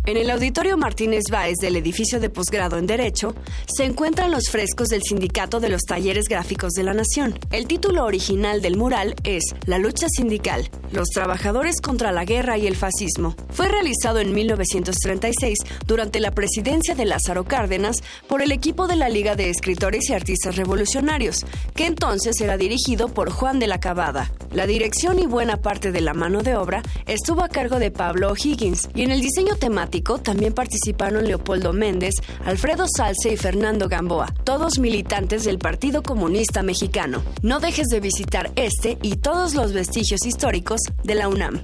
En 0.08 0.16
el 0.16 0.30
Auditorio 0.30 0.78
Martínez 0.78 1.24
Báez 1.30 1.56
del 1.60 1.76
edificio 1.76 2.18
de 2.18 2.30
posgrado 2.30 2.78
en 2.78 2.86
Derecho 2.86 3.34
se 3.66 3.84
encuentran 3.84 4.30
los 4.30 4.48
frescos 4.48 4.88
del 4.88 5.02
Sindicato 5.02 5.60
de 5.60 5.68
los 5.68 5.82
Talleres 5.82 6.30
Gráficos 6.30 6.72
de 6.72 6.82
la 6.82 6.94
Nación. 6.94 7.38
El 7.50 7.66
título 7.66 8.06
original 8.06 8.62
del 8.62 8.78
mural 8.78 9.14
es 9.22 9.44
La 9.66 9.76
lucha 9.76 10.06
sindical, 10.08 10.70
los 10.92 11.08
trabajadores 11.10 11.82
contra 11.82 12.10
la 12.10 12.24
guerra 12.24 12.56
y 12.56 12.66
el 12.66 12.74
fascismo. 12.74 13.36
Fue 13.50 13.68
realizado 13.68 14.18
en 14.20 14.32
1936 14.32 15.58
durante 15.86 16.20
la 16.20 16.30
presidencia 16.30 16.94
de 16.94 17.04
Lázaro 17.04 17.44
Cárdenas 17.44 18.02
por 18.28 18.40
el 18.40 18.50
equipo 18.50 18.86
de 18.86 18.96
la 18.96 19.10
Liga 19.10 19.36
de 19.36 19.50
Escritores 19.50 20.08
y 20.08 20.14
Artistas 20.14 20.56
Revolucionarios, 20.56 21.44
que 21.74 21.84
entonces 21.84 22.40
era 22.40 22.56
dirigido 22.56 23.08
por 23.08 23.28
Juan 23.28 23.58
de 23.58 23.66
la 23.66 23.78
Cabada. 23.78 24.32
La 24.52 24.66
dirección 24.66 25.18
y 25.18 25.26
buena 25.26 25.58
parte 25.58 25.92
de 25.92 26.00
la 26.00 26.14
mano 26.14 26.42
de 26.42 26.56
obra 26.56 26.82
estuvo 27.06 27.44
a 27.44 27.50
cargo 27.50 27.78
de 27.78 27.90
Pablo 27.90 28.30
O'Higgins 28.30 28.88
y 28.94 29.02
en 29.02 29.10
el 29.10 29.20
diseño 29.20 29.56
temático 29.56 29.97
también 30.02 30.52
participaron 30.54 31.26
Leopoldo 31.26 31.72
Méndez, 31.72 32.14
Alfredo 32.44 32.86
Salce 32.88 33.32
y 33.32 33.36
Fernando 33.36 33.88
Gamboa, 33.88 34.32
todos 34.44 34.78
militantes 34.78 35.44
del 35.44 35.58
Partido 35.58 36.02
Comunista 36.02 36.62
Mexicano. 36.62 37.22
No 37.42 37.60
dejes 37.60 37.88
de 37.88 38.00
visitar 38.00 38.50
este 38.56 38.98
y 39.02 39.16
todos 39.16 39.54
los 39.54 39.72
vestigios 39.72 40.24
históricos 40.24 40.80
de 41.04 41.14
la 41.14 41.28
UNAM. 41.28 41.60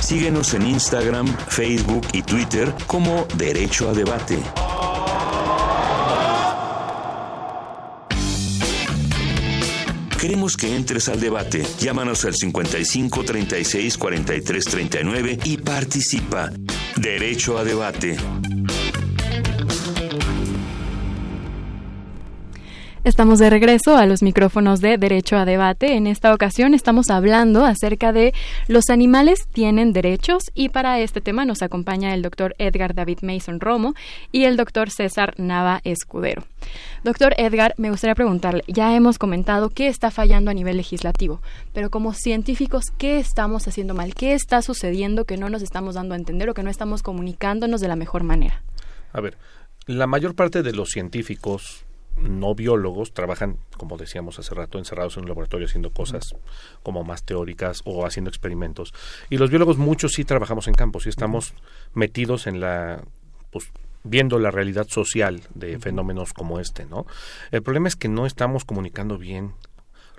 Síguenos 0.00 0.52
en 0.54 0.66
Instagram, 0.66 1.26
Facebook 1.48 2.06
y 2.12 2.22
Twitter 2.22 2.72
como 2.86 3.26
Derecho 3.36 3.88
a 3.88 3.94
Debate. 3.94 4.38
Queremos 10.22 10.56
que 10.56 10.76
entres 10.76 11.08
al 11.08 11.18
debate. 11.18 11.64
Llámanos 11.80 12.24
al 12.24 12.36
55 12.36 13.24
36 13.24 13.98
43 13.98 14.64
39 14.66 15.38
y 15.42 15.56
participa. 15.56 16.52
Derecho 16.94 17.58
a 17.58 17.64
debate. 17.64 18.16
Estamos 23.04 23.40
de 23.40 23.50
regreso 23.50 23.96
a 23.96 24.06
los 24.06 24.22
micrófonos 24.22 24.80
de 24.80 24.96
Derecho 24.96 25.36
a 25.36 25.44
Debate. 25.44 25.96
En 25.96 26.06
esta 26.06 26.32
ocasión 26.32 26.72
estamos 26.72 27.10
hablando 27.10 27.64
acerca 27.64 28.12
de 28.12 28.32
los 28.68 28.90
animales 28.90 29.48
tienen 29.52 29.92
derechos 29.92 30.44
y 30.54 30.68
para 30.68 31.00
este 31.00 31.20
tema 31.20 31.44
nos 31.44 31.62
acompaña 31.62 32.14
el 32.14 32.22
doctor 32.22 32.54
Edgar 32.58 32.94
David 32.94 33.18
Mason 33.22 33.58
Romo 33.58 33.94
y 34.30 34.44
el 34.44 34.56
doctor 34.56 34.88
César 34.88 35.34
Nava 35.36 35.80
Escudero. 35.82 36.44
Doctor 37.02 37.34
Edgar, 37.38 37.74
me 37.76 37.90
gustaría 37.90 38.14
preguntarle, 38.14 38.62
ya 38.68 38.94
hemos 38.94 39.18
comentado 39.18 39.70
qué 39.70 39.88
está 39.88 40.12
fallando 40.12 40.52
a 40.52 40.54
nivel 40.54 40.76
legislativo, 40.76 41.42
pero 41.72 41.90
como 41.90 42.14
científicos, 42.14 42.84
¿qué 42.98 43.18
estamos 43.18 43.66
haciendo 43.66 43.94
mal? 43.94 44.14
¿Qué 44.14 44.32
está 44.32 44.62
sucediendo 44.62 45.24
que 45.24 45.36
no 45.36 45.50
nos 45.50 45.62
estamos 45.62 45.96
dando 45.96 46.14
a 46.14 46.18
entender 46.18 46.48
o 46.50 46.54
que 46.54 46.62
no 46.62 46.70
estamos 46.70 47.02
comunicándonos 47.02 47.80
de 47.80 47.88
la 47.88 47.96
mejor 47.96 48.22
manera? 48.22 48.62
A 49.12 49.20
ver, 49.20 49.36
la 49.86 50.06
mayor 50.06 50.36
parte 50.36 50.62
de 50.62 50.72
los 50.72 50.90
científicos 50.90 51.84
no 52.16 52.54
biólogos 52.54 53.12
trabajan, 53.12 53.58
como 53.76 53.96
decíamos 53.96 54.38
hace 54.38 54.54
rato, 54.54 54.78
encerrados 54.78 55.16
en 55.16 55.24
un 55.24 55.28
laboratorio 55.28 55.66
haciendo 55.66 55.90
cosas 55.90 56.34
como 56.82 57.04
más 57.04 57.24
teóricas 57.24 57.82
o 57.84 58.06
haciendo 58.06 58.28
experimentos. 58.28 58.92
Y 59.30 59.38
los 59.38 59.50
biólogos 59.50 59.78
muchos 59.78 60.12
sí 60.12 60.24
trabajamos 60.24 60.68
en 60.68 60.74
campos 60.74 61.06
y 61.06 61.08
estamos 61.08 61.54
metidos 61.94 62.46
en 62.46 62.60
la 62.60 63.02
pues, 63.50 63.70
viendo 64.04 64.38
la 64.38 64.50
realidad 64.50 64.86
social 64.88 65.42
de 65.54 65.78
fenómenos 65.78 66.32
como 66.32 66.60
este, 66.60 66.86
¿no? 66.86 67.06
El 67.50 67.62
problema 67.62 67.88
es 67.88 67.96
que 67.96 68.08
no 68.08 68.26
estamos 68.26 68.64
comunicando 68.64 69.18
bien 69.18 69.52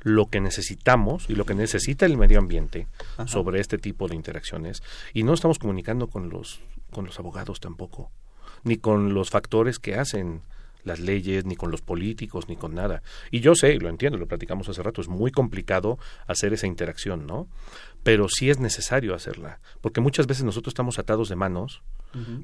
lo 0.03 0.27
que 0.27 0.41
necesitamos 0.41 1.29
y 1.29 1.35
lo 1.35 1.45
que 1.45 1.53
necesita 1.53 2.05
el 2.05 2.17
medio 2.17 2.39
ambiente 2.39 2.87
sobre 3.25 3.61
este 3.61 3.77
tipo 3.77 4.07
de 4.07 4.15
interacciones 4.15 4.83
y 5.13 5.23
no 5.23 5.33
estamos 5.33 5.59
comunicando 5.59 6.07
con 6.07 6.29
los 6.29 6.59
con 6.91 7.05
los 7.05 7.19
abogados 7.19 7.61
tampoco 7.61 8.11
ni 8.63 8.77
con 8.77 9.13
los 9.13 9.29
factores 9.29 9.79
que 9.79 9.95
hacen 9.95 10.41
las 10.83 10.99
leyes, 10.99 11.45
ni 11.45 11.55
con 11.55 11.71
los 11.71 11.81
políticos, 11.81 12.47
ni 12.47 12.55
con 12.55 12.73
nada. 12.75 13.01
Y 13.31 13.39
yo 13.39 13.55
sé, 13.55 13.75
lo 13.75 13.89
entiendo, 13.89 14.17
lo 14.17 14.27
platicamos 14.27 14.69
hace 14.69 14.83
rato, 14.83 15.01
es 15.01 15.07
muy 15.07 15.31
complicado 15.31 15.97
hacer 16.27 16.53
esa 16.53 16.67
interacción, 16.67 17.25
¿no? 17.25 17.47
Pero 18.03 18.27
sí 18.29 18.49
es 18.49 18.59
necesario 18.59 19.15
hacerla, 19.15 19.59
porque 19.81 20.01
muchas 20.01 20.27
veces 20.27 20.43
nosotros 20.43 20.71
estamos 20.71 20.99
atados 20.99 21.29
de 21.29 21.35
manos, 21.35 21.81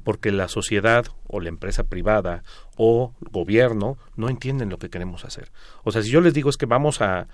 porque 0.04 0.32
la 0.32 0.48
sociedad 0.48 1.06
o 1.28 1.40
la 1.40 1.50
empresa 1.50 1.84
privada 1.84 2.44
o 2.76 3.14
gobierno 3.20 4.00
no 4.16 4.28
entienden 4.28 4.70
lo 4.70 4.80
que 4.80 4.90
queremos 4.90 5.26
hacer. 5.26 5.52
O 5.84 5.92
sea, 5.92 6.02
si 6.02 6.10
yo 6.10 6.22
les 6.22 6.34
digo 6.34 6.50
es 6.50 6.58
que 6.58 6.66
vamos 6.66 7.02
a 7.02 7.28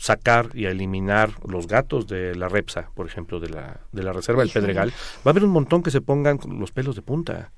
sacar 0.00 0.48
y 0.54 0.64
a 0.64 0.70
eliminar 0.70 1.32
los 1.46 1.66
gatos 1.66 2.06
de 2.06 2.34
la 2.34 2.48
Repsa, 2.48 2.90
por 2.94 3.06
ejemplo, 3.06 3.38
de 3.38 3.50
la, 3.50 3.80
de 3.92 4.02
la 4.02 4.12
Reserva 4.12 4.42
del 4.42 4.50
Pedregal, 4.50 4.90
va 4.90 5.22
a 5.26 5.30
haber 5.30 5.44
un 5.44 5.50
montón 5.50 5.82
que 5.82 5.90
se 5.90 6.00
pongan 6.00 6.38
los 6.58 6.72
pelos 6.72 6.96
de 6.96 7.02
punta. 7.02 7.52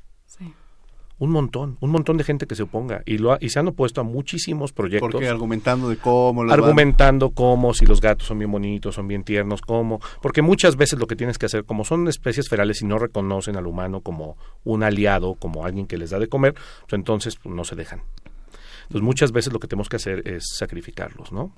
Un 1.23 1.31
montón, 1.31 1.77
un 1.79 1.91
montón 1.93 2.17
de 2.17 2.25
gente 2.25 2.49
que 2.49 2.57
se 2.57 2.65
oponga 2.65 3.03
y 3.07 3.19
lo 3.19 3.39
y 3.41 3.51
se 3.51 3.61
han 3.61 3.69
opuesto 3.69 4.01
a 4.01 4.05
muchísimos 4.05 4.73
proyectos. 4.73 5.09
Porque 5.09 5.29
argumentando 5.29 5.89
de 5.89 5.97
cómo 5.97 6.43
argumentando 6.51 7.31
cómo 7.31 7.75
si 7.75 7.87
los 7.87 8.01
gatos 8.01 8.27
son 8.27 8.41
bien 8.41 8.51
bonitos, 8.51 8.97
son 8.97 9.07
bien 9.07 9.23
tiernos, 9.23 9.61
cómo, 9.61 10.01
porque 10.21 10.43
muchas 10.43 10.75
veces 10.75 10.99
lo 10.99 11.07
que 11.07 11.15
tienes 11.15 11.39
que 11.39 11.47
hacer 11.47 11.65
como 11.65 11.85
son 11.85 12.09
especies 12.09 12.49
ferales 12.49 12.83
y 12.83 12.87
no 12.87 12.99
reconocen 12.99 13.57
al 13.57 13.69
humano 13.69 14.01
como 14.01 14.37
un 14.65 14.83
aliado, 14.83 15.37
como 15.37 15.65
alguien 15.65 15.87
que 15.87 15.97
les 15.97 16.11
da 16.11 16.19
de 16.19 16.27
comer, 16.27 16.55
pues 16.55 16.95
entonces 16.95 17.37
pues, 17.37 17.55
no 17.55 17.63
se 17.63 17.77
dejan. 17.77 18.03
Entonces 18.83 19.03
muchas 19.03 19.33
veces 19.33 19.53
lo 19.53 19.59
que 19.59 19.69
tenemos 19.69 19.89
que 19.89 19.97
hacer 19.97 20.27
es 20.27 20.45
sacrificarlos, 20.57 21.33
¿no? 21.33 21.53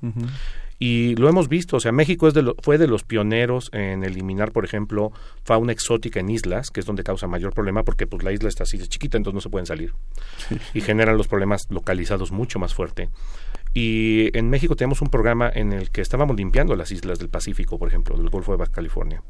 Y 0.78 1.14
lo 1.16 1.28
hemos 1.28 1.48
visto, 1.48 1.76
o 1.76 1.80
sea, 1.80 1.92
México 1.92 2.28
es 2.28 2.34
de 2.34 2.52
fue 2.62 2.78
de 2.78 2.86
los 2.86 3.04
pioneros 3.04 3.70
en 3.72 4.04
eliminar, 4.04 4.52
por 4.52 4.64
ejemplo, 4.64 5.12
fauna 5.44 5.72
exótica 5.72 6.20
en 6.20 6.30
islas, 6.30 6.70
que 6.70 6.80
es 6.80 6.86
donde 6.86 7.04
causa 7.04 7.26
mayor 7.26 7.52
problema 7.52 7.84
porque 7.84 8.06
pues 8.06 8.22
la 8.22 8.32
isla 8.32 8.48
está 8.48 8.64
así 8.64 8.76
de 8.78 8.88
chiquita, 8.88 9.16
entonces 9.16 9.34
no 9.34 9.40
se 9.40 9.50
pueden 9.50 9.66
salir. 9.66 9.94
Y 10.72 10.80
generan 10.80 11.16
los 11.16 11.28
problemas 11.28 11.62
localizados 11.70 12.32
mucho 12.32 12.58
más 12.58 12.74
fuerte. 12.74 13.08
Y 13.72 14.36
en 14.36 14.50
México 14.50 14.76
tenemos 14.76 15.02
un 15.02 15.08
programa 15.08 15.50
en 15.52 15.72
el 15.72 15.90
que 15.90 16.00
estábamos 16.00 16.36
limpiando 16.36 16.76
las 16.76 16.92
islas 16.92 17.18
del 17.18 17.28
Pacífico, 17.28 17.78
por 17.78 17.88
ejemplo, 17.88 18.16
del 18.16 18.30
Golfo 18.30 18.52
de 18.52 18.58
Baja 18.58 18.72
California. 18.72 19.22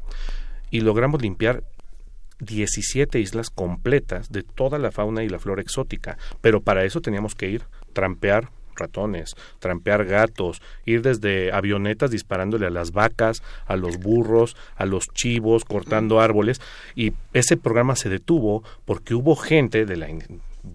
Y 0.69 0.81
logramos 0.81 1.21
limpiar 1.21 1.63
17 2.39 3.19
islas 3.19 3.49
completas 3.49 4.29
de 4.29 4.43
toda 4.43 4.77
la 4.77 4.91
fauna 4.91 5.23
y 5.23 5.29
la 5.29 5.39
flora 5.39 5.61
exótica, 5.61 6.17
pero 6.41 6.61
para 6.61 6.83
eso 6.83 7.01
teníamos 7.01 7.33
que 7.33 7.49
ir 7.49 7.63
trampear 7.95 8.49
ratones, 8.75 9.35
trampear 9.59 10.05
gatos, 10.05 10.61
ir 10.85 11.01
desde 11.01 11.51
avionetas 11.51 12.11
disparándole 12.11 12.67
a 12.67 12.69
las 12.69 12.91
vacas, 12.91 13.41
a 13.65 13.75
los 13.75 13.97
burros, 13.97 14.55
a 14.75 14.85
los 14.85 15.07
chivos, 15.13 15.65
cortando 15.65 16.19
árboles. 16.19 16.61
Y 16.93 17.13
ese 17.33 17.57
programa 17.57 17.95
se 17.95 18.09
detuvo 18.09 18.63
porque 18.83 19.15
hubo 19.15 19.35
gente 19.35 19.85
de 19.85 19.95
la 19.95 20.09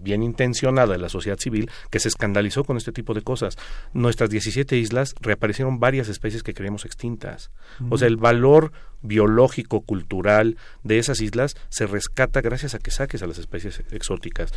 bien 0.03 0.23
intencionada 0.23 0.93
de 0.93 0.99
la 0.99 1.09
sociedad 1.09 1.37
civil 1.37 1.69
que 1.89 1.99
se 1.99 2.07
escandalizó 2.07 2.63
con 2.63 2.77
este 2.77 2.91
tipo 2.91 3.13
de 3.13 3.21
cosas. 3.21 3.57
Nuestras 3.93 4.29
17 4.29 4.77
islas 4.77 5.15
reaparecieron 5.19 5.79
varias 5.79 6.07
especies 6.07 6.43
que 6.43 6.53
creíamos 6.53 6.85
extintas. 6.85 7.51
O 7.89 7.97
sea, 7.97 8.07
el 8.07 8.17
valor 8.17 8.71
biológico, 9.01 9.81
cultural 9.81 10.57
de 10.83 10.97
esas 10.97 11.21
islas 11.21 11.57
se 11.69 11.87
rescata 11.87 12.41
gracias 12.41 12.73
a 12.73 12.79
que 12.79 12.91
saques 12.91 13.21
a 13.21 13.27
las 13.27 13.37
especies 13.37 13.83
exóticas. 13.91 14.53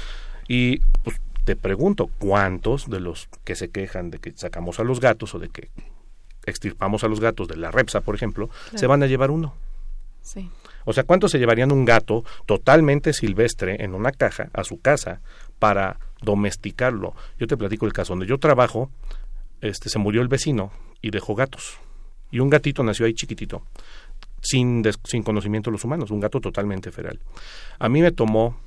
Y 0.46 0.78
pues, 1.02 1.20
te 1.44 1.56
pregunto, 1.56 2.08
¿cuántos 2.18 2.88
de 2.88 3.00
los 3.00 3.28
que 3.44 3.54
se 3.54 3.70
quejan 3.70 4.10
de 4.10 4.18
que 4.18 4.32
sacamos 4.36 4.80
a 4.80 4.84
los 4.84 5.00
gatos 5.00 5.34
o 5.34 5.38
de 5.38 5.48
que 5.48 5.70
extirpamos 6.46 7.04
a 7.04 7.08
los 7.08 7.20
gatos 7.20 7.48
de 7.48 7.56
la 7.56 7.70
repsa, 7.70 8.00
por 8.00 8.14
ejemplo, 8.14 8.50
se 8.74 8.86
van 8.86 9.02
a 9.02 9.06
llevar 9.06 9.30
uno? 9.30 9.54
Sí. 10.22 10.50
O 10.84 10.92
sea, 10.92 11.04
¿cuántos 11.04 11.30
se 11.30 11.38
llevarían 11.38 11.72
un 11.72 11.84
gato 11.84 12.24
totalmente 12.46 13.12
silvestre 13.12 13.82
en 13.82 13.94
una 13.94 14.12
caja 14.12 14.50
a 14.52 14.64
su 14.64 14.80
casa 14.80 15.20
para 15.58 15.98
domesticarlo? 16.20 17.14
Yo 17.38 17.46
te 17.46 17.56
platico 17.56 17.86
el 17.86 17.92
caso 17.92 18.12
donde 18.12 18.26
yo 18.26 18.38
trabajo, 18.38 18.90
este 19.60 19.88
se 19.88 19.98
murió 19.98 20.22
el 20.22 20.28
vecino 20.28 20.72
y 21.00 21.10
dejó 21.10 21.34
gatos. 21.34 21.78
Y 22.30 22.40
un 22.40 22.50
gatito 22.50 22.82
nació 22.82 23.06
ahí 23.06 23.14
chiquitito, 23.14 23.62
sin, 24.40 24.82
sin 25.04 25.22
conocimiento 25.22 25.70
de 25.70 25.72
los 25.72 25.84
humanos, 25.84 26.10
un 26.10 26.20
gato 26.20 26.40
totalmente 26.40 26.90
feral. 26.90 27.20
A 27.78 27.88
mí 27.88 28.02
me 28.02 28.12
tomó, 28.12 28.58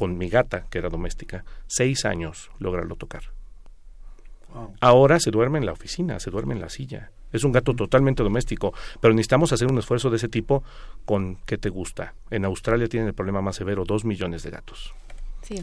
con 0.00 0.16
mi 0.16 0.30
gata, 0.30 0.64
que 0.70 0.78
era 0.78 0.88
doméstica, 0.88 1.44
seis 1.66 2.06
años 2.06 2.50
lograrlo 2.58 2.96
tocar. 2.96 3.24
Ahora 4.80 5.20
se 5.20 5.30
duerme 5.30 5.58
en 5.58 5.66
la 5.66 5.72
oficina, 5.72 6.18
se 6.18 6.30
duerme 6.30 6.54
en 6.54 6.62
la 6.62 6.70
silla. 6.70 7.10
Es 7.30 7.44
un 7.44 7.52
gato 7.52 7.74
totalmente 7.74 8.22
doméstico, 8.22 8.72
pero 8.98 9.12
necesitamos 9.12 9.52
hacer 9.52 9.70
un 9.70 9.76
esfuerzo 9.76 10.08
de 10.08 10.16
ese 10.16 10.28
tipo 10.28 10.64
con 11.04 11.36
qué 11.44 11.58
te 11.58 11.68
gusta. 11.68 12.14
En 12.30 12.46
Australia 12.46 12.88
tienen 12.88 13.08
el 13.08 13.14
problema 13.14 13.42
más 13.42 13.56
severo, 13.56 13.84
dos 13.84 14.06
millones 14.06 14.42
de 14.42 14.48
gatos. 14.48 14.94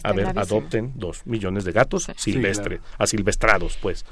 a 0.04 0.14
ver, 0.14 0.28
adopten 0.38 0.94
dos 0.94 1.26
millones 1.26 1.66
de 1.66 1.72
gatos 1.72 2.06
silvestres, 2.16 2.80
asilvestrados, 3.00 3.80
pues. 3.82 4.06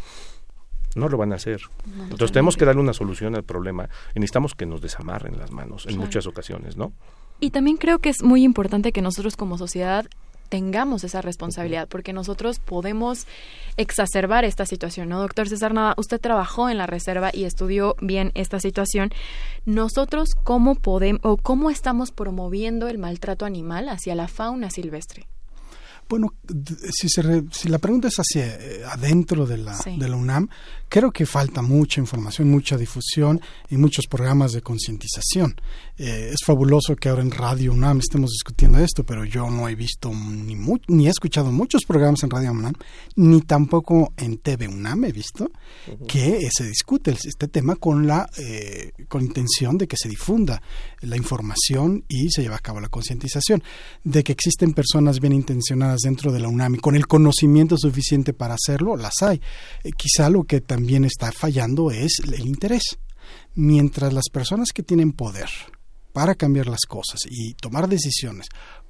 No 0.95 1.07
lo 1.07 1.17
van 1.17 1.33
a 1.33 1.35
hacer. 1.35 1.61
Entonces 1.85 2.31
tenemos 2.31 2.57
que 2.57 2.65
darle 2.65 2.81
una 2.81 2.93
solución 2.93 3.35
al 3.35 3.43
problema 3.43 3.89
y 4.15 4.19
necesitamos 4.21 4.55
que 4.55 4.65
nos 4.65 4.81
desamarren 4.81 5.37
las 5.37 5.51
manos 5.51 5.85
en 5.85 5.99
muchas 5.99 6.25
ocasiones, 6.25 6.77
¿no? 6.77 6.93
Y 7.39 7.51
también 7.51 7.77
creo 7.77 7.99
que 7.99 8.09
es 8.09 8.23
muy 8.23 8.43
importante 8.43 8.91
que 8.91 9.01
nosotros 9.01 9.35
como 9.35 9.57
sociedad 9.57 10.05
tengamos 10.49 11.03
esa 11.03 11.21
responsabilidad, 11.21 11.87
porque 11.87 12.13
nosotros 12.13 12.59
podemos 12.59 13.27
exacerbar 13.77 14.45
esta 14.45 14.65
situación, 14.65 15.09
¿no? 15.09 15.19
Doctor 15.19 15.49
César 15.49 15.73
Nada, 15.73 15.95
usted 15.97 16.19
trabajó 16.21 16.69
en 16.69 16.77
la 16.77 16.87
reserva 16.87 17.31
y 17.33 17.45
estudió 17.45 17.95
bien 17.99 18.31
esta 18.35 18.59
situación. 18.59 19.11
Nosotros, 19.65 20.29
¿cómo 20.43 20.75
podemos 20.75 21.21
o 21.23 21.37
cómo 21.37 21.69
estamos 21.69 22.11
promoviendo 22.11 22.87
el 22.87 22.97
maltrato 22.97 23.45
animal 23.45 23.89
hacia 23.89 24.15
la 24.15 24.27
fauna 24.27 24.69
silvestre? 24.69 25.27
Bueno, 26.07 26.35
si, 26.91 27.09
si 27.09 27.67
la 27.69 27.79
pregunta 27.79 28.09
es 28.09 28.15
hacia 28.17 28.45
eh, 28.45 28.83
adentro 28.85 29.47
de 29.47 29.57
la, 29.57 29.75
de 29.85 30.07
la 30.07 30.15
UNAM, 30.15 30.49
creo 30.95 31.11
que 31.11 31.25
falta 31.25 31.61
mucha 31.61 31.99
información, 31.99 32.49
mucha 32.49 32.77
difusión 32.77 33.41
y 33.69 33.75
muchos 33.75 34.07
programas 34.07 34.53
de 34.53 34.61
concientización. 34.61 35.53
Eh, 35.97 36.31
es 36.31 36.37
fabuloso 36.45 36.95
que 36.95 37.09
ahora 37.09 37.21
en 37.21 37.31
Radio 37.31 37.73
UNAM 37.73 37.99
estemos 37.99 38.31
discutiendo 38.31 38.79
esto, 38.79 39.05
pero 39.05 39.25
yo 39.25 39.49
no 39.49 39.67
he 39.67 39.75
visto 39.75 40.09
ni, 40.13 40.55
ni 40.87 41.07
he 41.07 41.09
escuchado 41.09 41.51
muchos 41.51 41.83
programas 41.83 42.23
en 42.23 42.29
Radio 42.29 42.53
UNAM, 42.53 42.75
ni 43.17 43.41
tampoco 43.41 44.13
en 44.15 44.37
TV 44.37 44.69
UNAM 44.69 45.03
he 45.03 45.11
visto 45.11 45.51
que 46.07 46.47
se 46.49 46.65
discute 46.65 47.11
este 47.11 47.49
tema 47.49 47.75
con 47.75 48.07
la 48.07 48.29
eh, 48.37 48.93
con 49.09 49.21
intención 49.21 49.77
de 49.77 49.89
que 49.89 49.97
se 49.97 50.07
difunda 50.07 50.61
la 51.01 51.17
información 51.17 52.05
y 52.07 52.29
se 52.31 52.41
lleve 52.41 52.55
a 52.55 52.59
cabo 52.59 52.79
la 52.79 52.87
concientización 52.87 53.61
de 54.05 54.23
que 54.23 54.31
existen 54.31 54.71
personas 54.71 55.19
bien 55.19 55.33
intencionadas 55.33 56.01
dentro 56.01 56.31
de 56.31 56.39
la 56.39 56.47
UNAM 56.47 56.75
y 56.75 56.77
con 56.77 56.95
el 56.95 57.05
conocimiento 57.05 57.77
suficiente 57.77 58.31
para 58.31 58.53
hacerlo, 58.53 58.95
las 58.95 59.21
hay. 59.21 59.41
Eh, 59.83 59.91
quizá 59.91 60.29
lo 60.29 60.45
que 60.45 60.61
también 60.61 60.84
está 61.05 61.31
fallando 61.31 61.91
es 61.91 62.19
el 62.23 62.45
interés. 62.45 62.97
Mientras 63.55 64.13
las 64.13 64.29
personas 64.31 64.69
que 64.73 64.83
tienen 64.83 65.11
poder 65.11 65.49
para 66.13 66.35
cambiar 66.35 66.67
las 66.67 66.81
cosas 66.87 67.21
y 67.29 67.53
tomar 67.55 67.89
decisiones 67.89 68.47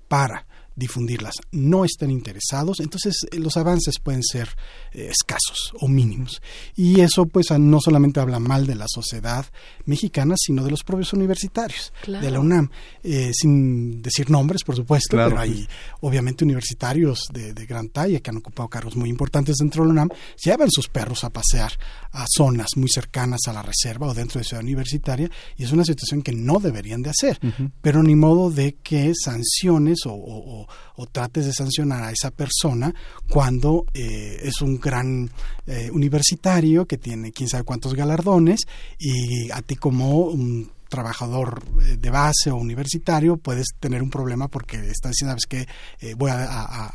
para 0.07 0.45
difundirlas. 0.75 1.35
No 1.51 1.85
están 1.85 2.11
interesados, 2.11 2.79
entonces 2.79 3.25
eh, 3.31 3.39
los 3.39 3.57
avances 3.57 3.99
pueden 3.99 4.23
ser 4.23 4.49
eh, 4.91 5.09
escasos 5.09 5.73
o 5.79 5.87
mínimos. 5.87 6.41
Y 6.75 6.99
eso 6.99 7.25
pues 7.25 7.51
no 7.51 7.79
solamente 7.79 8.19
habla 8.19 8.39
mal 8.39 8.67
de 8.67 8.75
la 8.75 8.85
sociedad 8.87 9.45
mexicana, 9.85 10.35
sino 10.37 10.63
de 10.63 10.71
los 10.71 10.83
propios 10.83 11.13
universitarios, 11.13 11.93
de 12.05 12.31
la 12.31 12.39
UNAM, 12.39 12.69
eh, 13.03 13.31
sin 13.33 14.01
decir 14.01 14.29
nombres, 14.29 14.63
por 14.63 14.75
supuesto, 14.75 15.15
pero 15.17 15.39
hay 15.39 15.67
obviamente 16.01 16.43
universitarios 16.43 17.27
de, 17.31 17.53
de, 17.53 17.65
gran 17.65 17.89
talla 17.89 18.19
que 18.19 18.29
han 18.29 18.37
ocupado 18.37 18.69
cargos 18.69 18.95
muy 18.95 19.09
importantes 19.09 19.57
dentro 19.57 19.83
de 19.83 19.87
la 19.87 19.93
UNAM, 19.93 20.09
llevan 20.43 20.69
sus 20.69 20.89
perros 20.89 21.23
a 21.23 21.29
pasear 21.29 21.73
a 22.11 22.25
zonas 22.27 22.69
muy 22.75 22.89
cercanas 22.89 23.41
a 23.47 23.53
la 23.53 23.61
reserva 23.61 24.07
o 24.07 24.13
dentro 24.13 24.39
de 24.39 24.45
ciudad 24.45 24.63
universitaria, 24.63 25.29
y 25.57 25.63
es 25.63 25.71
una 25.71 25.83
situación 25.83 26.21
que 26.21 26.31
no 26.31 26.59
deberían 26.59 27.01
de 27.01 27.11
hacer, 27.11 27.39
pero 27.81 28.03
ni 28.03 28.15
modo 28.15 28.51
de 28.51 28.75
que 28.75 29.13
sanciones 29.15 29.99
o 30.05 30.25
o, 30.25 30.64
trates 31.11 31.45
de 31.45 31.53
sancionar 31.53 32.03
a 32.03 32.11
esa 32.11 32.31
persona 32.31 32.93
cuando 33.29 33.85
eh, 33.93 34.39
es 34.43 34.61
un 34.61 34.79
gran 34.79 35.29
eh, 35.67 35.89
universitario 35.91 36.85
que 36.85 36.97
tiene 36.97 37.31
quién 37.31 37.49
sabe 37.49 37.63
cuántos 37.63 37.93
galardones 37.93 38.61
y 38.99 39.51
a 39.51 39.61
ti 39.61 39.75
como 39.75 40.19
un 40.27 40.74
trabajador 40.89 41.63
eh, 41.81 41.97
de 41.97 42.09
base 42.09 42.51
o 42.51 42.55
universitario 42.55 43.37
puedes 43.37 43.67
tener 43.79 44.01
un 44.01 44.09
problema 44.09 44.47
porque 44.47 44.77
estás 44.77 45.11
diciendo, 45.11 45.31
sabes 45.31 45.45
que 45.45 45.67
voy 46.15 46.31
a, 46.31 46.91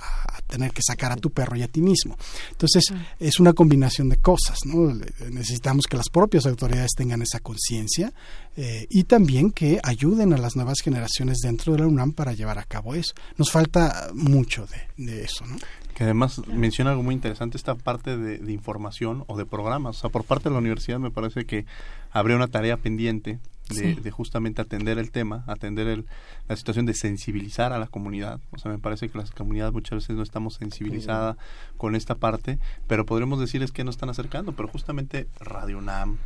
tener 0.47 0.73
que 0.73 0.83
sacar 0.83 1.13
a 1.13 1.17
tu 1.17 1.31
perro 1.31 1.57
y 1.57 1.63
a 1.63 1.69
ti 1.69 1.81
mismo. 1.81 2.17
Entonces, 2.51 2.93
es 3.21 3.39
una 3.39 3.53
combinación 3.53 4.09
de 4.09 4.17
cosas, 4.17 4.59
¿no? 4.65 4.93
Necesitamos 5.31 5.87
que 5.87 5.97
las 5.97 6.09
propias 6.11 6.45
autoridades 6.47 6.91
tengan 6.97 7.23
esa 7.23 7.41
conciencia 7.41 8.13
eh, 8.57 8.87
y 8.91 9.05
también 9.05 9.53
que 9.53 9.81
ayuden 9.83 10.33
a 10.33 10.39
las 10.39 10.57
nuevas 10.57 10.81
generaciones 10.83 11.39
dentro 11.43 11.73
de 11.73 11.79
la 11.79 11.87
UNAM 11.87 12.13
para 12.13 12.33
llevar 12.33 12.59
a 12.59 12.65
cabo 12.65 12.95
eso. 12.95 13.15
Nos 13.37 13.51
falta 13.51 14.11
mucho 14.13 14.67
de, 14.97 15.23
eso, 15.23 15.47
¿no? 15.47 15.57
Que 15.95 16.05
además 16.05 16.41
menciona 16.47 16.91
algo 16.91 17.03
muy 17.03 17.15
interesante, 17.15 17.57
esta 17.57 17.75
parte 17.75 18.17
de, 18.17 18.39
de, 18.39 18.53
información 18.53 19.25
o 19.29 19.37
de 19.37 19.47
programas. 19.47 19.99
O 19.99 20.01
sea, 20.01 20.11
por 20.11 20.25
parte 20.25 20.49
de 20.49 20.55
la 20.55 20.59
universidad 20.59 20.99
me 20.99 21.11
parece 21.11 21.45
que 21.45 21.67
habría 22.11 22.37
una 22.37 22.49
tarea 22.49 22.77
pendiente 22.77 23.39
de, 23.75 24.11
justamente 24.11 24.63
atender 24.63 24.99
el 24.99 25.11
tema, 25.11 25.45
atender 25.47 25.87
el, 25.89 26.07
la 26.49 26.57
situación 26.57 26.87
de 26.87 26.95
sensibilizar 26.95 27.73
a 27.73 27.79
la 27.79 27.87
comunidad. 27.87 28.41
O 28.51 28.59
sea, 28.59 28.71
me 28.71 28.79
parece 28.79 29.09
que 29.09 29.19
la 29.19 29.25
comunidad 29.25 29.73
muchas 29.73 29.99
veces 29.99 30.17
no 30.17 30.23
estamos 30.23 30.55
sensibilizada 30.55 31.37
con 31.77 31.95
esta 31.95 32.15
parte, 32.15 32.59
pero 32.87 33.07
podremos 33.07 33.41
decir 33.41 33.63
es 33.63 33.73
que 33.73 33.85
no 33.85 33.91
están 33.91 34.11
acercando, 34.11 34.53
pero 34.53 34.69
justamente 34.69 35.29
Radio 35.41 35.79
UNAM, 35.79 36.19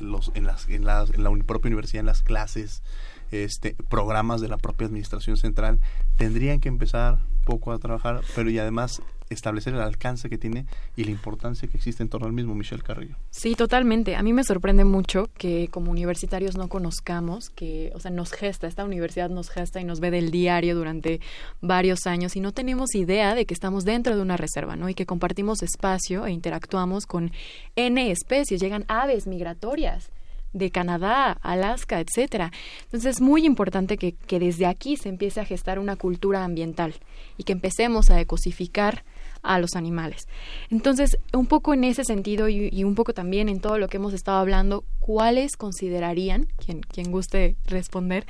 los, 0.00 0.30
en, 0.34 0.44
las, 0.44 0.68
en, 0.68 0.84
la, 0.84 1.04
en 1.12 1.22
la 1.22 1.30
propia 1.44 1.68
universidad, 1.68 2.00
en 2.00 2.06
las 2.06 2.22
clases, 2.22 2.82
este, 3.30 3.76
programas 3.88 4.40
de 4.40 4.48
la 4.48 4.56
propia 4.56 4.86
administración 4.86 5.36
central, 5.36 5.80
tendrían 6.16 6.60
que 6.60 6.68
empezar 6.68 7.18
poco 7.44 7.72
a 7.72 7.78
trabajar, 7.78 8.20
pero 8.34 8.50
y 8.50 8.58
además 8.58 9.02
establecer 9.30 9.74
el 9.74 9.80
alcance 9.80 10.28
que 10.28 10.38
tiene 10.38 10.66
y 10.96 11.04
la 11.04 11.12
importancia 11.12 11.68
que 11.68 11.76
existe 11.76 12.02
en 12.02 12.08
torno 12.08 12.26
al 12.26 12.32
mismo 12.32 12.54
Michel 12.54 12.82
Carrillo. 12.82 13.16
Sí, 13.30 13.54
totalmente. 13.54 14.16
A 14.16 14.22
mí 14.22 14.32
me 14.32 14.44
sorprende 14.44 14.84
mucho 14.84 15.30
que 15.38 15.68
como 15.68 15.90
universitarios 15.90 16.56
no 16.56 16.68
conozcamos 16.68 17.48
que, 17.50 17.92
o 17.94 18.00
sea, 18.00 18.10
nos 18.10 18.32
gesta, 18.32 18.66
esta 18.66 18.84
universidad 18.84 19.30
nos 19.30 19.48
gesta 19.48 19.80
y 19.80 19.84
nos 19.84 20.00
ve 20.00 20.10
del 20.10 20.30
diario 20.30 20.74
durante 20.74 21.20
varios 21.60 22.06
años 22.06 22.34
y 22.34 22.40
no 22.40 22.52
tenemos 22.52 22.94
idea 22.94 23.34
de 23.34 23.46
que 23.46 23.54
estamos 23.54 23.84
dentro 23.84 24.16
de 24.16 24.22
una 24.22 24.36
reserva, 24.36 24.74
¿no? 24.74 24.88
Y 24.88 24.94
que 24.94 25.06
compartimos 25.06 25.62
espacio 25.62 26.26
e 26.26 26.32
interactuamos 26.32 27.06
con 27.06 27.30
N 27.76 28.10
especies, 28.10 28.60
llegan 28.60 28.84
aves 28.88 29.28
migratorias 29.28 30.10
de 30.52 30.70
Canadá, 30.72 31.38
Alaska, 31.42 32.00
etcétera. 32.00 32.50
Entonces 32.84 33.16
es 33.16 33.20
muy 33.20 33.46
importante 33.46 33.96
que, 33.96 34.12
que, 34.12 34.40
desde 34.40 34.66
aquí 34.66 34.96
se 34.96 35.08
empiece 35.08 35.40
a 35.40 35.44
gestar 35.44 35.78
una 35.78 35.94
cultura 35.94 36.44
ambiental 36.44 36.94
y 37.36 37.44
que 37.44 37.52
empecemos 37.52 38.10
a 38.10 38.20
ecosificar 38.20 39.04
a 39.42 39.58
los 39.58 39.74
animales. 39.74 40.28
Entonces, 40.70 41.18
un 41.32 41.46
poco 41.46 41.74
en 41.74 41.84
ese 41.84 42.04
sentido 42.04 42.48
y, 42.48 42.84
un 42.84 42.94
poco 42.94 43.14
también 43.14 43.48
en 43.48 43.60
todo 43.60 43.78
lo 43.78 43.88
que 43.88 43.96
hemos 43.96 44.12
estado 44.12 44.38
hablando, 44.38 44.84
¿cuáles 44.98 45.56
considerarían, 45.56 46.48
quien, 46.56 47.10
guste 47.10 47.56
responder, 47.66 48.26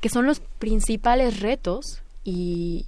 que 0.00 0.08
son 0.08 0.26
los 0.26 0.40
principales 0.40 1.40
retos 1.40 2.02
y, 2.24 2.86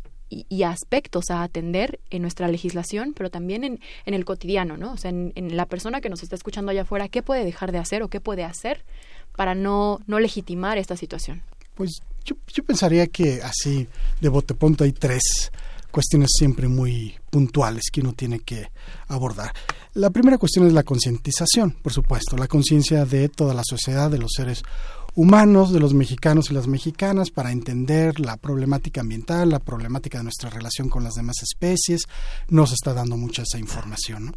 aspectos 0.64 1.30
a 1.30 1.44
atender 1.44 2.00
en 2.10 2.22
nuestra 2.22 2.48
legislación, 2.48 3.12
pero 3.14 3.30
también 3.30 3.62
en, 3.62 3.80
en 4.04 4.14
el 4.14 4.24
cotidiano, 4.24 4.76
¿no? 4.76 4.92
O 4.92 4.96
sea, 4.96 5.10
en, 5.10 5.32
la 5.56 5.66
persona 5.66 6.00
que 6.00 6.08
nos 6.08 6.24
está 6.24 6.34
escuchando 6.34 6.72
allá 6.72 6.82
afuera, 6.82 7.08
¿qué 7.08 7.22
puede 7.22 7.44
dejar 7.44 7.70
de 7.70 7.78
hacer 7.78 8.02
o 8.02 8.08
qué 8.08 8.20
puede 8.20 8.42
hacer 8.42 8.84
para 9.36 9.54
no, 9.54 10.00
no 10.08 10.18
legitimar 10.18 10.76
esta 10.76 10.96
situación? 10.96 11.42
Pues 11.76 12.00
yo, 12.24 12.34
yo 12.52 12.64
pensaría 12.64 13.06
que 13.06 13.42
así, 13.42 13.86
de 14.20 14.28
bote 14.28 14.54
pronto, 14.54 14.82
hay 14.82 14.92
tres 14.92 15.52
cuestiones 15.94 16.30
siempre 16.36 16.66
muy 16.66 17.14
puntuales 17.30 17.84
que 17.92 18.00
uno 18.00 18.14
tiene 18.14 18.40
que 18.40 18.72
abordar. 19.06 19.52
La 19.92 20.10
primera 20.10 20.38
cuestión 20.38 20.66
es 20.66 20.72
la 20.72 20.82
concientización, 20.82 21.70
por 21.70 21.92
supuesto, 21.92 22.36
la 22.36 22.48
conciencia 22.48 23.04
de 23.04 23.28
toda 23.28 23.54
la 23.54 23.62
sociedad, 23.64 24.10
de 24.10 24.18
los 24.18 24.32
seres 24.34 24.64
humanos, 25.14 25.72
de 25.72 25.78
los 25.78 25.94
mexicanos 25.94 26.50
y 26.50 26.54
las 26.54 26.66
mexicanas, 26.66 27.30
para 27.30 27.52
entender 27.52 28.18
la 28.18 28.36
problemática 28.36 29.02
ambiental, 29.02 29.50
la 29.50 29.60
problemática 29.60 30.18
de 30.18 30.24
nuestra 30.24 30.50
relación 30.50 30.88
con 30.88 31.04
las 31.04 31.14
demás 31.14 31.36
especies. 31.44 32.06
Nos 32.48 32.72
está 32.72 32.92
dando 32.92 33.16
mucha 33.16 33.42
esa 33.42 33.60
información. 33.60 34.34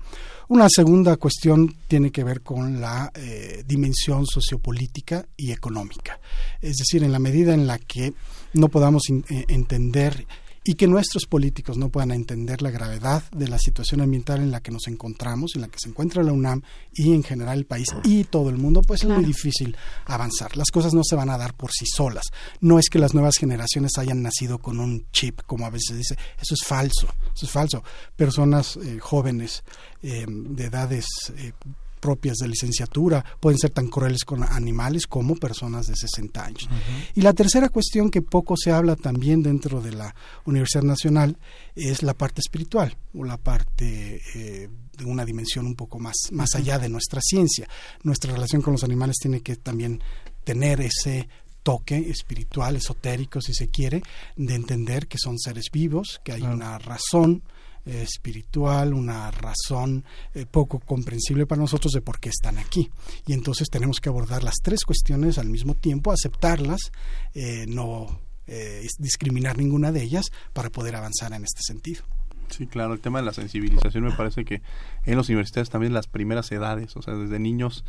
Una 0.50 0.70
segunda 0.70 1.18
cuestión 1.18 1.76
tiene 1.88 2.12
que 2.12 2.24
ver 2.24 2.42
con 2.42 2.80
la 2.80 3.12
eh, 3.16 3.64
dimensión 3.66 4.28
sociopolítica 4.28 5.26
y 5.36 5.54
económica. 5.54 6.20
Es 6.62 6.78
decir, 6.78 7.04
en 7.04 7.12
la 7.12 7.18
medida 7.18 7.56
en 7.56 7.66
la 7.66 7.80
que 7.80 8.14
no 8.54 8.70
podamos 8.70 9.10
eh, 9.10 9.46
entender 9.48 10.28
y 10.68 10.76
que 10.76 10.86
nuestros 10.86 11.26
políticos 11.28 11.78
no 11.78 11.88
puedan 11.88 12.12
entender 12.12 12.62
la 12.62 12.72
gravedad 12.72 13.24
de 13.32 13.48
la 13.48 13.58
situación 13.58 14.02
ambiental 14.02 14.42
en 14.42 14.52
la 14.52 14.60
que 14.60 14.70
nos 14.70 14.88
encontramos, 14.88 15.56
en 15.56 15.62
la 15.62 15.70
que 15.70 15.80
se 15.80 15.88
encuentra 15.88 16.24
la 16.24 16.34
UNAM 16.34 16.62
y 16.94 17.14
en 17.14 17.24
general 17.24 17.60
el 17.60 17.66
país 17.66 17.88
y 18.04 18.26
todo 18.26 18.50
el 18.50 18.58
mundo, 18.58 18.82
pues 18.82 19.04
es 19.04 19.10
muy 19.10 19.24
difícil 19.24 19.78
avanzar. 20.06 20.58
Las 20.58 20.70
cosas 20.70 20.94
no 20.94 21.04
se 21.06 21.16
van 21.16 21.30
a 21.30 21.38
dar 21.38 21.54
por 21.54 21.72
sí 21.72 21.86
solas. 21.86 22.26
No 22.60 22.80
es 22.80 22.90
que 22.90 23.00
las 23.00 23.14
nuevas 23.14 23.38
generaciones 23.38 23.94
hayan 23.98 24.22
nacido 24.22 24.58
con 24.58 24.82
un 24.82 25.06
chip, 25.14 25.40
como 25.46 25.66
a 25.66 25.70
veces 25.70 25.88
se 25.88 25.96
dice. 25.96 26.18
Eso 26.38 26.54
es 26.54 26.68
falso, 26.68 27.08
eso 27.34 27.46
es 27.46 27.52
falso. 27.52 27.82
Personas 28.18 28.76
eh, 28.76 29.00
jóvenes 29.00 29.64
eh, 30.04 30.26
de 30.28 30.66
edades 30.66 31.06
eh, 31.38 31.54
propias 32.00 32.38
de 32.38 32.48
licenciatura 32.48 33.24
pueden 33.40 33.58
ser 33.58 33.72
tan 33.72 33.88
crueles 33.88 34.24
con 34.24 34.44
animales 34.44 35.08
como 35.08 35.36
personas 35.36 35.88
de 35.88 35.96
60 35.96 36.46
años. 36.46 36.70
Y 37.16 37.22
la 37.22 37.34
tercera 37.34 37.70
cuestión 37.70 38.10
que 38.10 38.22
poco 38.22 38.56
se 38.58 38.72
habla 38.72 38.96
también 38.96 39.44
dentro 39.44 39.82
de 39.82 39.92
la 39.92 40.16
Universidad 40.46 40.84
Nacional 40.84 41.38
es 41.76 42.04
la 42.04 42.14
parte 42.14 42.42
espiritual 42.42 42.96
o 43.14 43.24
la 43.24 43.38
parte 43.38 44.22
eh, 44.36 44.70
de 44.98 45.06
una 45.06 45.26
dimensión 45.26 45.66
un 45.66 45.76
poco 45.76 46.00
más, 46.00 46.16
más 46.32 46.56
allá 46.56 46.80
de 46.80 46.90
nuestra 46.90 47.22
ciencia. 47.22 47.68
Nuestra 48.04 48.34
relación 48.34 48.62
con 48.62 48.74
los 48.74 48.84
animales 48.84 49.18
tiene 49.22 49.42
que 49.42 49.56
también 49.56 50.02
tener 50.44 50.82
ese 50.82 51.28
toque 51.64 52.10
espiritual, 52.10 52.78
esotérico, 52.78 53.42
si 53.42 53.54
se 53.54 53.68
quiere, 53.68 54.02
de 54.38 54.56
entender 54.56 55.08
que 55.08 55.18
son 55.18 55.38
seres 55.38 55.66
vivos, 55.72 56.22
que 56.24 56.32
hay 56.32 56.44
una 56.44 56.80
razón 56.80 57.44
espiritual, 57.88 58.94
una 58.94 59.32
razón 59.32 60.04
eh, 60.34 60.46
poco 60.50 60.80
comprensible 60.80 61.46
para 61.46 61.62
nosotros 61.62 61.94
de 61.94 62.02
por 62.02 62.20
qué 62.20 62.30
están 62.30 62.58
aquí. 62.58 62.90
Y 63.26 63.34
entonces 63.34 63.70
tenemos 63.70 64.00
que 64.00 64.10
abordar 64.10 64.44
las 64.44 64.56
tres 64.62 64.84
cuestiones 64.84 65.38
al 65.38 65.50
mismo 65.50 65.76
tiempo, 65.76 66.12
aceptarlas, 66.12 66.92
eh, 67.34 67.66
no 67.68 68.22
eh, 68.46 68.86
discriminar 69.00 69.58
ninguna 69.58 69.92
de 69.92 70.04
ellas 70.04 70.26
para 70.54 70.70
poder 70.70 70.96
avanzar 70.96 71.34
en 71.34 71.44
este 71.44 71.62
sentido. 71.64 72.04
Sí, 72.50 72.66
claro, 72.66 72.94
el 72.94 73.02
tema 73.02 73.20
de 73.20 73.26
la 73.26 73.34
sensibilización 73.34 74.06
me 74.06 74.12
parece 74.14 74.46
que 74.46 74.62
en 75.06 75.18
los 75.18 75.28
universidades 75.28 75.70
también 75.70 75.94
las 75.94 76.08
primeras 76.08 76.50
edades, 76.52 76.96
o 76.96 77.02
sea, 77.02 77.14
desde 77.14 77.40
niños 77.40 77.84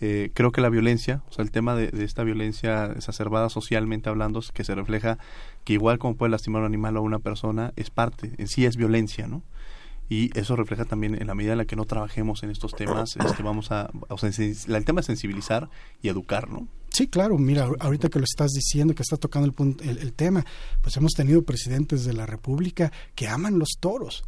eh, 0.00 0.30
creo 0.32 0.50
que 0.50 0.60
la 0.60 0.70
violencia, 0.70 1.22
o 1.28 1.32
sea, 1.32 1.42
el 1.42 1.50
tema 1.50 1.74
de, 1.74 1.90
esta 2.04 2.24
violencia 2.24 2.86
exacerbada 2.96 3.50
socialmente 3.50 4.08
hablando, 4.08 4.40
que 4.54 4.64
se 4.64 4.74
refleja 4.74 5.18
que 5.64 5.74
igual 5.74 5.98
como 5.98 6.16
puede 6.16 6.30
lastimar 6.30 6.62
un 6.62 6.66
animal 6.66 6.96
o 6.96 7.00
a 7.00 7.02
una 7.02 7.18
persona, 7.18 7.72
es 7.76 7.90
parte, 7.90 8.32
en 8.38 8.48
sí 8.48 8.64
es 8.64 8.76
violencia, 8.76 9.26
¿no? 9.26 9.42
Y 10.08 10.36
eso 10.36 10.56
refleja 10.56 10.86
también 10.86 11.14
en 11.20 11.28
la 11.28 11.36
medida 11.36 11.52
en 11.52 11.58
la 11.58 11.66
que 11.66 11.76
no 11.76 11.84
trabajemos 11.84 12.42
en 12.42 12.50
estos 12.50 12.74
temas, 12.74 13.16
que 13.36 13.42
vamos 13.44 13.70
a, 13.70 13.90
o 14.08 14.18
sea, 14.18 14.30
el 14.30 14.84
tema 14.84 15.00
es 15.00 15.06
sensibilizar 15.06 15.70
y 16.02 16.08
educar, 16.08 16.48
¿no? 16.50 16.66
Sí, 16.88 17.06
claro, 17.06 17.38
mira, 17.38 17.68
ahorita 17.78 18.08
que 18.08 18.18
lo 18.18 18.24
estás 18.24 18.50
diciendo, 18.50 18.94
que 18.96 19.02
está 19.02 19.16
tocando 19.16 19.54
el, 19.84 19.98
el 19.98 20.12
tema, 20.12 20.44
pues 20.82 20.96
hemos 20.96 21.12
tenido 21.12 21.42
presidentes 21.44 22.04
de 22.04 22.12
la 22.12 22.26
República 22.26 22.90
que 23.14 23.28
aman 23.28 23.60
los 23.60 23.76
toros, 23.78 24.24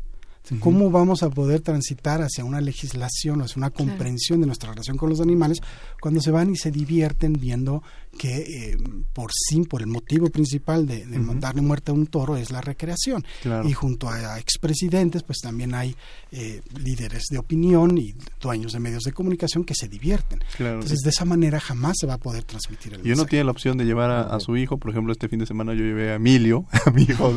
¿Cómo 0.59 0.91
vamos 0.91 1.23
a 1.23 1.31
poder 1.31 1.61
transitar 1.61 2.21
hacia 2.21 2.45
una 2.45 2.61
legislación, 2.61 3.43
hacia 3.43 3.59
una 3.59 3.71
comprensión 3.71 4.41
de 4.41 4.47
nuestra 4.47 4.71
relación 4.71 4.97
con 4.97 5.09
los 5.09 5.21
animales 5.21 5.61
cuando 6.01 6.21
se 6.21 6.33
van 6.33 6.51
y 6.51 6.57
se 6.57 6.73
divierten 6.73 7.35
viendo 7.35 7.83
que 8.19 8.73
eh, 8.73 8.79
por 9.13 9.31
sí, 9.33 9.63
por 9.63 9.81
el 9.81 9.87
motivo 9.87 10.29
principal 10.31 10.87
de, 10.87 11.05
darle 11.37 11.63
muerte 11.63 11.91
a 11.91 11.95
un 11.95 12.07
toro 12.07 12.37
es 12.37 12.51
la 12.51 12.61
recreación. 12.61 13.25
Y 13.65 13.73
junto 13.73 14.09
a, 14.09 14.39
expresidentes, 14.39 15.23
pues 15.23 15.39
también 15.39 15.75
hay 15.75 15.97
eh, 16.31 16.61
líderes 16.79 17.25
de 17.31 17.39
opinión 17.39 17.99
y 17.99 18.15
dueños 18.41 18.73
de 18.73 18.81
medios 18.81 19.03
de 19.05 19.13
comunicación 19.13 19.65
que 19.65 19.75
se 19.75 19.89
divierten. 19.89 20.43
Entonces, 20.59 21.01
de 21.01 21.11
esa 21.11 21.25
manera 21.25 21.61
jamás 21.61 21.97
se 21.99 22.07
va 22.07 22.15
a 22.15 22.19
poder 22.19 22.45
transmitir 22.45 22.95
el 22.95 23.07
Y 23.07 23.13
uno 23.13 23.25
tiene 23.25 23.45
la 23.45 23.51
opción 23.51 23.79
de 23.79 23.85
llevar 23.85 24.11
a, 24.11 24.41
su 24.41 24.57
hijo, 24.57 24.77
por 24.77 24.91
ejemplo, 24.91 25.13
este 25.13 25.29
fin 25.29 25.39
de 25.39 25.47
semana 25.47 25.75
yo 25.75 25.85
llevé 25.85 26.11
a 26.11 26.17
Emilio, 26.17 26.67
a 26.87 26.91
mi 26.91 27.03
hijo, 27.03 27.33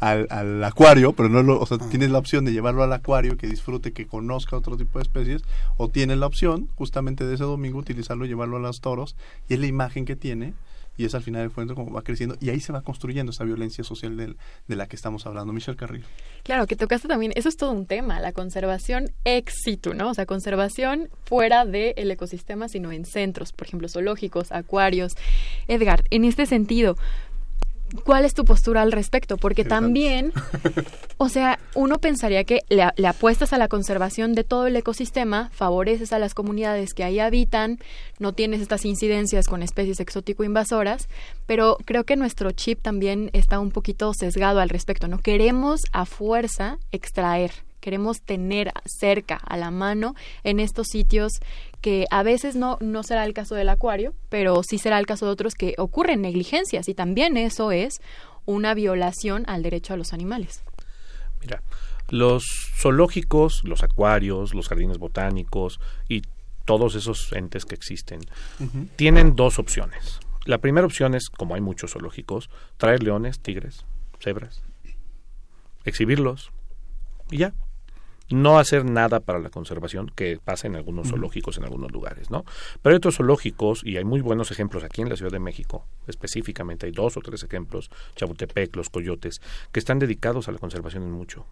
al, 0.00 0.64
acuario, 0.64 1.12
pero 1.12 1.28
no 1.28 1.42
lo, 1.42 1.60
o 1.60 1.66
sea, 1.66 1.78
ah. 1.80 1.88
tienes 1.90 2.10
la 2.10 2.18
opción 2.18 2.44
de 2.44 2.52
llevarlo 2.52 2.82
al 2.82 2.92
acuario, 2.92 3.36
que 3.36 3.46
disfrute, 3.46 3.92
que 3.92 4.06
conozca 4.06 4.56
otro 4.56 4.76
tipo 4.76 4.98
de 4.98 5.02
especies, 5.02 5.42
o 5.76 5.88
tienes 5.88 6.18
la 6.18 6.26
opción 6.26 6.68
justamente 6.74 7.26
de 7.26 7.34
ese 7.34 7.44
domingo 7.44 7.78
utilizarlo 7.78 8.24
y 8.24 8.28
llevarlo 8.28 8.56
a 8.56 8.60
los 8.60 8.80
toros, 8.80 9.16
y 9.48 9.54
es 9.54 9.60
la 9.60 9.66
imagen 9.66 10.05
que 10.06 10.16
tiene 10.16 10.54
y 10.96 11.04
es 11.04 11.14
al 11.14 11.22
final 11.22 11.42
del 11.42 11.50
cuento 11.50 11.74
como 11.74 11.92
va 11.92 12.02
creciendo 12.02 12.36
y 12.40 12.50
ahí 12.50 12.60
se 12.60 12.72
va 12.72 12.82
construyendo 12.82 13.30
esa 13.30 13.44
violencia 13.44 13.84
social 13.84 14.16
de 14.16 14.76
la 14.76 14.86
que 14.86 14.96
estamos 14.96 15.26
hablando. 15.26 15.52
Michelle 15.52 15.76
Carrillo. 15.76 16.06
Claro, 16.42 16.66
que 16.66 16.76
tocaste 16.76 17.08
también, 17.08 17.32
eso 17.34 17.48
es 17.48 17.56
todo 17.56 17.72
un 17.72 17.86
tema, 17.86 18.20
la 18.20 18.32
conservación 18.32 19.10
ex 19.24 19.54
situ, 19.62 19.94
¿no? 19.94 20.10
O 20.10 20.14
sea, 20.14 20.26
conservación 20.26 21.10
fuera 21.24 21.64
del 21.64 22.10
ecosistema, 22.10 22.68
sino 22.68 22.92
en 22.92 23.04
centros, 23.04 23.52
por 23.52 23.66
ejemplo, 23.66 23.88
zoológicos, 23.88 24.52
acuarios. 24.52 25.16
Edgar, 25.68 26.04
en 26.10 26.24
este 26.24 26.46
sentido, 26.46 26.96
¿Cuál 28.04 28.24
es 28.24 28.34
tu 28.34 28.44
postura 28.44 28.82
al 28.82 28.92
respecto? 28.92 29.36
Porque 29.36 29.64
también, 29.64 30.32
o 31.18 31.28
sea, 31.28 31.58
uno 31.74 31.98
pensaría 31.98 32.44
que 32.44 32.62
le, 32.68 33.06
apuestas 33.06 33.52
a 33.52 33.58
la 33.58 33.68
conservación 33.68 34.34
de 34.34 34.44
todo 34.44 34.66
el 34.66 34.76
ecosistema, 34.76 35.50
favoreces 35.52 36.12
a 36.12 36.18
las 36.18 36.34
comunidades 36.34 36.94
que 36.94 37.04
ahí 37.04 37.18
habitan, 37.18 37.78
no 38.18 38.32
tienes 38.32 38.60
estas 38.60 38.84
incidencias 38.84 39.46
con 39.46 39.62
especies 39.62 40.00
exótico-invasoras, 40.00 41.08
pero 41.46 41.76
creo 41.84 42.04
que 42.04 42.16
nuestro 42.16 42.52
chip 42.52 42.80
también 42.80 43.30
está 43.32 43.60
un 43.60 43.70
poquito 43.70 44.12
sesgado 44.14 44.60
al 44.60 44.68
respecto, 44.68 45.08
¿no? 45.08 45.18
Queremos 45.18 45.82
a 45.92 46.06
fuerza 46.06 46.78
extraer 46.92 47.65
queremos 47.86 48.20
tener 48.20 48.72
cerca, 48.84 49.36
a 49.36 49.56
la 49.56 49.70
mano, 49.70 50.16
en 50.42 50.58
estos 50.58 50.88
sitios 50.88 51.34
que 51.80 52.06
a 52.10 52.24
veces 52.24 52.56
no, 52.56 52.78
no 52.80 53.04
será 53.04 53.24
el 53.24 53.32
caso 53.32 53.54
del 53.54 53.68
acuario, 53.68 54.12
pero 54.28 54.60
sí 54.64 54.76
será 54.76 54.98
el 54.98 55.06
caso 55.06 55.26
de 55.26 55.30
otros 55.30 55.54
que 55.54 55.76
ocurren 55.78 56.20
negligencias 56.20 56.88
y 56.88 56.94
también 56.94 57.36
eso 57.36 57.70
es 57.70 58.00
una 58.44 58.74
violación 58.74 59.44
al 59.46 59.62
derecho 59.62 59.94
a 59.94 59.96
los 59.96 60.12
animales. 60.12 60.64
Mira, 61.40 61.62
los 62.08 62.42
zoológicos, 62.76 63.62
los 63.62 63.84
acuarios, 63.84 64.52
los 64.52 64.66
jardines 64.66 64.98
botánicos 64.98 65.78
y 66.08 66.22
todos 66.64 66.96
esos 66.96 67.32
entes 67.34 67.64
que 67.66 67.76
existen 67.76 68.18
tienen 68.96 69.36
dos 69.36 69.60
opciones. 69.60 70.18
La 70.44 70.58
primera 70.58 70.86
opción 70.86 71.14
es, 71.14 71.28
como 71.30 71.54
hay 71.54 71.60
muchos 71.60 71.92
zoológicos, 71.92 72.50
traer 72.78 73.04
leones, 73.04 73.38
tigres, 73.38 73.84
cebras, 74.18 74.64
exhibirlos 75.84 76.50
y 77.30 77.36
ya 77.38 77.52
no 78.30 78.58
hacer 78.58 78.84
nada 78.84 79.20
para 79.20 79.38
la 79.38 79.50
conservación 79.50 80.10
que 80.14 80.38
pasa 80.42 80.66
en 80.66 80.76
algunos 80.76 81.08
zoológicos 81.08 81.58
en 81.58 81.64
algunos 81.64 81.92
lugares, 81.92 82.30
¿no? 82.30 82.44
Pero 82.82 82.92
hay 82.92 82.96
otros 82.96 83.16
zoológicos 83.16 83.82
y 83.84 83.96
hay 83.96 84.04
muy 84.04 84.20
buenos 84.20 84.50
ejemplos 84.50 84.84
aquí 84.84 85.02
en 85.02 85.08
la 85.08 85.16
Ciudad 85.16 85.32
de 85.32 85.38
México, 85.38 85.86
específicamente 86.06 86.86
hay 86.86 86.92
dos 86.92 87.16
o 87.16 87.20
tres 87.20 87.42
ejemplos, 87.42 87.90
Chabutepec, 88.16 88.74
los 88.76 88.90
coyotes, 88.90 89.40
que 89.72 89.78
están 89.78 89.98
dedicados 89.98 90.48
a 90.48 90.52
la 90.52 90.58
conservación 90.58 91.04
en 91.04 91.12
mucho. 91.12 91.46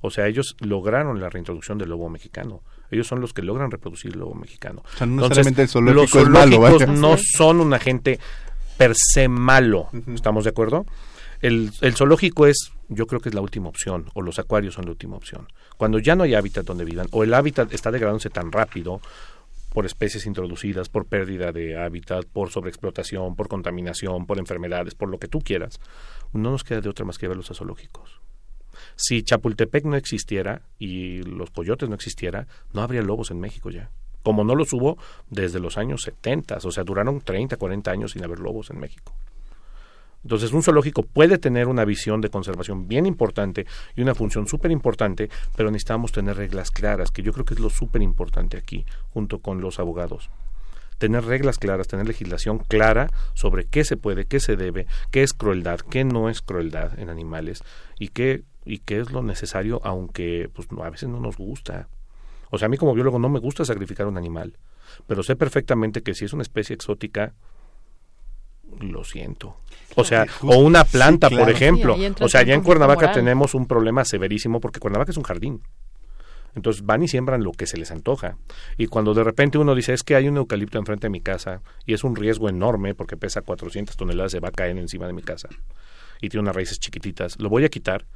O 0.00 0.10
sea, 0.10 0.26
ellos 0.26 0.54
lograron 0.60 1.18
la 1.18 1.30
reintroducción 1.30 1.78
del 1.78 1.88
lobo 1.88 2.10
mexicano. 2.10 2.60
Ellos 2.90 3.06
son 3.06 3.22
los 3.22 3.32
que 3.32 3.40
logran 3.40 3.70
reproducir 3.70 4.12
el 4.12 4.18
lobo 4.18 4.34
mexicano. 4.34 4.82
O 4.84 4.98
sea, 4.98 5.06
no 5.06 5.24
Entonces, 5.24 5.58
el 5.58 5.68
zoológico 5.68 6.18
los 6.24 6.40
zoológicos 6.50 6.88
no 6.88 7.16
son 7.16 7.60
un 7.60 7.72
agente 7.72 8.20
per 8.76 8.92
se 8.94 9.28
malo. 9.28 9.88
¿Estamos 10.14 10.44
de 10.44 10.50
acuerdo? 10.50 10.84
El, 11.40 11.72
el 11.80 11.94
zoológico 11.94 12.46
es, 12.46 12.72
yo 12.88 13.06
creo 13.06 13.20
que 13.20 13.28
es 13.28 13.34
la 13.34 13.40
última 13.40 13.68
opción, 13.68 14.06
o 14.14 14.22
los 14.22 14.38
acuarios 14.38 14.74
son 14.74 14.86
la 14.86 14.92
última 14.92 15.16
opción. 15.16 15.48
Cuando 15.76 15.98
ya 15.98 16.16
no 16.16 16.24
hay 16.24 16.34
hábitat 16.34 16.64
donde 16.64 16.84
vivan, 16.84 17.08
o 17.10 17.22
el 17.24 17.34
hábitat 17.34 17.72
está 17.72 17.90
degradándose 17.90 18.30
tan 18.30 18.52
rápido, 18.52 19.00
por 19.74 19.86
especies 19.86 20.24
introducidas, 20.24 20.88
por 20.88 21.06
pérdida 21.06 21.50
de 21.50 21.76
hábitat, 21.76 22.24
por 22.26 22.50
sobreexplotación, 22.50 23.34
por 23.34 23.48
contaminación, 23.48 24.24
por 24.24 24.38
enfermedades, 24.38 24.94
por 24.94 25.08
lo 25.08 25.18
que 25.18 25.26
tú 25.26 25.40
quieras, 25.40 25.80
no 26.32 26.52
nos 26.52 26.62
queda 26.62 26.80
de 26.80 26.88
otra 26.88 27.04
más 27.04 27.18
que 27.18 27.26
ver 27.26 27.36
los 27.36 27.48
zoológicos. 27.48 28.20
Si 28.94 29.24
Chapultepec 29.24 29.84
no 29.84 29.96
existiera 29.96 30.62
y 30.78 31.22
los 31.24 31.50
coyotes 31.50 31.88
no 31.88 31.96
existiera, 31.96 32.46
no 32.72 32.82
habría 32.82 33.02
lobos 33.02 33.32
en 33.32 33.40
México 33.40 33.70
ya. 33.70 33.90
Como 34.22 34.44
no 34.44 34.54
los 34.54 34.72
hubo 34.72 34.96
desde 35.28 35.58
los 35.58 35.76
años 35.76 36.02
70, 36.02 36.58
o 36.62 36.70
sea, 36.70 36.84
duraron 36.84 37.20
30, 37.20 37.56
40 37.56 37.90
años 37.90 38.12
sin 38.12 38.24
haber 38.24 38.38
lobos 38.38 38.70
en 38.70 38.78
México. 38.78 39.12
Entonces, 40.24 40.52
un 40.52 40.62
zoológico 40.62 41.02
puede 41.02 41.38
tener 41.38 41.68
una 41.68 41.84
visión 41.84 42.22
de 42.22 42.30
conservación 42.30 42.88
bien 42.88 43.04
importante 43.04 43.66
y 43.94 44.00
una 44.00 44.14
función 44.14 44.48
súper 44.48 44.70
importante, 44.70 45.28
pero 45.54 45.70
necesitamos 45.70 46.12
tener 46.12 46.36
reglas 46.36 46.70
claras, 46.70 47.10
que 47.10 47.22
yo 47.22 47.32
creo 47.32 47.44
que 47.44 47.54
es 47.54 47.60
lo 47.60 47.70
súper 47.70 48.00
importante 48.02 48.56
aquí, 48.56 48.86
junto 49.10 49.38
con 49.38 49.60
los 49.60 49.78
abogados. 49.78 50.30
Tener 50.96 51.24
reglas 51.24 51.58
claras, 51.58 51.88
tener 51.88 52.06
legislación 52.06 52.58
clara 52.58 53.10
sobre 53.34 53.66
qué 53.66 53.84
se 53.84 53.98
puede, 53.98 54.24
qué 54.24 54.40
se 54.40 54.56
debe, 54.56 54.86
qué 55.10 55.22
es 55.22 55.34
crueldad, 55.34 55.80
qué 55.80 56.04
no 56.04 56.30
es 56.30 56.40
crueldad 56.40 56.98
en 56.98 57.10
animales 57.10 57.62
y 57.98 58.08
qué 58.08 58.44
y 58.64 58.78
qué 58.78 59.00
es 59.00 59.10
lo 59.10 59.22
necesario, 59.22 59.82
aunque 59.84 60.48
pues 60.54 60.68
a 60.82 60.88
veces 60.88 61.10
no 61.10 61.20
nos 61.20 61.36
gusta. 61.36 61.88
O 62.50 62.56
sea, 62.56 62.66
a 62.66 62.68
mí 62.70 62.78
como 62.78 62.94
biólogo 62.94 63.18
no 63.18 63.28
me 63.28 63.40
gusta 63.40 63.64
sacrificar 63.64 64.06
un 64.06 64.16
animal, 64.16 64.56
pero 65.06 65.22
sé 65.22 65.36
perfectamente 65.36 66.02
que 66.02 66.14
si 66.14 66.24
es 66.24 66.32
una 66.32 66.42
especie 66.42 66.72
exótica, 66.72 67.34
lo 68.80 69.04
siento. 69.04 69.56
O 69.96 70.04
sea, 70.04 70.26
o 70.42 70.56
una 70.58 70.84
planta, 70.84 71.30
por 71.30 71.48
ejemplo. 71.50 71.96
o 72.20 72.28
sea, 72.28 72.40
allá 72.40 72.54
en 72.54 72.62
Cuernavaca 72.62 73.12
tenemos 73.12 73.54
un 73.54 73.66
problema 73.66 74.04
severísimo 74.04 74.60
porque 74.60 74.80
Cuernavaca 74.80 75.10
es 75.10 75.16
un 75.16 75.24
jardín. 75.24 75.62
Entonces 76.54 76.84
van 76.84 77.02
y 77.02 77.08
siembran 77.08 77.42
lo 77.42 77.50
que 77.50 77.66
se 77.66 77.76
les 77.76 77.90
antoja. 77.90 78.36
Y 78.78 78.86
cuando 78.86 79.12
de 79.12 79.24
repente 79.24 79.58
uno 79.58 79.74
dice, 79.74 79.92
es 79.92 80.04
que 80.04 80.14
hay 80.14 80.28
un 80.28 80.36
eucalipto 80.36 80.78
enfrente 80.78 81.06
de 81.06 81.10
mi 81.10 81.20
casa 81.20 81.62
y 81.84 81.94
es 81.94 82.04
un 82.04 82.14
riesgo 82.14 82.48
enorme 82.48 82.94
porque 82.94 83.16
pesa 83.16 83.40
400 83.42 83.96
toneladas, 83.96 84.32
se 84.32 84.40
va 84.40 84.48
a 84.48 84.52
caer 84.52 84.78
encima 84.78 85.06
de 85.06 85.12
mi 85.12 85.22
casa 85.22 85.48
y 86.20 86.28
tiene 86.28 86.42
unas 86.42 86.56
raíces 86.56 86.78
chiquititas, 86.78 87.38
lo 87.38 87.48
voy 87.48 87.64
a 87.64 87.68
quitar. 87.68 88.06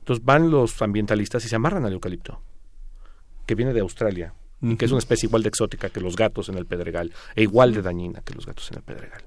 Entonces 0.00 0.24
van 0.24 0.50
los 0.50 0.80
ambientalistas 0.80 1.44
y 1.44 1.48
se 1.48 1.56
amarran 1.56 1.84
al 1.84 1.92
eucalipto, 1.92 2.40
que 3.46 3.54
viene 3.54 3.72
de 3.72 3.80
Australia, 3.80 4.34
y 4.60 4.76
que 4.76 4.86
es 4.86 4.90
una 4.90 5.00
especie 5.00 5.26
igual 5.26 5.42
de 5.42 5.50
exótica 5.50 5.90
que 5.90 6.00
los 6.00 6.16
gatos 6.16 6.48
en 6.48 6.56
el 6.56 6.66
pedregal, 6.66 7.12
e 7.34 7.42
igual 7.42 7.74
de 7.74 7.82
dañina 7.82 8.22
que 8.22 8.34
los 8.34 8.46
gatos 8.46 8.70
en 8.70 8.78
el 8.78 8.82
pedregal. 8.82 9.22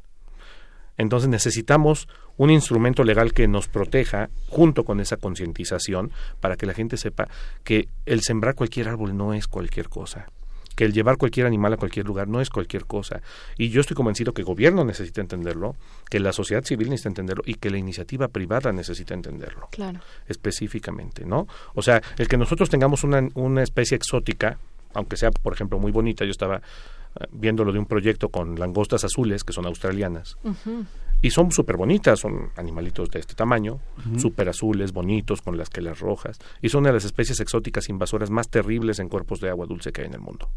Entonces 0.98 1.30
necesitamos 1.30 2.08
un 2.38 2.50
instrumento 2.50 3.04
legal 3.04 3.34
que 3.34 3.48
nos 3.48 3.68
proteja 3.68 4.30
junto 4.50 4.84
con 4.84 5.00
esa 5.00 5.18
concientización 5.18 6.12
para 6.40 6.56
que 6.56 6.66
la 6.66 6.74
gente 6.74 6.98
sepa 6.98 7.28
que 7.64 7.88
el 8.06 8.22
sembrar 8.22 8.56
cualquier 8.56 8.90
árbol 8.90 9.16
no 9.16 9.34
es 9.34 9.48
cualquier 9.48 9.90
cosa 9.90 10.28
que 10.76 10.86
el 10.86 10.94
llevar 10.94 11.18
cualquier 11.18 11.46
animal 11.46 11.74
a 11.74 11.78
cualquier 11.78 12.06
lugar 12.06 12.28
no 12.28 12.42
es 12.42 12.50
cualquier 12.50 12.86
cosa. 12.86 13.22
Y 13.58 13.70
yo 13.70 13.82
estoy 13.82 13.96
convencido 13.96 14.34
que 14.34 14.42
el 14.42 14.46
gobierno 14.46 14.84
necesita 14.84 15.22
entenderlo, 15.22 15.76
que 16.10 16.20
la 16.20 16.34
sociedad 16.34 16.64
civil 16.64 16.90
necesita 16.90 17.10
entenderlo 17.10 17.44
y 17.46 17.56
que 17.56 17.70
la 17.70 17.78
iniciativa 17.78 18.28
privada 18.28 18.72
necesita 18.72 19.14
entenderlo. 19.14 19.68
Claro. 19.72 20.00
Específicamente, 20.28 21.26
¿no? 21.26 21.48
O 21.76 21.82
sea, 21.82 22.02
el 22.18 22.28
que 22.28 22.38
nosotros 22.38 22.70
tengamos 22.70 23.04
una, 23.04 23.28
una 23.36 23.64
especie 23.64 23.96
exótica, 23.96 24.58
aunque 24.94 25.18
sea, 25.18 25.32
por 25.32 25.54
ejemplo, 25.54 25.80
muy 25.80 25.92
bonita, 25.92 26.26
yo 26.26 26.32
estaba 26.32 26.62
viéndolo 27.32 27.72
de 27.72 27.80
un 27.80 27.86
proyecto 27.86 28.30
con 28.30 28.58
langostas 28.58 29.04
azules, 29.04 29.44
que 29.44 29.54
son 29.54 29.66
australianas. 29.66 30.38
Y 31.22 31.30
son 31.32 31.52
súper 31.52 31.78
bonitas, 31.78 32.20
son 32.20 32.52
animalitos 32.56 33.10
de 33.12 33.20
este 33.20 33.36
tamaño, 33.36 33.80
súper 34.18 34.50
azules, 34.50 34.92
bonitos, 34.92 35.42
con 35.42 35.58
las 35.58 35.70
que 35.70 35.82
las 35.82 36.00
rojas. 36.00 36.40
Y 36.62 36.70
son 36.70 36.84
de 36.84 36.94
las 36.94 37.06
especies 37.06 37.40
exóticas 37.40 37.90
invasoras 37.90 38.30
más 38.30 38.50
terribles 38.50 39.00
en 39.00 39.10
cuerpos 39.10 39.40
de 39.40 39.50
agua 39.50 39.66
dulce 39.66 39.92
que 39.92 40.02
hay 40.02 40.08
en 40.08 40.16
el 40.16 40.22
mundo. 40.22 40.50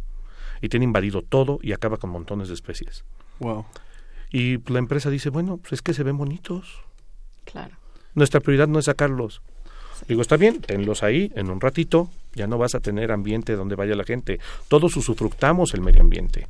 Y 0.60 0.68
tiene 0.68 0.84
invadido 0.84 1.22
todo 1.22 1.58
y 1.60 1.72
acaba 1.72 1.98
con 1.98 2.10
montones 2.10 2.48
de 2.48 2.54
especies. 2.54 3.04
Wow. 3.40 3.66
Y 4.30 4.58
la 4.72 4.78
empresa 4.78 5.10
dice, 5.10 5.30
bueno, 5.30 5.58
pues 5.58 5.74
es 5.74 5.82
que 5.82 5.92
se 5.92 6.02
ven 6.02 6.16
bonitos. 6.16 6.80
Claro. 7.44 7.76
Nuestra 8.14 8.40
prioridad 8.40 8.68
no 8.68 8.78
es 8.78 8.86
sacarlos. 8.86 9.42
Digo, 10.08 10.22
está 10.22 10.36
bien, 10.36 10.60
tenlos 10.60 11.02
ahí 11.02 11.32
en 11.34 11.50
un 11.50 11.60
ratito, 11.60 12.10
ya 12.34 12.46
no 12.46 12.58
vas 12.58 12.74
a 12.74 12.80
tener 12.80 13.12
ambiente 13.12 13.54
donde 13.54 13.74
vaya 13.74 13.94
la 13.94 14.04
gente. 14.04 14.40
Todos 14.68 14.96
usufructamos 14.96 15.74
el 15.74 15.80
medio 15.80 16.00
ambiente. 16.00 16.46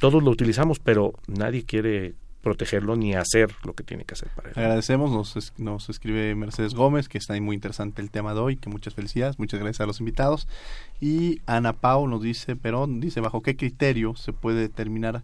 Todos 0.00 0.22
lo 0.22 0.30
utilizamos, 0.30 0.78
pero 0.78 1.14
nadie 1.26 1.64
quiere 1.64 2.14
protegerlo 2.42 2.96
ni 2.96 3.14
hacer 3.14 3.54
lo 3.64 3.72
que 3.74 3.84
tiene 3.84 4.04
que 4.04 4.14
hacer 4.14 4.28
para 4.34 4.50
él. 4.50 4.54
Agradecemos, 4.56 5.10
nos, 5.10 5.52
nos 5.58 5.88
escribe 5.88 6.34
Mercedes 6.34 6.74
Gómez, 6.74 7.08
que 7.08 7.18
está 7.18 7.40
muy 7.40 7.54
interesante 7.54 8.02
el 8.02 8.10
tema 8.10 8.34
de 8.34 8.40
hoy, 8.40 8.56
que 8.56 8.68
muchas 8.68 8.94
felicidades, 8.94 9.38
muchas 9.38 9.60
gracias 9.60 9.80
a 9.80 9.86
los 9.86 10.00
invitados. 10.00 10.48
Y 11.00 11.40
Ana 11.46 11.72
Pau 11.72 12.08
nos 12.08 12.22
dice, 12.22 12.56
pero 12.56 12.86
dice, 12.88 13.20
¿bajo 13.20 13.42
qué 13.42 13.56
criterio 13.56 14.16
se 14.16 14.32
puede 14.32 14.60
determinar 14.60 15.22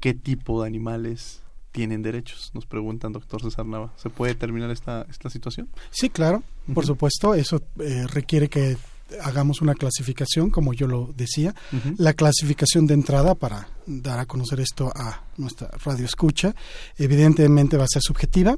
qué 0.00 0.14
tipo 0.14 0.62
de 0.62 0.66
animales 0.68 1.41
tienen 1.72 2.02
derechos? 2.02 2.50
Nos 2.54 2.66
preguntan, 2.66 3.12
doctor 3.12 3.42
César 3.42 3.66
Nava. 3.66 3.92
¿Se 3.96 4.10
puede 4.10 4.34
determinar 4.34 4.70
esta, 4.70 5.06
esta 5.10 5.30
situación? 5.30 5.68
Sí, 5.90 6.10
claro, 6.10 6.42
por 6.72 6.86
supuesto. 6.86 7.34
Eso 7.34 7.62
eh, 7.80 8.06
requiere 8.06 8.48
que 8.48 8.76
hagamos 9.20 9.60
una 9.60 9.74
clasificación, 9.74 10.50
como 10.50 10.72
yo 10.72 10.86
lo 10.86 11.12
decía. 11.16 11.54
La 11.98 12.14
clasificación 12.14 12.86
de 12.86 12.94
entrada 12.94 13.34
para 13.34 13.68
dar 13.86 14.18
a 14.18 14.26
conocer 14.26 14.60
esto 14.60 14.92
a 14.94 15.24
nuestra 15.36 15.70
radio 15.84 16.04
escucha, 16.04 16.54
evidentemente 16.96 17.76
va 17.76 17.84
a 17.84 17.88
ser 17.92 18.02
subjetiva, 18.02 18.56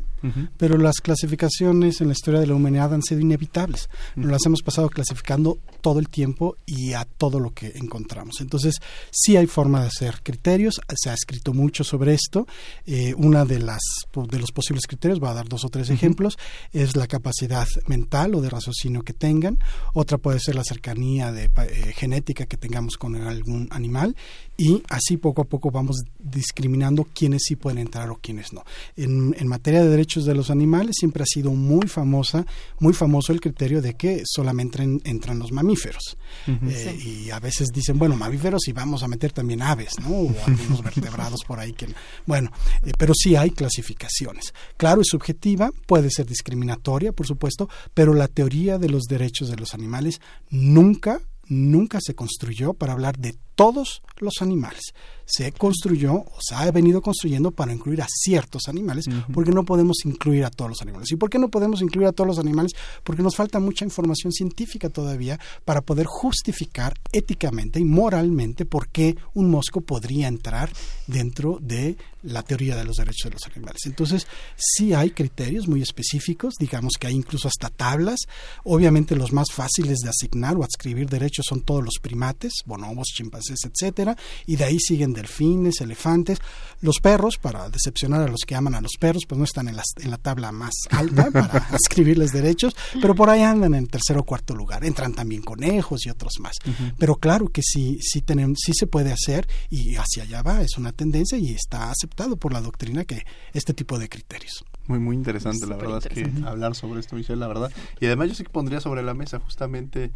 pero 0.56 0.78
las 0.78 0.96
clasificaciones 1.02 2.00
en 2.00 2.08
la 2.08 2.14
historia 2.14 2.40
de 2.40 2.46
la 2.46 2.54
humanidad 2.54 2.94
han 2.94 3.02
sido 3.02 3.20
inevitables. 3.20 3.88
Nos 4.16 4.30
las 4.30 4.46
hemos 4.46 4.62
pasado 4.62 4.88
clasificando 4.88 5.58
todo 5.82 5.98
el 5.98 6.08
tiempo 6.08 6.56
y 6.64 6.94
a 6.94 7.04
todo 7.04 7.40
lo 7.40 7.50
que 7.50 7.72
encontramos. 7.76 8.40
Entonces, 8.40 8.80
sí 9.10 9.36
hay 9.36 9.46
forma 9.46 9.82
de 9.82 9.88
hacer 9.88 10.22
criterios, 10.22 10.80
se 10.94 11.10
ha 11.10 11.14
escrito 11.14 11.52
mucho 11.52 11.84
sobre 11.84 12.14
esto. 12.14 12.46
Eh, 12.86 13.14
una 13.16 13.44
de 13.44 13.58
las 13.58 13.82
de 14.14 14.38
los 14.38 14.50
posibles 14.52 14.86
criterios, 14.86 15.20
voy 15.20 15.28
a 15.28 15.34
dar 15.34 15.48
dos 15.48 15.64
o 15.64 15.68
tres 15.68 15.90
ejemplos, 15.90 16.38
es 16.72 16.96
la 16.96 17.06
capacidad 17.06 17.66
mental 17.86 18.34
o 18.34 18.40
de 18.40 18.50
raciocinio 18.50 19.02
que 19.02 19.12
tengan. 19.12 19.58
Otra 19.92 20.18
puede 20.18 20.40
ser 20.40 20.54
la 20.54 20.64
cercanía 20.64 21.32
de 21.32 21.44
eh, 21.44 21.92
genética 21.94 22.46
que 22.46 22.56
tengamos 22.56 22.96
con 22.96 23.16
algún 23.16 23.68
animal 23.70 24.16
y 24.56 24.82
así 24.88 25.16
poco 25.16 25.42
a 25.42 25.44
poco 25.44 25.70
vamos 25.70 26.02
discriminando 26.18 27.04
quiénes 27.12 27.42
sí 27.44 27.56
pueden 27.56 27.78
entrar 27.78 28.10
o 28.10 28.18
quiénes 28.20 28.52
no. 28.52 28.64
En, 28.96 29.34
en, 29.38 29.48
materia 29.48 29.82
de 29.82 29.88
derechos 29.88 30.24
de 30.24 30.34
los 30.34 30.50
animales 30.50 30.96
siempre 30.98 31.22
ha 31.22 31.26
sido 31.26 31.50
muy 31.52 31.88
famosa, 31.88 32.46
muy 32.78 32.92
famoso 32.92 33.32
el 33.32 33.40
criterio 33.40 33.82
de 33.82 33.94
que 33.94 34.22
solamente 34.24 34.82
entran, 34.82 35.38
los 35.38 35.52
mamíferos. 35.52 36.16
Eh, 36.46 36.98
y 37.04 37.30
a 37.30 37.40
veces 37.40 37.68
dicen, 37.72 37.98
bueno, 37.98 38.16
mamíferos 38.16 38.68
y 38.68 38.72
vamos 38.72 39.02
a 39.02 39.08
meter 39.08 39.32
también 39.32 39.62
aves, 39.62 39.98
¿no? 40.00 40.08
O 40.08 40.34
algunos 40.46 40.82
vertebrados 40.82 41.40
por 41.46 41.58
ahí 41.58 41.72
que... 41.72 41.88
Bueno, 42.26 42.50
eh, 42.84 42.92
pero 42.96 43.12
sí 43.14 43.36
hay 43.36 43.50
clasificaciones. 43.50 44.54
Claro, 44.76 45.00
es 45.00 45.08
subjetiva, 45.08 45.70
puede 45.86 46.10
ser 46.10 46.26
discriminatoria, 46.26 47.12
por 47.12 47.26
supuesto, 47.26 47.68
pero 47.92 48.14
la 48.14 48.28
teoría 48.28 48.78
de 48.78 48.88
los 48.88 49.04
derechos 49.04 49.48
de 49.48 49.56
los 49.56 49.74
animales 49.74 50.20
nunca 50.50 51.20
nunca 51.46 51.98
se 52.00 52.14
construyó 52.14 52.74
para 52.74 52.92
hablar 52.92 53.18
de 53.18 53.36
todos 53.54 54.02
los 54.18 54.34
animales 54.40 54.94
se 55.26 55.52
construyó 55.52 56.14
o 56.14 56.38
se 56.40 56.54
ha 56.54 56.70
venido 56.70 57.00
construyendo 57.00 57.50
para 57.50 57.72
incluir 57.72 58.02
a 58.02 58.06
ciertos 58.08 58.68
animales, 58.68 59.06
porque 59.32 59.52
no 59.52 59.64
podemos 59.64 60.04
incluir 60.04 60.44
a 60.44 60.50
todos 60.50 60.70
los 60.70 60.82
animales. 60.82 61.10
¿Y 61.12 61.16
por 61.16 61.30
qué 61.30 61.38
no 61.38 61.48
podemos 61.48 61.80
incluir 61.82 62.08
a 62.08 62.12
todos 62.12 62.28
los 62.28 62.38
animales? 62.38 62.72
Porque 63.02 63.22
nos 63.22 63.36
falta 63.36 63.58
mucha 63.60 63.84
información 63.84 64.32
científica 64.32 64.88
todavía 64.90 65.38
para 65.64 65.80
poder 65.80 66.06
justificar 66.06 66.94
éticamente 67.12 67.80
y 67.80 67.84
moralmente 67.84 68.64
por 68.64 68.88
qué 68.88 69.16
un 69.32 69.50
mosco 69.50 69.80
podría 69.80 70.28
entrar 70.28 70.70
dentro 71.06 71.58
de 71.60 71.96
la 72.22 72.42
teoría 72.42 72.74
de 72.74 72.84
los 72.84 72.96
derechos 72.96 73.30
de 73.30 73.30
los 73.30 73.46
animales. 73.46 73.82
Entonces, 73.84 74.26
sí 74.56 74.94
hay 74.94 75.10
criterios 75.10 75.68
muy 75.68 75.82
específicos, 75.82 76.54
digamos 76.58 76.94
que 76.98 77.06
hay 77.06 77.14
incluso 77.14 77.48
hasta 77.48 77.68
tablas. 77.68 78.20
Obviamente 78.64 79.14
los 79.14 79.32
más 79.32 79.48
fáciles 79.52 79.98
de 79.98 80.08
asignar 80.08 80.56
o 80.56 80.64
adscribir 80.64 81.08
derechos 81.08 81.44
son 81.46 81.60
todos 81.60 81.84
los 81.84 81.98
primates, 82.00 82.52
bonobos, 82.64 83.08
chimpancés, 83.14 83.43
etcétera, 83.50 84.16
y 84.46 84.56
de 84.56 84.64
ahí 84.64 84.78
siguen 84.78 85.12
delfines, 85.12 85.80
elefantes. 85.80 86.38
Los 86.80 86.98
perros, 87.00 87.38
para 87.38 87.68
decepcionar 87.70 88.22
a 88.22 88.28
los 88.28 88.40
que 88.46 88.54
aman 88.54 88.74
a 88.74 88.80
los 88.80 88.92
perros, 88.98 89.24
pues 89.26 89.38
no 89.38 89.44
están 89.44 89.68
en 89.68 89.76
la, 89.76 89.82
en 90.02 90.10
la 90.10 90.18
tabla 90.18 90.52
más 90.52 90.74
alta 90.90 91.30
para 91.32 91.68
escribirles 91.74 92.32
derechos, 92.32 92.76
pero 93.00 93.14
por 93.14 93.30
ahí 93.30 93.42
andan 93.42 93.74
en 93.74 93.86
tercer 93.86 94.18
o 94.18 94.24
cuarto 94.24 94.54
lugar. 94.54 94.84
Entran 94.84 95.14
también 95.14 95.42
conejos 95.42 96.04
y 96.06 96.10
otros 96.10 96.34
más. 96.40 96.56
Pero 96.98 97.16
claro 97.16 97.48
que 97.48 97.62
sí, 97.62 97.98
sí, 98.00 98.20
tenemos, 98.20 98.58
sí 98.64 98.72
se 98.74 98.86
puede 98.86 99.12
hacer 99.12 99.48
y 99.70 99.96
hacia 99.96 100.24
allá 100.24 100.42
va, 100.42 100.62
es 100.62 100.76
una 100.76 100.92
tendencia 100.92 101.38
y 101.38 101.52
está 101.52 101.90
aceptado 101.90 102.36
por 102.36 102.52
la 102.52 102.60
doctrina 102.60 103.04
que 103.04 103.24
este 103.52 103.74
tipo 103.74 103.98
de 103.98 104.08
criterios. 104.08 104.64
Muy, 104.86 104.98
muy 104.98 105.16
interesante, 105.16 105.66
la 105.66 105.76
verdad 105.76 106.02
es 106.04 106.08
que 106.08 106.30
hablar 106.46 106.74
sobre 106.74 107.00
esto, 107.00 107.16
Michelle, 107.16 107.40
la 107.40 107.48
verdad. 107.48 107.72
Y 108.00 108.06
además 108.06 108.28
yo 108.28 108.34
sí 108.34 108.44
que 108.44 108.50
pondría 108.50 108.80
sobre 108.80 109.02
la 109.02 109.14
mesa 109.14 109.38
justamente 109.40 110.12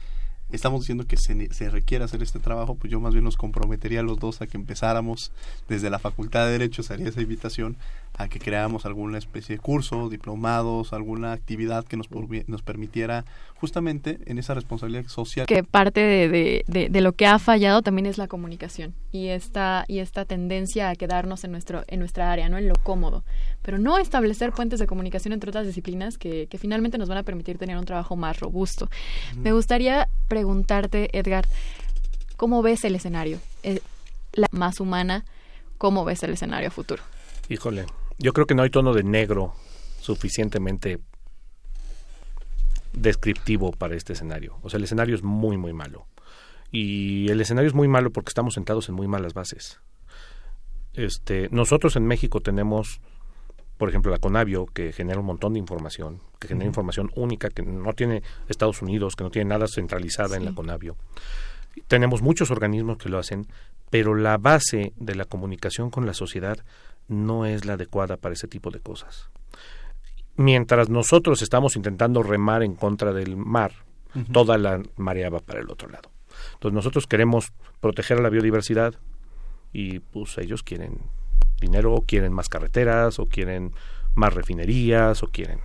estamos 0.57 0.81
diciendo 0.81 1.07
que 1.07 1.17
se, 1.17 1.53
se, 1.53 1.71
requiere 1.71 2.05
hacer 2.05 2.23
este 2.23 2.39
trabajo, 2.39 2.75
pues 2.75 2.91
yo 2.91 3.01
más 3.01 3.13
bien 3.13 3.25
nos 3.25 3.37
comprometería 3.37 4.01
a 4.01 4.03
los 4.03 4.19
dos 4.19 4.41
a 4.41 4.47
que 4.47 4.57
empezáramos 4.57 5.31
desde 5.69 5.91
la 5.91 5.99
Facultad 5.99 6.47
de 6.47 6.53
Derecho, 6.53 6.83
haría 6.89 7.09
esa 7.09 7.21
invitación 7.21 7.77
a 8.19 8.29
que 8.29 8.41
creáramos 8.41 8.85
alguna 8.85 9.17
especie 9.17 9.55
de 9.55 9.63
curso, 9.63 10.09
diplomados, 10.09 10.93
alguna 10.93 11.31
actividad 11.33 11.85
que 11.85 11.97
nos, 11.97 12.09
nos 12.49 12.63
permitiera 12.63 13.25
justamente 13.55 14.19
en 14.27 14.39
esa 14.39 14.55
responsabilidad 14.55 15.07
social. 15.07 15.47
Que 15.47 15.63
parte 15.63 16.01
de, 16.01 16.65
de, 16.67 16.89
de, 16.89 17.01
lo 17.01 17.13
que 17.13 17.27
ha 17.27 17.39
fallado 17.39 17.81
también 17.81 18.07
es 18.07 18.19
la 18.19 18.27
comunicación 18.27 18.93
y 19.13 19.29
esta, 19.29 19.85
y 19.87 20.01
esta 20.01 20.25
tendencia 20.25 20.91
a 20.91 20.97
quedarnos 20.97 21.45
en, 21.45 21.53
nuestro, 21.53 21.85
en 21.87 22.01
nuestra 22.01 22.33
área, 22.33 22.49
¿no? 22.49 22.59
en 22.59 22.69
lo 22.69 22.75
cómodo, 22.75 23.23
pero 23.63 23.79
no 23.79 23.99
establecer 23.99 24.51
puentes 24.53 24.81
de 24.81 24.89
comunicación 24.89 25.33
entre 25.33 25.51
otras 25.51 25.67
disciplinas 25.67 26.19
que, 26.19 26.49
que 26.49 26.59
finalmente 26.59 26.99
nos 26.99 27.09
van 27.09 27.19
a 27.19 27.23
permitir 27.23 27.57
tener 27.57 27.79
un 27.79 27.85
trabajo 27.85 28.17
más 28.17 28.41
robusto. 28.41 28.91
Me 29.37 29.53
gustaría 29.53 30.09
preguntarte, 30.27 31.17
Edgar, 31.17 31.47
¿cómo 32.37 32.63
ves 32.63 32.85
el 32.85 32.97
escenario? 32.97 33.39
Eh, 33.63 33.81
la 34.33 34.49
más 34.51 34.81
humana, 34.81 35.25
¿cómo 35.79 36.05
ves 36.05 36.25
el 36.25 36.31
escenario 36.31 36.73
futuro? 36.73 37.03
Híjole, 37.49 37.87
yo 38.19 38.33
creo 38.33 38.47
que 38.47 38.55
no 38.55 38.63
hay 38.63 38.71
tono 38.71 38.93
de 38.93 39.03
negro 39.03 39.55
suficientemente 40.01 40.99
descriptivo 42.93 43.73
para 43.73 43.95
este 43.95 44.13
escenario. 44.13 44.59
O 44.63 44.71
sea, 44.71 44.79
el 44.79 44.85
escenario 44.85 45.15
es 45.15 45.23
muy, 45.23 45.57
muy 45.57 45.73
malo. 45.73 46.07
Y 46.71 47.31
el 47.31 47.41
escenario 47.41 47.69
es 47.69 47.75
muy 47.75 47.89
malo 47.89 48.11
porque 48.11 48.31
estamos 48.31 48.55
sentados 48.55 48.89
en 48.89 48.95
muy 48.95 49.07
malas 49.07 49.35
bases. 49.35 49.81
Este, 50.95 51.49
nosotros 51.51 51.97
en 51.97 52.07
México 52.07 52.41
tenemos 52.41 53.01
por 53.79 53.89
ejemplo, 53.89 54.11
la 54.11 54.19
Conavio, 54.19 54.67
que 54.67 54.93
genera 54.93 55.21
un 55.21 55.27
montón 55.27 55.53
de 55.53 55.61
información, 55.61 56.21
que 56.41 56.49
genera 56.49 56.67
información 56.67 57.13
única, 57.15 57.49
que 57.49 57.63
no 57.63 57.93
tiene 57.93 58.25
Estados 58.49 58.83
Unidos, 58.83 59.15
que 59.15 59.23
no 59.23 59.31
tiene 59.31 59.49
nada 59.49 59.69
centralizada 59.69 60.37
en 60.37 60.45
la 60.45 60.53
Conavio. 60.53 60.97
Tenemos 61.87 62.21
muchos 62.21 62.51
organismos 62.51 62.99
que 62.99 63.09
lo 63.09 63.19
hacen, 63.19 63.47
pero 63.89 64.17
la 64.17 64.37
base 64.37 64.93
de 64.97 65.15
la 65.15 65.27
comunicación 65.27 65.91
con 65.91 66.07
la 66.07 66.13
sociedad 66.13 66.59
no 67.09 67.47
es 67.47 67.65
la 67.65 67.75
adecuada 67.75 68.17
para 68.17 68.35
ese 68.35 68.49
tipo 68.49 68.71
de 68.71 68.81
cosas. 68.81 69.31
Mientras 70.37 70.89
nosotros 70.89 71.43
estamos 71.43 71.75
intentando 71.75 72.23
remar 72.23 72.63
en 72.63 72.75
contra 72.75 73.13
del 73.13 73.37
mar, 73.37 73.73
toda 74.33 74.57
la 74.57 74.81
marea 74.97 75.31
va 75.31 75.41
para 75.41 75.61
el 75.61 75.71
otro 75.71 75.89
lado. 75.89 76.11
Entonces 76.55 76.75
nosotros 76.75 77.07
queremos 77.07 77.53
proteger 77.81 78.19
a 78.19 78.23
la 78.23 78.31
biodiversidad 78.31 78.95
y 79.73 79.99
pues 79.99 80.39
ellos 80.39 80.63
quieren 80.63 80.99
dinero, 81.61 81.95
o 81.95 82.03
quieren 82.03 82.33
más 82.33 82.49
carreteras, 82.49 83.19
o 83.19 83.27
quieren 83.27 83.73
más 84.15 84.33
refinerías, 84.33 85.23
o 85.23 85.29
quieren 85.29 85.59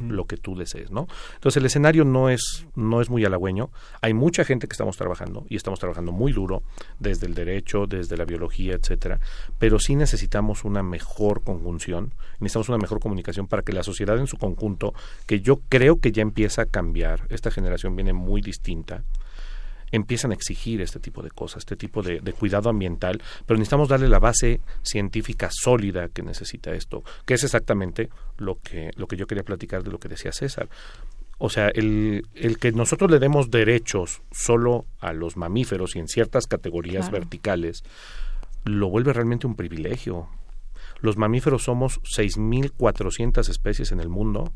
lo 0.00 0.24
que 0.24 0.36
tú 0.36 0.56
desees, 0.56 0.90
¿no? 0.90 1.06
Entonces 1.34 1.58
el 1.58 1.66
escenario 1.66 2.04
no 2.04 2.28
es 2.28 2.66
no 2.74 3.00
es 3.00 3.10
muy 3.10 3.24
halagüeño. 3.24 3.70
Hay 4.00 4.14
mucha 4.14 4.44
gente 4.44 4.66
que 4.68 4.74
estamos 4.74 4.96
trabajando 4.96 5.44
y 5.48 5.56
estamos 5.56 5.78
trabajando 5.78 6.12
muy 6.12 6.32
duro 6.32 6.62
desde 6.98 7.26
el 7.26 7.34
derecho, 7.34 7.86
desde 7.86 8.16
la 8.16 8.24
biología, 8.24 8.74
etcétera, 8.74 9.20
pero 9.58 9.78
sí 9.78 9.96
necesitamos 9.96 10.64
una 10.64 10.82
mejor 10.82 11.42
conjunción, 11.42 12.12
necesitamos 12.40 12.68
una 12.68 12.78
mejor 12.78 13.00
comunicación 13.00 13.46
para 13.46 13.62
que 13.62 13.72
la 13.72 13.82
sociedad 13.82 14.18
en 14.18 14.26
su 14.26 14.36
conjunto, 14.36 14.94
que 15.26 15.40
yo 15.40 15.60
creo 15.68 16.00
que 16.00 16.12
ya 16.12 16.22
empieza 16.22 16.62
a 16.62 16.66
cambiar, 16.66 17.26
esta 17.28 17.50
generación 17.50 17.96
viene 17.96 18.12
muy 18.12 18.40
distinta, 18.40 19.02
empiezan 19.90 20.30
a 20.30 20.34
exigir 20.34 20.80
este 20.80 21.00
tipo 21.00 21.22
de 21.22 21.30
cosas, 21.30 21.58
este 21.58 21.76
tipo 21.76 22.02
de, 22.02 22.20
cuidado 22.32 22.70
ambiental, 22.70 23.20
pero 23.46 23.58
necesitamos 23.58 23.88
darle 23.88 24.08
la 24.08 24.18
base 24.18 24.60
científica 24.82 25.48
sólida 25.50 26.08
que 26.08 26.22
necesita 26.22 26.72
esto, 26.72 27.02
que 27.24 27.34
es 27.34 27.44
exactamente 27.44 28.08
lo 28.36 28.58
que, 28.60 28.90
lo 28.96 29.06
que 29.06 29.16
yo 29.16 29.26
quería 29.26 29.44
platicar 29.44 29.82
de 29.82 29.90
lo 29.90 29.98
que 29.98 30.08
decía 30.08 30.32
César. 30.32 30.68
O 31.38 31.50
sea, 31.50 31.68
el, 31.68 32.26
el 32.34 32.58
que 32.58 32.72
nosotros 32.72 33.10
le 33.10 33.20
demos 33.20 33.50
derechos 33.50 34.22
solo 34.32 34.86
a 34.98 35.12
los 35.12 35.36
mamíferos 35.36 35.94
y 35.94 36.00
en 36.00 36.08
ciertas 36.08 36.46
categorías 36.46 37.10
verticales, 37.12 37.84
lo 38.64 38.88
vuelve 38.88 39.12
realmente 39.12 39.46
un 39.46 39.54
privilegio. 39.54 40.28
Los 41.00 41.16
mamíferos 41.16 41.62
somos 41.62 42.00
6.400 42.02 43.48
especies 43.48 43.92
en 43.92 44.00
el 44.00 44.08
mundo 44.08 44.52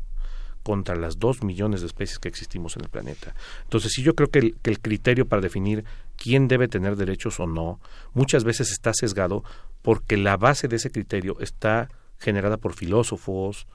contra 0.63 0.95
las 0.95 1.19
dos 1.19 1.43
millones 1.43 1.81
de 1.81 1.87
especies 1.87 2.19
que 2.19 2.29
existimos 2.29 2.75
en 2.77 2.83
el 2.83 2.89
planeta. 2.89 3.35
Entonces, 3.63 3.91
sí, 3.93 4.01
yo 4.01 4.15
creo 4.15 4.29
que 4.29 4.39
el, 4.39 4.55
que 4.61 4.71
el 4.71 4.79
criterio 4.79 5.27
para 5.27 5.41
definir 5.41 5.83
quién 6.17 6.47
debe 6.47 6.67
tener 6.67 6.95
derechos 6.95 7.39
o 7.39 7.47
no, 7.47 7.79
muchas 8.13 8.43
veces 8.43 8.71
está 8.71 8.93
sesgado 8.93 9.43
porque 9.81 10.17
la 10.17 10.37
base 10.37 10.67
de 10.67 10.77
ese 10.77 10.89
criterio 10.89 11.37
está 11.39 11.89
generada 12.17 12.57
por 12.57 12.73
filósofos, 12.73 13.67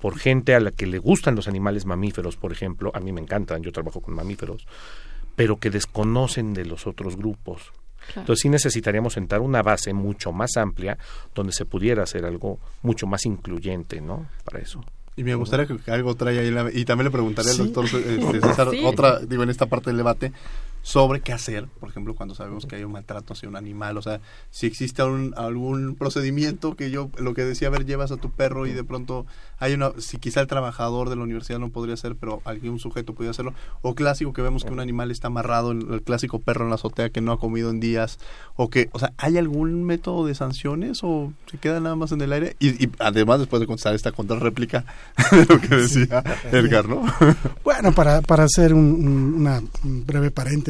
por 0.00 0.18
gente 0.18 0.54
a 0.54 0.60
la 0.60 0.70
que 0.70 0.86
le 0.86 0.98
gustan 0.98 1.36
los 1.36 1.46
animales 1.46 1.84
mamíferos, 1.84 2.36
por 2.36 2.52
ejemplo, 2.52 2.90
a 2.94 3.00
mí 3.00 3.12
me 3.12 3.20
encantan, 3.20 3.62
yo 3.62 3.70
trabajo 3.70 4.00
con 4.00 4.14
mamíferos, 4.14 4.66
pero 5.36 5.58
que 5.58 5.70
desconocen 5.70 6.54
de 6.54 6.64
los 6.64 6.86
otros 6.86 7.16
grupos. 7.16 7.70
Entonces 8.16 8.40
sí 8.40 8.48
necesitaríamos 8.48 9.12
sentar 9.12 9.40
una 9.40 9.62
base 9.62 9.92
mucho 9.92 10.32
más 10.32 10.56
amplia 10.56 10.98
donde 11.34 11.52
se 11.52 11.66
pudiera 11.66 12.02
hacer 12.02 12.24
algo 12.24 12.58
mucho 12.82 13.06
más 13.06 13.24
incluyente, 13.26 14.00
¿no? 14.00 14.26
Para 14.44 14.60
eso. 14.60 14.82
Y 15.16 15.24
me 15.24 15.34
gustaría 15.34 15.66
que 15.66 15.90
algo 15.90 16.14
traiga 16.14 16.40
ahí, 16.40 16.72
y 16.74 16.84
también 16.84 17.06
le 17.06 17.10
preguntaría 17.10 17.50
al 17.52 17.58
doctor 17.58 17.84
este, 18.06 18.40
César, 18.40 18.68
otra, 18.84 19.18
digo, 19.20 19.42
en 19.42 19.50
esta 19.50 19.66
parte 19.66 19.90
del 19.90 19.98
debate, 19.98 20.32
sobre 20.82 21.20
qué 21.20 21.32
hacer, 21.32 21.66
por 21.78 21.90
ejemplo, 21.90 22.14
cuando 22.14 22.34
sabemos 22.34 22.66
que 22.66 22.76
hay 22.76 22.84
un 22.84 22.92
maltrato 22.92 23.34
hacia 23.34 23.48
un 23.48 23.56
animal, 23.56 23.98
o 23.98 24.02
sea, 24.02 24.20
si 24.50 24.66
existe 24.66 25.02
algún 25.02 25.94
procedimiento 25.96 26.74
que 26.74 26.90
yo, 26.90 27.10
lo 27.18 27.34
que 27.34 27.44
decía, 27.44 27.68
a 27.68 27.70
ver, 27.70 27.84
llevas 27.84 28.12
a 28.12 28.16
tu 28.16 28.30
perro 28.30 28.66
y 28.66 28.72
de 28.72 28.82
pronto 28.82 29.26
hay 29.58 29.74
una, 29.74 29.92
si 29.98 30.16
quizá 30.16 30.40
el 30.40 30.46
trabajador 30.46 31.10
de 31.10 31.16
la 31.16 31.22
universidad 31.22 31.58
no 31.58 31.68
podría 31.68 31.94
hacer, 31.94 32.16
pero 32.16 32.40
algún 32.44 32.78
sujeto 32.78 33.14
podría 33.14 33.32
hacerlo, 33.32 33.52
o 33.82 33.94
clásico 33.94 34.32
que 34.32 34.42
vemos 34.42 34.64
que 34.64 34.72
un 34.72 34.80
animal 34.80 35.10
está 35.10 35.26
amarrado, 35.26 35.72
el, 35.72 36.02
clásico 36.02 36.38
perro 36.38 36.64
en 36.64 36.70
la 36.70 36.76
azotea 36.76 37.10
que 37.10 37.20
no 37.20 37.32
ha 37.32 37.38
comido 37.38 37.70
en 37.70 37.78
días, 37.78 38.18
o 38.56 38.70
que, 38.70 38.88
o 38.92 38.98
sea, 38.98 39.12
¿hay 39.18 39.36
algún 39.36 39.84
método 39.84 40.26
de 40.26 40.34
sanciones 40.34 41.00
o 41.02 41.32
se 41.50 41.58
queda 41.58 41.80
nada 41.80 41.94
más 41.94 42.12
en 42.12 42.22
el 42.22 42.32
aire? 42.32 42.56
Y, 42.58 42.88
además, 42.98 43.38
después 43.38 43.60
de 43.60 43.66
contestar 43.66 43.94
esta 43.94 44.12
contrarréplica 44.12 44.84
de 45.30 45.44
lo 45.46 45.60
que 45.60 45.76
decía 45.76 46.24
Edgar, 46.50 46.88
¿no? 46.88 47.04
bueno, 47.62 47.92
para, 47.92 48.22
para 48.22 48.44
hacer 48.44 48.72
un, 48.72 49.34
una 49.36 49.62
breve 49.82 50.30
paréntesis, 50.30 50.69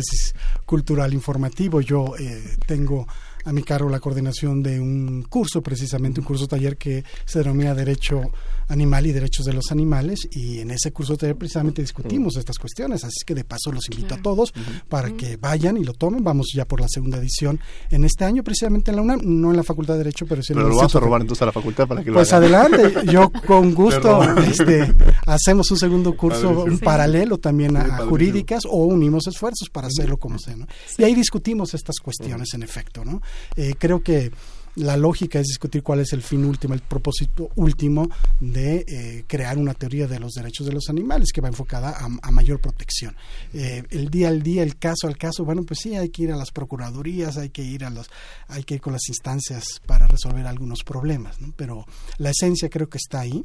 cultural 0.67 1.13
informativo. 1.13 1.81
Yo 1.81 2.17
eh, 2.19 2.57
tengo 2.67 3.07
a 3.45 3.53
mi 3.53 3.63
cargo 3.63 3.89
la 3.89 4.01
coordinación 4.01 4.63
de 4.63 4.81
un 4.81 5.23
curso, 5.29 5.63
precisamente 5.63 6.21
un 6.21 6.27
curso 6.27 6.47
taller 6.47 6.77
que 6.77 7.05
se 7.25 7.41
denomina 7.41 7.75
Derecho 7.75 8.21
Animal 8.69 9.07
y 9.07 9.13
Derechos 9.13 9.47
de 9.47 9.53
los 9.53 9.73
Animales 9.73 10.29
y 10.31 10.61
en 10.61 10.71
ese 10.71 10.93
curso 10.93 11.17
taller 11.17 11.37
precisamente 11.37 11.83
discutimos 11.83 12.37
estas 12.37 12.59
cuestiones, 12.59 13.05
así 13.05 13.25
que 13.27 13.35
de 13.35 13.45
paso 13.45 13.73
los 13.73 13.89
invito 13.91 14.15
a 14.15 14.23
todos 14.23 14.53
para 14.89 15.11
que 15.11 15.37
vayan 15.37 15.77
y 15.77 15.85
lo 15.85 15.93
tomen. 15.93 16.23
Vamos 16.23 16.53
ya 16.55 16.65
por 16.65 16.81
la 16.81 16.89
segunda 16.89 17.19
edición 17.19 17.59
en 17.91 18.05
este 18.05 18.25
año 18.25 18.45
precisamente 18.45 18.91
en 18.91 18.97
la 18.97 19.03
UNAM, 19.03 19.21
no 19.25 19.51
en 19.51 19.57
la 19.57 19.65
Facultad 19.65 19.95
de 19.95 19.99
Derecho, 19.99 20.27
pero 20.27 20.43
sí 20.43 20.53
en 20.53 20.59
pero 20.59 20.69
lo 20.69 20.77
vamos 20.77 20.95
a 20.95 21.01
robar 21.01 21.21
entonces 21.21 21.43
a 21.43 21.47
la 21.47 21.53
facultad 21.53 21.89
para 21.89 22.03
que 22.03 22.11
lo 22.11 22.17
Pues 22.17 22.33
adelante, 22.33 22.95
yo 23.11 23.31
con 23.47 23.75
gusto 23.81 24.23
este, 24.39 24.95
hacemos 25.27 25.71
un 25.71 25.79
segundo 25.79 26.17
curso, 26.17 26.65
un 26.65 26.79
paralelo 26.79 27.39
también 27.39 27.77
a, 27.77 27.99
jurídicas 28.07 28.65
o 28.67 28.85
unimos 28.85 29.27
esfuerzos 29.27 29.69
para 29.71 29.89
hacerlo 29.89 30.19
como 30.19 30.39
sea, 30.39 30.57
¿no? 30.57 30.67
Y 30.99 31.05
ahí 31.05 31.15
discutimos 31.15 31.75
estas 31.75 31.97
cuestiones 31.99 32.55
en 32.55 32.63
efecto, 32.63 33.05
¿no? 33.05 33.21
Eh, 33.57 33.75
creo 33.79 34.03
que 34.03 34.31
la 34.77 34.97
lógica 34.97 35.41
es 35.41 35.47
discutir 35.47 35.83
cuál 35.83 36.01
es 36.01 36.13
el 36.13 36.23
fin 36.23 36.45
último, 36.45 36.75
el 36.75 36.81
propósito 36.81 37.51
último 37.57 38.09
de 38.39 38.85
eh, 38.87 39.25
crear 39.27 39.59
una 39.59 39.75
teoría 39.75 40.07
de 40.07 40.21
los 40.21 40.33
derechos 40.33 40.67
de 40.67 40.73
los 40.73 40.89
animales 40.89 41.33
que 41.33 41.41
va 41.41 41.49
enfocada 41.49 41.97
a, 41.99 42.31
mayor 42.31 42.61
protección. 42.61 43.17
Eh, 43.53 43.83
el 43.91 44.09
día 44.11 44.29
al 44.29 44.43
día, 44.43 44.63
el 44.63 44.79
caso 44.79 45.09
al 45.09 45.19
caso, 45.19 45.45
bueno, 45.45 45.65
pues 45.65 45.81
sí, 45.81 45.97
hay 45.97 46.11
que 46.11 46.23
ir 46.23 46.33
a 46.33 46.37
las 46.37 46.53
procuradurías, 46.53 47.37
hay 47.37 47.51
que 47.51 47.63
ir 47.63 47.85
a 47.85 47.91
los, 47.91 48.09
hay 48.47 48.63
que 48.63 48.75
ir 48.75 48.81
con 48.81 48.93
las 48.93 49.09
instancias 49.09 49.65
para 49.87 50.07
resolver 50.07 50.47
algunos 50.47 50.85
problemas, 50.85 51.37
pero 51.57 51.85
la 52.19 52.31
esencia 52.31 52.71
creo 52.71 52.89
que 52.89 52.99
está 52.99 53.21
ahí. 53.21 53.45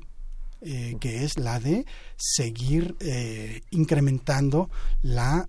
que 0.99 1.23
es 1.23 1.37
la 1.37 1.59
de 1.59 1.85
seguir 2.15 2.95
incrementando 3.69 4.69
la 5.03 5.47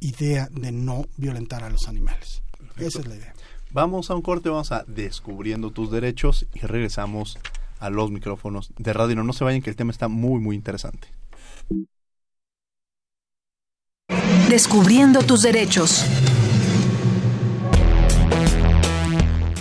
idea 0.00 0.48
de 0.50 0.72
no 0.72 1.06
violentar 1.16 1.64
a 1.64 1.70
los 1.70 1.86
animales. 1.86 2.42
Esa 2.76 3.00
es 3.00 3.06
la 3.06 3.16
idea. 3.16 3.34
Vamos 3.70 4.10
a 4.10 4.14
un 4.14 4.22
corte, 4.22 4.48
vamos 4.48 4.72
a 4.72 4.84
Descubriendo 4.86 5.70
tus 5.70 5.90
derechos 5.90 6.46
y 6.54 6.60
regresamos 6.60 7.38
a 7.80 7.90
los 7.90 8.10
micrófonos 8.10 8.72
de 8.78 8.92
radio. 8.92 9.22
No, 9.22 9.32
se 9.32 9.44
vayan 9.44 9.62
que 9.62 9.70
el 9.70 9.76
tema 9.76 9.92
está 9.92 10.08
muy, 10.08 10.40
muy 10.40 10.56
interesante. 10.56 11.08
Descubriendo 14.48 15.22
tus 15.22 15.42
derechos. 15.42 16.06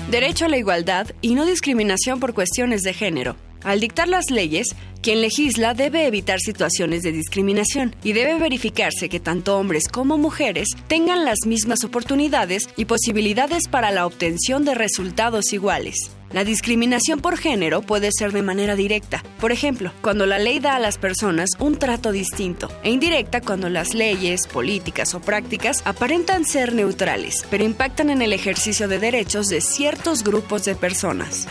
Derecho 0.09 0.45
a 0.45 0.47
la 0.47 0.57
igualdad 0.57 1.07
y 1.21 1.35
no 1.35 1.45
discriminación 1.45 2.21
por 2.21 2.33
cuestiones 2.33 2.81
de 2.81 2.93
género. 2.93 3.35
Al 3.65 3.81
dictar 3.81 4.07
las 4.07 4.31
leyes, 4.31 4.67
quien 5.01 5.19
legisla 5.19 5.73
debe 5.73 6.07
evitar 6.07 6.39
situaciones 6.39 7.03
de 7.03 7.11
discriminación 7.11 7.93
y 8.05 8.13
debe 8.13 8.39
verificarse 8.39 9.09
que 9.09 9.19
tanto 9.19 9.57
hombres 9.57 9.89
como 9.89 10.17
mujeres 10.17 10.69
tengan 10.87 11.25
las 11.25 11.39
mismas 11.45 11.83
oportunidades 11.83 12.69
y 12.77 12.85
posibilidades 12.85 13.67
para 13.69 13.91
la 13.91 14.05
obtención 14.05 14.63
de 14.63 14.75
resultados 14.75 15.51
iguales. 15.51 16.16
La 16.31 16.43
discriminación 16.43 17.19
por 17.19 17.37
género 17.37 17.81
puede 17.81 18.09
ser 18.11 18.33
de 18.33 18.41
manera 18.41 18.75
directa, 18.75 19.23
por 19.39 19.53
ejemplo, 19.53 19.93
cuando 20.01 20.25
la 20.25 20.39
ley 20.39 20.59
da 20.59 20.75
a 20.75 20.79
las 20.79 20.97
personas 20.97 21.51
un 21.59 21.79
trato 21.79 22.11
distinto, 22.11 22.69
e 22.83 22.89
indirecta 22.89 23.39
cuando 23.39 23.69
las 23.69 23.93
leyes, 23.93 24.45
políticas 24.47 25.13
o 25.13 25.21
prácticas 25.21 25.81
aparentan 25.85 26.43
ser 26.43 26.73
neutrales, 26.73 27.45
pero 27.49 27.63
impactan 27.63 28.09
en 28.09 28.21
el 28.21 28.33
ejercicio 28.33 28.89
de 28.89 28.99
derechos 28.99 29.47
de 29.47 29.61
ciertos 29.61 30.23
grupos 30.23 30.65
de 30.65 30.75
personas. 30.75 31.47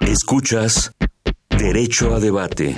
Escuchas 0.00 0.92
Derecho 1.50 2.14
a 2.14 2.20
Debate. 2.20 2.76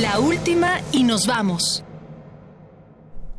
La 0.00 0.20
última 0.20 0.80
y 0.92 1.02
nos 1.02 1.26
vamos. 1.26 1.85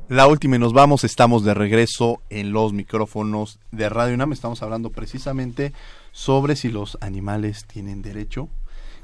La 0.09 0.25
última 0.27 0.55
y 0.55 0.59
nos 0.59 0.71
vamos, 0.71 1.03
estamos 1.03 1.43
de 1.43 1.53
regreso 1.53 2.21
en 2.29 2.53
los 2.53 2.71
micrófonos 2.71 3.59
de 3.71 3.89
Radio 3.89 4.15
UNAM. 4.15 4.31
Estamos 4.31 4.61
hablando 4.61 4.89
precisamente 4.89 5.73
sobre 6.13 6.55
si 6.55 6.69
los 6.69 6.97
animales 7.01 7.65
tienen 7.65 8.01
derecho 8.01 8.47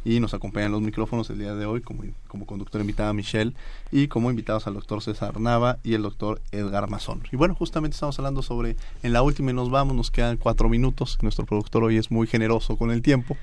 y 0.05 0.21
nos 0.21 0.33
acompañan 0.33 0.71
los 0.71 0.81
micrófonos 0.81 1.29
el 1.29 1.39
día 1.39 1.55
de 1.55 1.65
hoy 1.65 1.81
como, 1.81 2.03
como 2.29 2.45
conductor 2.45 2.79
invitada 2.79 3.11
Michelle 3.11 3.53
y 3.91 4.07
como 4.07 4.29
invitados 4.29 4.65
al 4.65 4.75
doctor 4.75 5.01
César 5.01 5.41
Nava 5.41 5.77
y 5.83 5.93
el 5.93 6.03
doctor 6.03 6.41
Edgar 6.53 6.89
Mazón. 6.89 7.23
Y 7.33 7.35
bueno, 7.35 7.53
justamente 7.53 7.95
estamos 7.95 8.17
hablando 8.17 8.41
sobre, 8.41 8.77
en 9.01 9.11
la 9.11 9.23
última 9.23 9.51
y 9.51 9.53
nos 9.53 9.69
vamos, 9.69 9.97
nos 9.97 10.09
quedan 10.09 10.37
cuatro 10.37 10.69
minutos, 10.69 11.17
nuestro 11.21 11.45
productor 11.45 11.83
hoy 11.83 11.97
es 11.97 12.11
muy 12.11 12.27
generoso 12.27 12.77
con 12.77 12.91
el 12.91 13.01
tiempo 13.01 13.35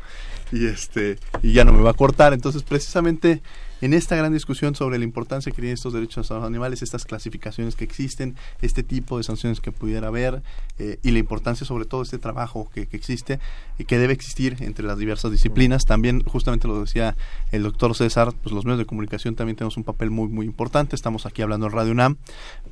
y, 0.51 0.65
este, 0.67 1.19
y 1.43 1.53
ya 1.53 1.67
no 1.67 1.75
me 1.75 1.83
va 1.83 1.91
a 1.91 1.95
cortar, 1.95 2.33
entonces 2.33 2.63
precisamente 2.63 3.43
en 3.81 3.95
esta 3.95 4.17
gran 4.17 4.33
discusión 4.33 4.75
sobre 4.75 4.99
la 4.99 5.05
importancia 5.05 5.51
que 5.51 5.57
tienen 5.57 5.75
estos 5.75 5.93
derechos 5.93 6.31
a 6.31 6.35
los 6.35 6.45
animales, 6.45 6.83
estas 6.83 7.05
clasificaciones 7.05 7.77
que 7.77 7.85
existen, 7.85 8.37
este 8.61 8.83
tipo 8.83 9.19
de 9.19 9.25
sanciones 9.25 9.61
que 9.61 9.73
pudiera 9.73 10.09
haber 10.09 10.43
eh, 10.79 10.99
y 11.03 11.11
la 11.11 11.19
importancia 11.19 11.67
sobre 11.67 11.85
todo 11.85 12.01
de 12.01 12.05
este 12.05 12.19
trabajo 12.19 12.71
que, 12.73 12.87
que 12.87 12.97
existe 12.97 13.41
y 13.79 13.85
que 13.85 13.99
debe 13.99 14.13
existir 14.13 14.57
entre 14.61 14.85
las 14.85 14.99
diversas 14.99 15.31
disciplinas. 15.33 15.85
También, 15.85 16.23
justamente 16.25 16.69
lo 16.69 16.81
decía 16.81 17.17
el 17.51 17.63
doctor 17.63 17.95
César, 17.95 18.33
pues 18.43 18.55
los 18.55 18.65
medios 18.65 18.79
de 18.79 18.87
comunicación 18.87 19.35
también 19.35 19.57
tenemos 19.57 19.77
un 19.77 19.85
papel 19.85 20.11
muy, 20.11 20.29
muy 20.29 20.47
importante. 20.47 20.97
Estamos 20.97 21.27
aquí 21.27 21.43
hablando 21.43 21.67
en 21.67 21.73
Radio 21.73 21.93
UNAM, 21.93 22.17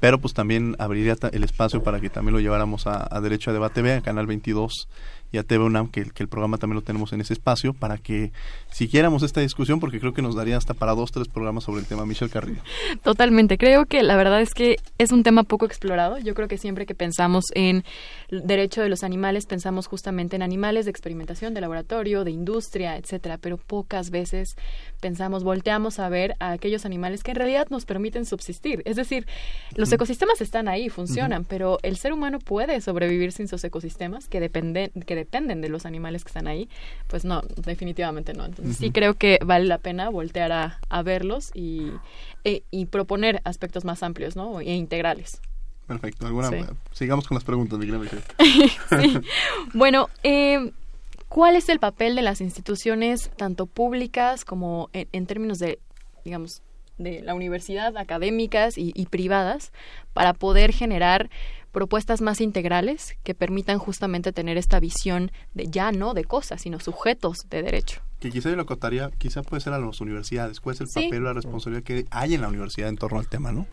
pero 0.01 0.19
pues 0.21 0.35
también 0.35 0.77
abriría 0.79 1.17
el 1.33 1.45
espacio 1.45 1.83
para 1.83 2.01
que 2.01 2.11
también 2.11 2.35
lo 2.35 2.41
lleváramos 2.41 2.87
a, 2.87 3.09
Derecho 3.21 3.51
a 3.51 3.53
Debate 3.53 3.83
B, 3.83 3.95
a 3.95 4.01
Canal 4.01 4.27
22 4.27 4.89
y 5.31 5.39
a 5.39 5.43
TV 5.43 5.65
UNAM, 5.65 5.89
que, 5.89 6.05
que, 6.05 6.23
el 6.23 6.29
programa 6.29 6.59
también 6.59 6.77
lo 6.77 6.83
tenemos 6.83 7.13
en 7.13 7.21
ese 7.21 7.35
espacio, 7.35 7.75
para 7.75 7.99
que 7.99 8.33
siguiéramos 8.71 9.23
esta 9.23 9.41
discusión, 9.41 9.81
porque 9.81 10.01
creo 10.01 10.15
que 10.15 10.23
nos 10.23 10.35
daría 10.35 10.57
hasta 10.57 10.75
para 10.75 10.95
dos, 10.95 11.13
tres 11.13 11.29
programas 11.29 11.65
sobre 11.65 11.81
el 11.81 11.87
tema 11.87 12.07
Michelle 12.07 12.31
Carrillo. 12.31 12.61
Totalmente, 13.03 13.59
creo 13.59 13.85
que 13.87 14.03
la 14.03 14.17
verdad 14.17 14.41
es 14.41 14.55
que 14.55 14.77
es 14.97 15.13
un 15.13 15.23
tema 15.23 15.43
poco 15.43 15.67
explorado. 15.67 16.19
Yo 16.19 16.35
creo 16.35 16.49
que 16.49 16.59
siempre 16.59 16.87
que 16.87 16.95
pensamos 16.95 17.45
en 17.55 17.85
derecho 18.31 18.81
de 18.83 18.89
los 18.89 19.03
animales, 19.03 19.47
pensamos 19.47 19.87
justamente 19.87 20.37
en 20.37 20.43
animales 20.43 20.87
de 20.87 20.91
experimentación, 20.91 21.55
de 21.55 21.61
laboratorio, 21.61 22.25
de 22.25 22.31
industria, 22.31 22.97
etcétera, 22.97 23.39
pero 23.39 23.59
pocas 23.59 24.11
veces 24.11 24.57
pensamos, 25.01 25.45
volteamos 25.45 25.99
a 25.99 26.09
ver 26.09 26.35
a 26.41 26.53
aquellos 26.53 26.85
animales 26.85 27.23
que 27.23 27.33
en 27.33 27.37
realidad 27.37 27.67
nos 27.71 27.85
permiten 27.85 28.25
subsistir. 28.25 28.83
Es 28.85 28.97
decir, 28.97 29.27
los 29.75 29.93
ecosistemas 29.93 30.41
están 30.41 30.69
ahí, 30.69 30.89
funcionan, 30.89 31.43
uh 31.43 31.45
-huh. 31.45 31.49
pero 31.49 31.79
el 31.83 31.97
ser 31.97 32.13
humano 32.13 32.39
puede 32.39 32.81
sobrevivir 32.81 33.33
sin 33.33 33.49
sus 33.49 33.63
ecosistemas 33.65 34.29
que 34.29 34.41
dependen, 34.41 34.91
que 35.07 35.18
dependen 35.19 35.61
de 35.61 35.69
los 35.69 35.87
animales 35.87 36.25
que 36.25 36.29
están 36.29 36.49
ahí. 36.49 36.69
Pues 37.07 37.25
no, 37.25 37.43
definitivamente 37.57 38.33
no. 38.33 38.45
Entonces 38.45 38.77
uh 38.77 38.79
-huh. 38.79 38.87
sí 38.87 38.91
creo 38.91 39.15
que 39.15 39.39
vale 39.45 39.67
la 39.67 39.79
pena 39.79 40.09
voltear 40.09 40.53
a, 40.53 40.79
a 40.89 41.03
verlos 41.03 41.51
y, 41.55 41.93
e, 42.45 42.63
y 42.71 42.87
proponer 42.87 43.41
aspectos 43.45 43.85
más 43.85 44.03
amplios, 44.03 44.37
¿no? 44.37 44.61
E 44.61 44.75
integrales. 44.75 45.41
Perfecto. 45.87 46.27
¿Alguna, 46.27 46.51
sí. 46.51 46.57
Sigamos 46.93 47.27
con 47.27 47.35
las 47.35 47.45
preguntas, 47.45 47.79
Miguel. 47.79 48.09
sí. 48.39 49.21
Bueno, 49.73 50.09
eh, 50.23 50.73
¿Cuál 51.29 51.57
es 51.57 51.69
el 51.69 51.79
papel 51.79 52.17
de 52.17 52.23
las 52.23 52.41
instituciones, 52.41 53.31
tanto 53.37 53.67
públicas 53.67 54.47
como 54.47 54.89
en, 54.95 55.09
en 55.13 55.27
términos 55.27 55.59
de, 55.59 55.79
digamos, 56.25 56.63
de 56.97 57.21
la 57.23 57.35
universidad, 57.35 57.97
académicas 57.97 58.79
y, 58.79 58.93
y, 58.95 59.07
privadas, 59.07 59.73
para 60.15 60.33
poder 60.33 60.73
generar 60.73 61.31
propuestas 61.73 62.21
más 62.21 62.41
integrales 62.41 63.17
que 63.23 63.35
permitan 63.35 63.79
justamente 63.79 64.33
tener 64.33 64.57
esta 64.57 64.81
visión 64.81 65.31
de 65.55 65.69
ya 65.69 65.93
no 65.93 66.15
de 66.15 66.25
cosas, 66.25 66.63
sino 66.63 66.81
sujetos 66.81 67.39
de 67.51 67.63
derecho? 67.63 68.01
Que 68.21 68.31
quizá 68.31 68.51
yo 68.51 68.57
lo 68.57 68.63
acotaría, 68.63 69.11
quizá 69.19 69.43
puede 69.43 69.61
ser 69.61 69.73
a 69.73 69.79
las 69.79 70.01
universidades, 70.01 70.61
cuál 70.61 70.75
es 70.75 70.81
el 70.81 70.89
papel 70.89 71.23
o 71.23 71.27
la 71.27 71.35
responsabilidad 71.35 71.85
que 71.85 72.05
hay 72.11 72.35
en 72.35 72.41
la 72.41 72.49
universidad 72.49 72.89
en 72.89 72.97
torno 72.97 73.21
al 73.21 73.29
tema, 73.29 73.53
¿no? 73.53 73.67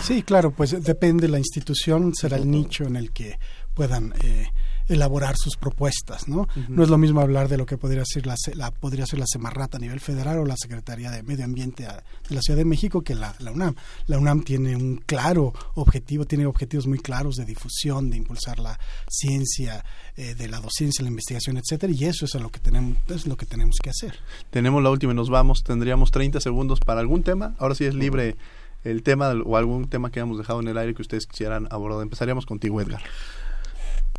Sí, 0.00 0.22
claro, 0.22 0.50
pues 0.50 0.82
depende 0.82 1.26
de 1.26 1.28
la 1.28 1.38
institución, 1.38 2.14
será 2.14 2.36
el 2.36 2.50
nicho 2.50 2.84
en 2.84 2.96
el 2.96 3.12
que 3.12 3.38
puedan 3.74 4.12
eh, 4.24 4.46
elaborar 4.88 5.36
sus 5.36 5.56
propuestas, 5.56 6.28
¿no? 6.28 6.40
Uh 6.40 6.46
-huh. 6.46 6.68
No 6.68 6.82
es 6.82 6.88
lo 6.88 6.98
mismo 6.98 7.20
hablar 7.20 7.48
de 7.48 7.56
lo 7.56 7.66
que 7.66 7.76
podría 7.76 8.04
ser 8.04 8.26
la, 8.26 8.36
la, 8.54 8.70
podría 8.70 9.06
ser 9.06 9.18
la 9.18 9.26
Semarnata 9.26 9.78
a 9.78 9.80
nivel 9.80 10.00
federal 10.00 10.38
o 10.38 10.44
la 10.44 10.56
Secretaría 10.56 11.10
de 11.10 11.22
Medio 11.22 11.44
Ambiente 11.44 11.84
de 11.84 12.34
la 12.34 12.40
Ciudad 12.40 12.58
de 12.58 12.64
México 12.64 13.02
que 13.02 13.14
la, 13.14 13.34
la, 13.38 13.50
UNAM. 13.50 13.74
La 14.06 14.18
UNAM 14.18 14.42
tiene 14.42 14.76
un 14.76 15.02
claro 15.04 15.52
objetivo, 15.74 16.24
tiene 16.24 16.46
objetivos 16.46 16.86
muy 16.86 16.98
claros 16.98 17.36
de 17.36 17.44
difusión, 17.44 18.10
de 18.10 18.16
impulsar 18.16 18.58
la 18.58 18.78
ciencia, 19.08 19.84
eh, 20.16 20.34
de 20.34 20.48
la 20.48 20.60
docencia, 20.60 21.02
la 21.02 21.10
investigación, 21.10 21.56
etcétera, 21.56 21.92
y 21.92 22.04
eso 22.04 22.24
es 22.24 22.34
lo 22.34 22.50
que 22.50 22.60
tenemos, 22.60 22.98
es 23.08 23.26
lo 23.26 23.36
que 23.36 23.46
tenemos 23.46 23.76
que 23.82 23.90
hacer. 23.90 24.18
Tenemos 24.50 24.82
la 24.82 24.90
última 24.90 25.12
y 25.12 25.16
nos 25.16 25.30
vamos, 25.30 25.62
tendríamos 25.62 26.10
30 26.10 26.40
segundos 26.40 26.80
para 26.80 27.00
algún 27.00 27.22
tema, 27.22 27.54
ahora 27.58 27.74
sí 27.74 27.84
es 27.84 27.94
libre 27.94 28.36
el 28.84 29.02
tema 29.02 29.32
o 29.44 29.56
algún 29.56 29.88
tema 29.88 30.10
que 30.10 30.20
hayamos 30.20 30.38
dejado 30.38 30.60
en 30.60 30.68
el 30.68 30.78
aire 30.78 30.94
que 30.94 31.02
ustedes 31.02 31.26
quisieran 31.26 31.66
abordar. 31.70 32.02
Empezaríamos 32.02 32.46
contigo, 32.46 32.80
Edgar. 32.80 33.02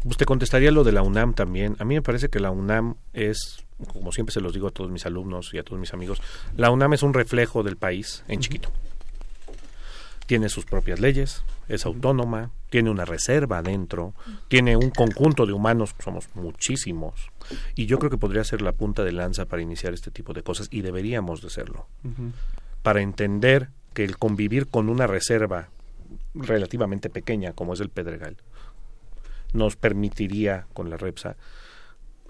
Usted 0.10 0.26
contestaría 0.26 0.72
lo 0.72 0.84
de 0.84 0.94
la 0.94 1.02
UNAM 1.02 1.34
también. 1.34 1.76
A 1.80 1.86
mí 1.86 1.96
me 1.96 2.02
parece 2.02 2.30
que 2.30 2.40
la 2.40 2.52
UNAM 2.52 2.96
es, 3.14 3.66
como 3.88 4.12
siempre 4.12 4.34
se 4.34 4.40
los 4.42 4.54
digo 4.54 4.68
a 4.68 4.72
todos 4.72 4.90
mis 4.90 5.06
alumnos 5.06 5.54
y 5.54 5.58
a 5.58 5.64
todos 5.64 5.80
mis 5.80 5.94
amigos, 5.94 6.22
la 6.56 6.72
UNAM 6.72 6.94
es 6.94 7.04
un 7.04 7.14
reflejo 7.14 7.64
del 7.64 7.76
país 7.76 8.24
en 8.28 8.40
chiquito. 8.40 8.72
Tiene 10.26 10.50
sus 10.50 10.66
propias 10.66 11.00
leyes, 11.00 11.44
es 11.68 11.86
autónoma, 11.86 12.52
tiene 12.70 12.90
una 12.90 13.06
reserva 13.06 13.60
adentro, 13.60 14.14
tiene 14.50 14.76
un 14.76 14.90
conjunto 14.90 15.46
de 15.46 15.54
humanos, 15.54 15.96
somos 16.04 16.28
muchísimos, 16.36 17.32
y 17.76 17.86
yo 17.86 17.98
creo 17.98 18.10
que 18.12 18.18
podría 18.18 18.44
ser 18.44 18.62
la 18.62 18.74
punta 18.74 19.06
de 19.06 19.14
lanza 19.14 19.46
para 19.46 19.62
iniciar 19.62 19.94
este 19.94 20.12
tipo 20.12 20.34
de 20.34 20.44
cosas, 20.44 20.68
y 20.70 20.82
deberíamos 20.82 21.42
de 21.42 21.50
serlo, 21.50 21.88
uh 22.04 22.08
-huh. 22.10 22.32
para 22.82 23.02
entender 23.02 23.70
que 23.94 24.04
el 24.04 24.18
convivir 24.18 24.68
con 24.68 24.90
una 24.90 25.08
reserva 25.08 25.70
relativamente 26.34 27.10
pequeña, 27.10 27.54
como 27.54 27.74
es 27.74 27.80
el 27.80 27.90
Pedregal, 27.90 28.36
nos 29.54 29.76
permitiría 29.76 30.68
con 30.74 30.90
la 30.90 30.98
REPSA 30.98 31.36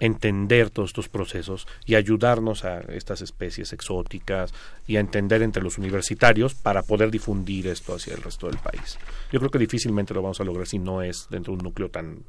entender 0.00 0.70
todos 0.70 0.90
estos 0.90 1.08
procesos 1.08 1.66
y 1.84 1.94
ayudarnos 1.94 2.64
a 2.64 2.80
estas 2.80 3.20
especies 3.20 3.72
exóticas 3.72 4.52
y 4.86 4.96
a 4.96 5.00
entender 5.00 5.42
entre 5.42 5.62
los 5.62 5.78
universitarios 5.78 6.54
para 6.54 6.82
poder 6.82 7.10
difundir 7.10 7.66
esto 7.66 7.94
hacia 7.94 8.14
el 8.14 8.22
resto 8.22 8.46
del 8.46 8.58
país. 8.58 8.98
Yo 9.32 9.40
creo 9.40 9.50
que 9.50 9.58
difícilmente 9.58 10.14
lo 10.14 10.22
vamos 10.22 10.40
a 10.40 10.44
lograr 10.44 10.66
si 10.66 10.78
no 10.78 11.02
es 11.02 11.26
dentro 11.30 11.52
de 11.52 11.58
un 11.58 11.64
núcleo 11.64 11.90
tan 11.90 12.24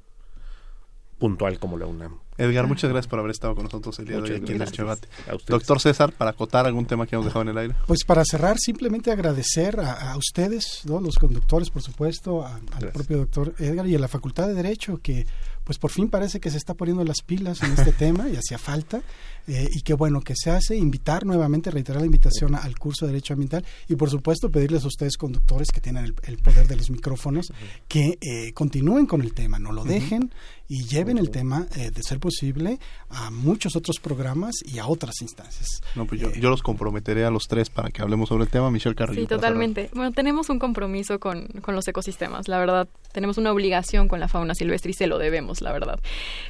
puntual 1.20 1.60
como 1.60 1.78
la 1.78 1.86
UNAM. 1.86 2.18
Edgar, 2.38 2.68
muchas 2.68 2.90
gracias 2.90 3.10
por 3.10 3.20
haber 3.20 3.32
estado 3.32 3.54
con 3.54 3.66
nosotros 3.66 4.00
el 4.00 4.06
día 4.06 4.16
muchas 4.16 4.30
de 4.30 4.36
hoy 4.36 4.42
aquí 4.44 4.54
gracias. 4.54 4.80
en 4.80 4.86
el 4.88 4.98
debate. 4.98 5.44
Doctor 5.46 5.80
César, 5.82 6.14
para 6.14 6.32
acotar 6.32 6.66
algún 6.66 6.86
tema 6.86 7.06
que 7.06 7.16
hemos 7.16 7.26
dejado 7.26 7.44
en 7.44 7.50
el 7.50 7.58
aire. 7.58 7.76
Pues 7.86 8.06
para 8.06 8.24
cerrar, 8.24 8.58
simplemente 8.58 9.12
agradecer 9.12 9.80
a, 9.82 10.14
a 10.14 10.18
ustedes, 10.18 10.84
¿no? 10.86 11.02
los 11.02 11.18
conductores, 11.18 11.70
por 11.70 11.82
supuesto, 11.82 12.46
a, 12.46 12.62
al 12.72 12.92
propio 12.94 13.18
doctor 13.18 13.54
Edgar 13.60 13.86
y 13.88 13.96
a 13.96 14.00
la 14.00 14.08
Facultad 14.08 14.48
de 14.48 14.54
Derecho, 14.54 15.02
que 15.04 15.28
pues 15.70 15.78
por 15.78 15.92
fin 15.92 16.10
parece 16.10 16.40
que 16.40 16.50
se 16.50 16.58
está 16.58 16.74
poniendo 16.74 17.04
las 17.04 17.22
pilas 17.22 17.62
en 17.62 17.74
este 17.74 17.92
tema 18.06 18.28
y 18.28 18.36
hacía 18.36 18.58
falta. 18.58 19.04
Eh, 19.48 19.70
y 19.72 19.82
qué 19.82 19.94
bueno 19.94 20.20
que 20.22 20.34
se 20.36 20.50
hace, 20.50 20.76
invitar 20.76 21.28
nuevamente, 21.28 21.70
reiterar 21.70 22.02
la 22.02 22.08
invitación 22.08 22.56
al 22.56 22.76
curso 22.80 23.06
de 23.06 23.12
Derecho 23.12 23.34
Ambiental 23.34 23.64
y 23.88 23.96
por 23.96 24.10
supuesto 24.10 24.50
pedirles 24.50 24.84
a 24.84 24.88
ustedes 24.88 25.16
conductores 25.16 25.70
que 25.70 25.80
tienen 25.80 26.06
el, 26.06 26.16
el 26.24 26.40
poder 26.40 26.68
de 26.68 26.76
los 26.76 26.90
micrófonos 26.90 27.54
que 27.88 28.18
eh, 28.20 28.52
continúen 28.54 29.06
con 29.06 29.22
el 29.22 29.34
tema, 29.34 29.60
no 29.60 29.72
lo 29.72 29.84
uh 29.84 29.86
-huh. 29.86 29.90
dejen 29.90 30.32
y 30.70 30.86
lleven 30.86 31.18
el 31.18 31.32
tema, 31.32 31.66
eh, 31.76 31.90
de 31.90 32.04
ser 32.04 32.20
posible, 32.20 32.78
a 33.10 33.32
muchos 33.32 33.76
otros 33.76 34.00
programas 34.00 34.54
y 34.64 34.78
a 34.78 34.86
otras 34.86 35.20
instancias. 35.22 35.82
No, 35.96 36.06
pues 36.06 36.22
yo, 36.22 36.32
yo, 36.32 36.52
los 36.52 36.62
comprometeré 36.62 37.26
a 37.26 37.32
los 37.32 37.48
tres 37.48 37.72
para 37.72 37.90
que 37.90 38.04
hablemos 38.04 38.30
sobre 38.30 38.44
el 38.44 38.52
tema. 38.52 38.70
Michelle 38.70 38.96
Carrillo. 38.96 39.22
Sí, 39.22 39.28
totalmente. 39.28 39.90
Bueno, 39.96 40.12
tenemos 40.12 40.48
un 40.52 40.60
compromiso 40.60 41.20
con, 41.20 41.48
con 41.64 41.74
los 41.74 41.88
ecosistemas, 41.88 42.48
la 42.48 42.60
verdad. 42.60 42.88
Tenemos 43.12 43.40
una 43.40 43.52
obligación 43.52 44.08
con 44.08 44.20
la 44.20 44.28
fauna 44.28 44.54
silvestre 44.54 44.92
y 44.92 44.94
se 44.94 45.08
lo 45.08 45.18
debemos, 45.18 45.59
la 45.62 45.72
verdad. 45.72 46.00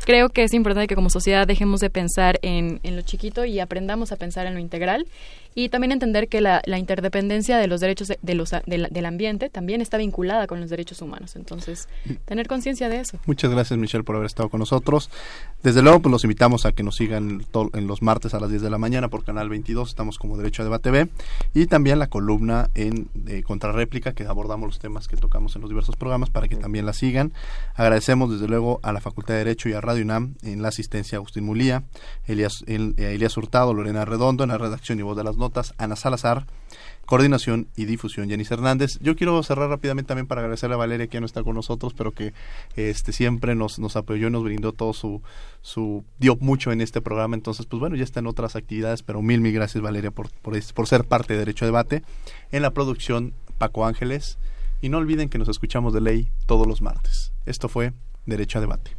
Creo 0.06 0.30
que 0.30 0.44
es 0.44 0.54
importante 0.54 0.88
que 0.88 0.96
como 0.96 1.10
sociedad 1.10 1.48
dejemos 1.48 1.80
de 1.80 1.90
pensar 1.90 2.40
en, 2.42 2.80
en 2.84 2.96
lo 2.96 3.02
chiquito 3.02 3.46
y 3.46 3.60
aprendamos 3.60 4.12
a 4.12 4.16
pensar 4.16 4.46
en 4.46 4.54
lo 4.54 4.60
integral 4.60 5.06
y 5.56 5.70
también 5.70 5.92
entender 5.92 6.28
que 6.28 6.42
la, 6.42 6.62
la 6.66 6.78
interdependencia 6.78 7.58
de 7.58 7.68
los 7.68 7.82
derechos 7.82 8.08
de, 8.08 8.20
de 8.22 8.36
los, 8.36 8.52
de 8.52 8.78
la, 8.78 8.88
del 8.88 9.06
ambiente 9.06 9.50
también 9.50 9.82
está 9.82 9.98
vinculada 9.98 10.48
con 10.48 10.62
los 10.62 10.70
derechos 10.70 11.02
humanos. 11.02 11.36
Entonces, 11.36 11.88
tener 12.26 12.48
conciencia 12.48 12.90
de 12.90 13.00
eso. 13.00 13.20
Muchas 13.26 13.52
gracias, 13.52 13.78
Michelle, 13.78 14.04
por 14.04 14.16
haber 14.16 14.28
estado 14.28 14.50
con 14.50 14.60
nosotros. 14.60 15.10
Desde 15.64 15.82
luego, 15.82 16.02
pues 16.02 16.12
los 16.12 16.24
invitamos 16.24 16.66
a 16.66 16.72
que 16.72 16.84
nos 16.84 16.96
sigan 16.96 17.46
en 17.74 17.88
los 17.88 18.02
martes 18.02 18.34
a 18.34 18.40
las 18.40 18.50
10 18.50 18.62
de 18.62 18.70
la 18.70 18.78
mañana 18.78 19.10
por 19.10 19.26
Canal 19.26 19.50
22, 19.50 19.90
estamos 19.90 20.18
como 20.18 20.38
Derecho 20.38 20.62
a 20.62 20.66
Debate 20.66 20.92
B, 20.92 21.10
y 21.54 21.66
también 21.66 22.00
la 22.00 22.08
columna 22.08 22.70
en 22.76 23.10
eh, 23.28 23.44
Contrarréplica, 23.44 24.14
que 24.14 24.26
abordamos 24.26 24.68
los 24.68 24.80
temas 24.80 25.08
que 25.08 25.18
tocamos 25.18 25.56
en 25.56 25.62
los 25.62 25.70
diversos 25.70 25.96
programas, 25.96 26.30
para 26.30 26.48
que 26.48 26.56
también 26.56 26.86
la 26.86 26.94
sigan. 26.94 27.34
Agradecemos, 27.76 28.32
desde 28.32 28.48
luego, 28.48 28.80
a 28.84 28.94
la 28.94 29.02
Facultad 29.02 29.34
de 29.34 29.40
Derecho 29.40 29.68
y 29.68 29.74
a 29.74 29.82
Radio 29.82 30.04
UNAM 30.04 30.36
en 30.44 30.62
la 30.62 30.70
asistencia 30.70 31.18
Agustín 31.18 31.44
Mulía, 31.44 31.84
Elías, 32.26 32.64
el, 32.68 32.94
Elías 32.98 33.36
Hurtado, 33.36 33.74
Lorena 33.74 34.06
Redondo, 34.06 34.44
en 34.44 34.50
la 34.50 34.58
redacción 34.58 35.00
y 35.00 35.02
voz 35.02 35.18
de 35.18 35.24
las 35.24 35.36
notas, 35.40 35.74
Ana 35.78 35.96
Salazar, 35.96 36.46
coordinación 37.06 37.68
y 37.76 37.86
difusión, 37.86 38.30
Yanis 38.30 38.52
Hernández. 38.52 39.00
Yo 39.02 39.16
quiero 39.16 39.42
cerrar 39.42 39.70
rápidamente 39.70 40.10
también 40.10 40.28
para 40.28 40.42
agradecerle 40.42 40.76
a 40.76 40.78
Valeria 40.78 41.08
que 41.08 41.16
ya 41.16 41.22
no 41.22 41.26
está 41.26 41.44
con 41.44 41.56
nosotros, 41.56 41.94
pero 41.96 42.12
que 42.12 42.34
este 42.76 43.12
siempre 43.12 43.56
nos, 43.56 43.80
apoyó 43.96 44.28
y 44.28 44.32
nos 44.32 44.44
brindó 44.44 44.74
todo 44.74 44.94
su, 44.94 45.22
su, 45.62 46.06
dio 46.20 46.36
mucho 46.36 46.72
en 46.72 46.82
este 46.82 47.02
programa. 47.02 47.36
Entonces, 47.36 47.66
pues 47.66 47.80
bueno, 47.80 47.96
ya 47.96 48.04
está 48.04 48.20
en 48.20 48.28
otras 48.28 48.56
actividades, 48.56 49.02
pero 49.02 49.22
mil, 49.22 49.42
mil 49.42 49.54
gracias 49.54 49.82
Valeria 49.82 50.12
por, 50.12 50.30
por, 50.30 50.54
por 50.74 50.88
ser 50.88 51.06
parte 51.06 51.34
de 51.34 51.40
Derecho 51.40 51.66
a 51.66 51.68
Debate. 51.68 52.04
En 52.52 52.62
la 52.62 52.72
producción, 52.72 53.34
Paco 53.58 53.86
Ángeles. 53.86 54.38
Y 54.82 54.90
no 54.90 54.98
olviden 54.98 55.30
que 55.30 55.38
nos 55.38 55.50
escuchamos 55.50 55.94
de 55.94 56.02
ley 56.02 56.30
todos 56.46 56.66
los 56.66 56.82
martes. 56.82 57.34
Esto 57.46 57.68
fue 57.68 57.94
Derecho 58.26 58.60
a 58.60 58.62
Debate. 58.62 58.99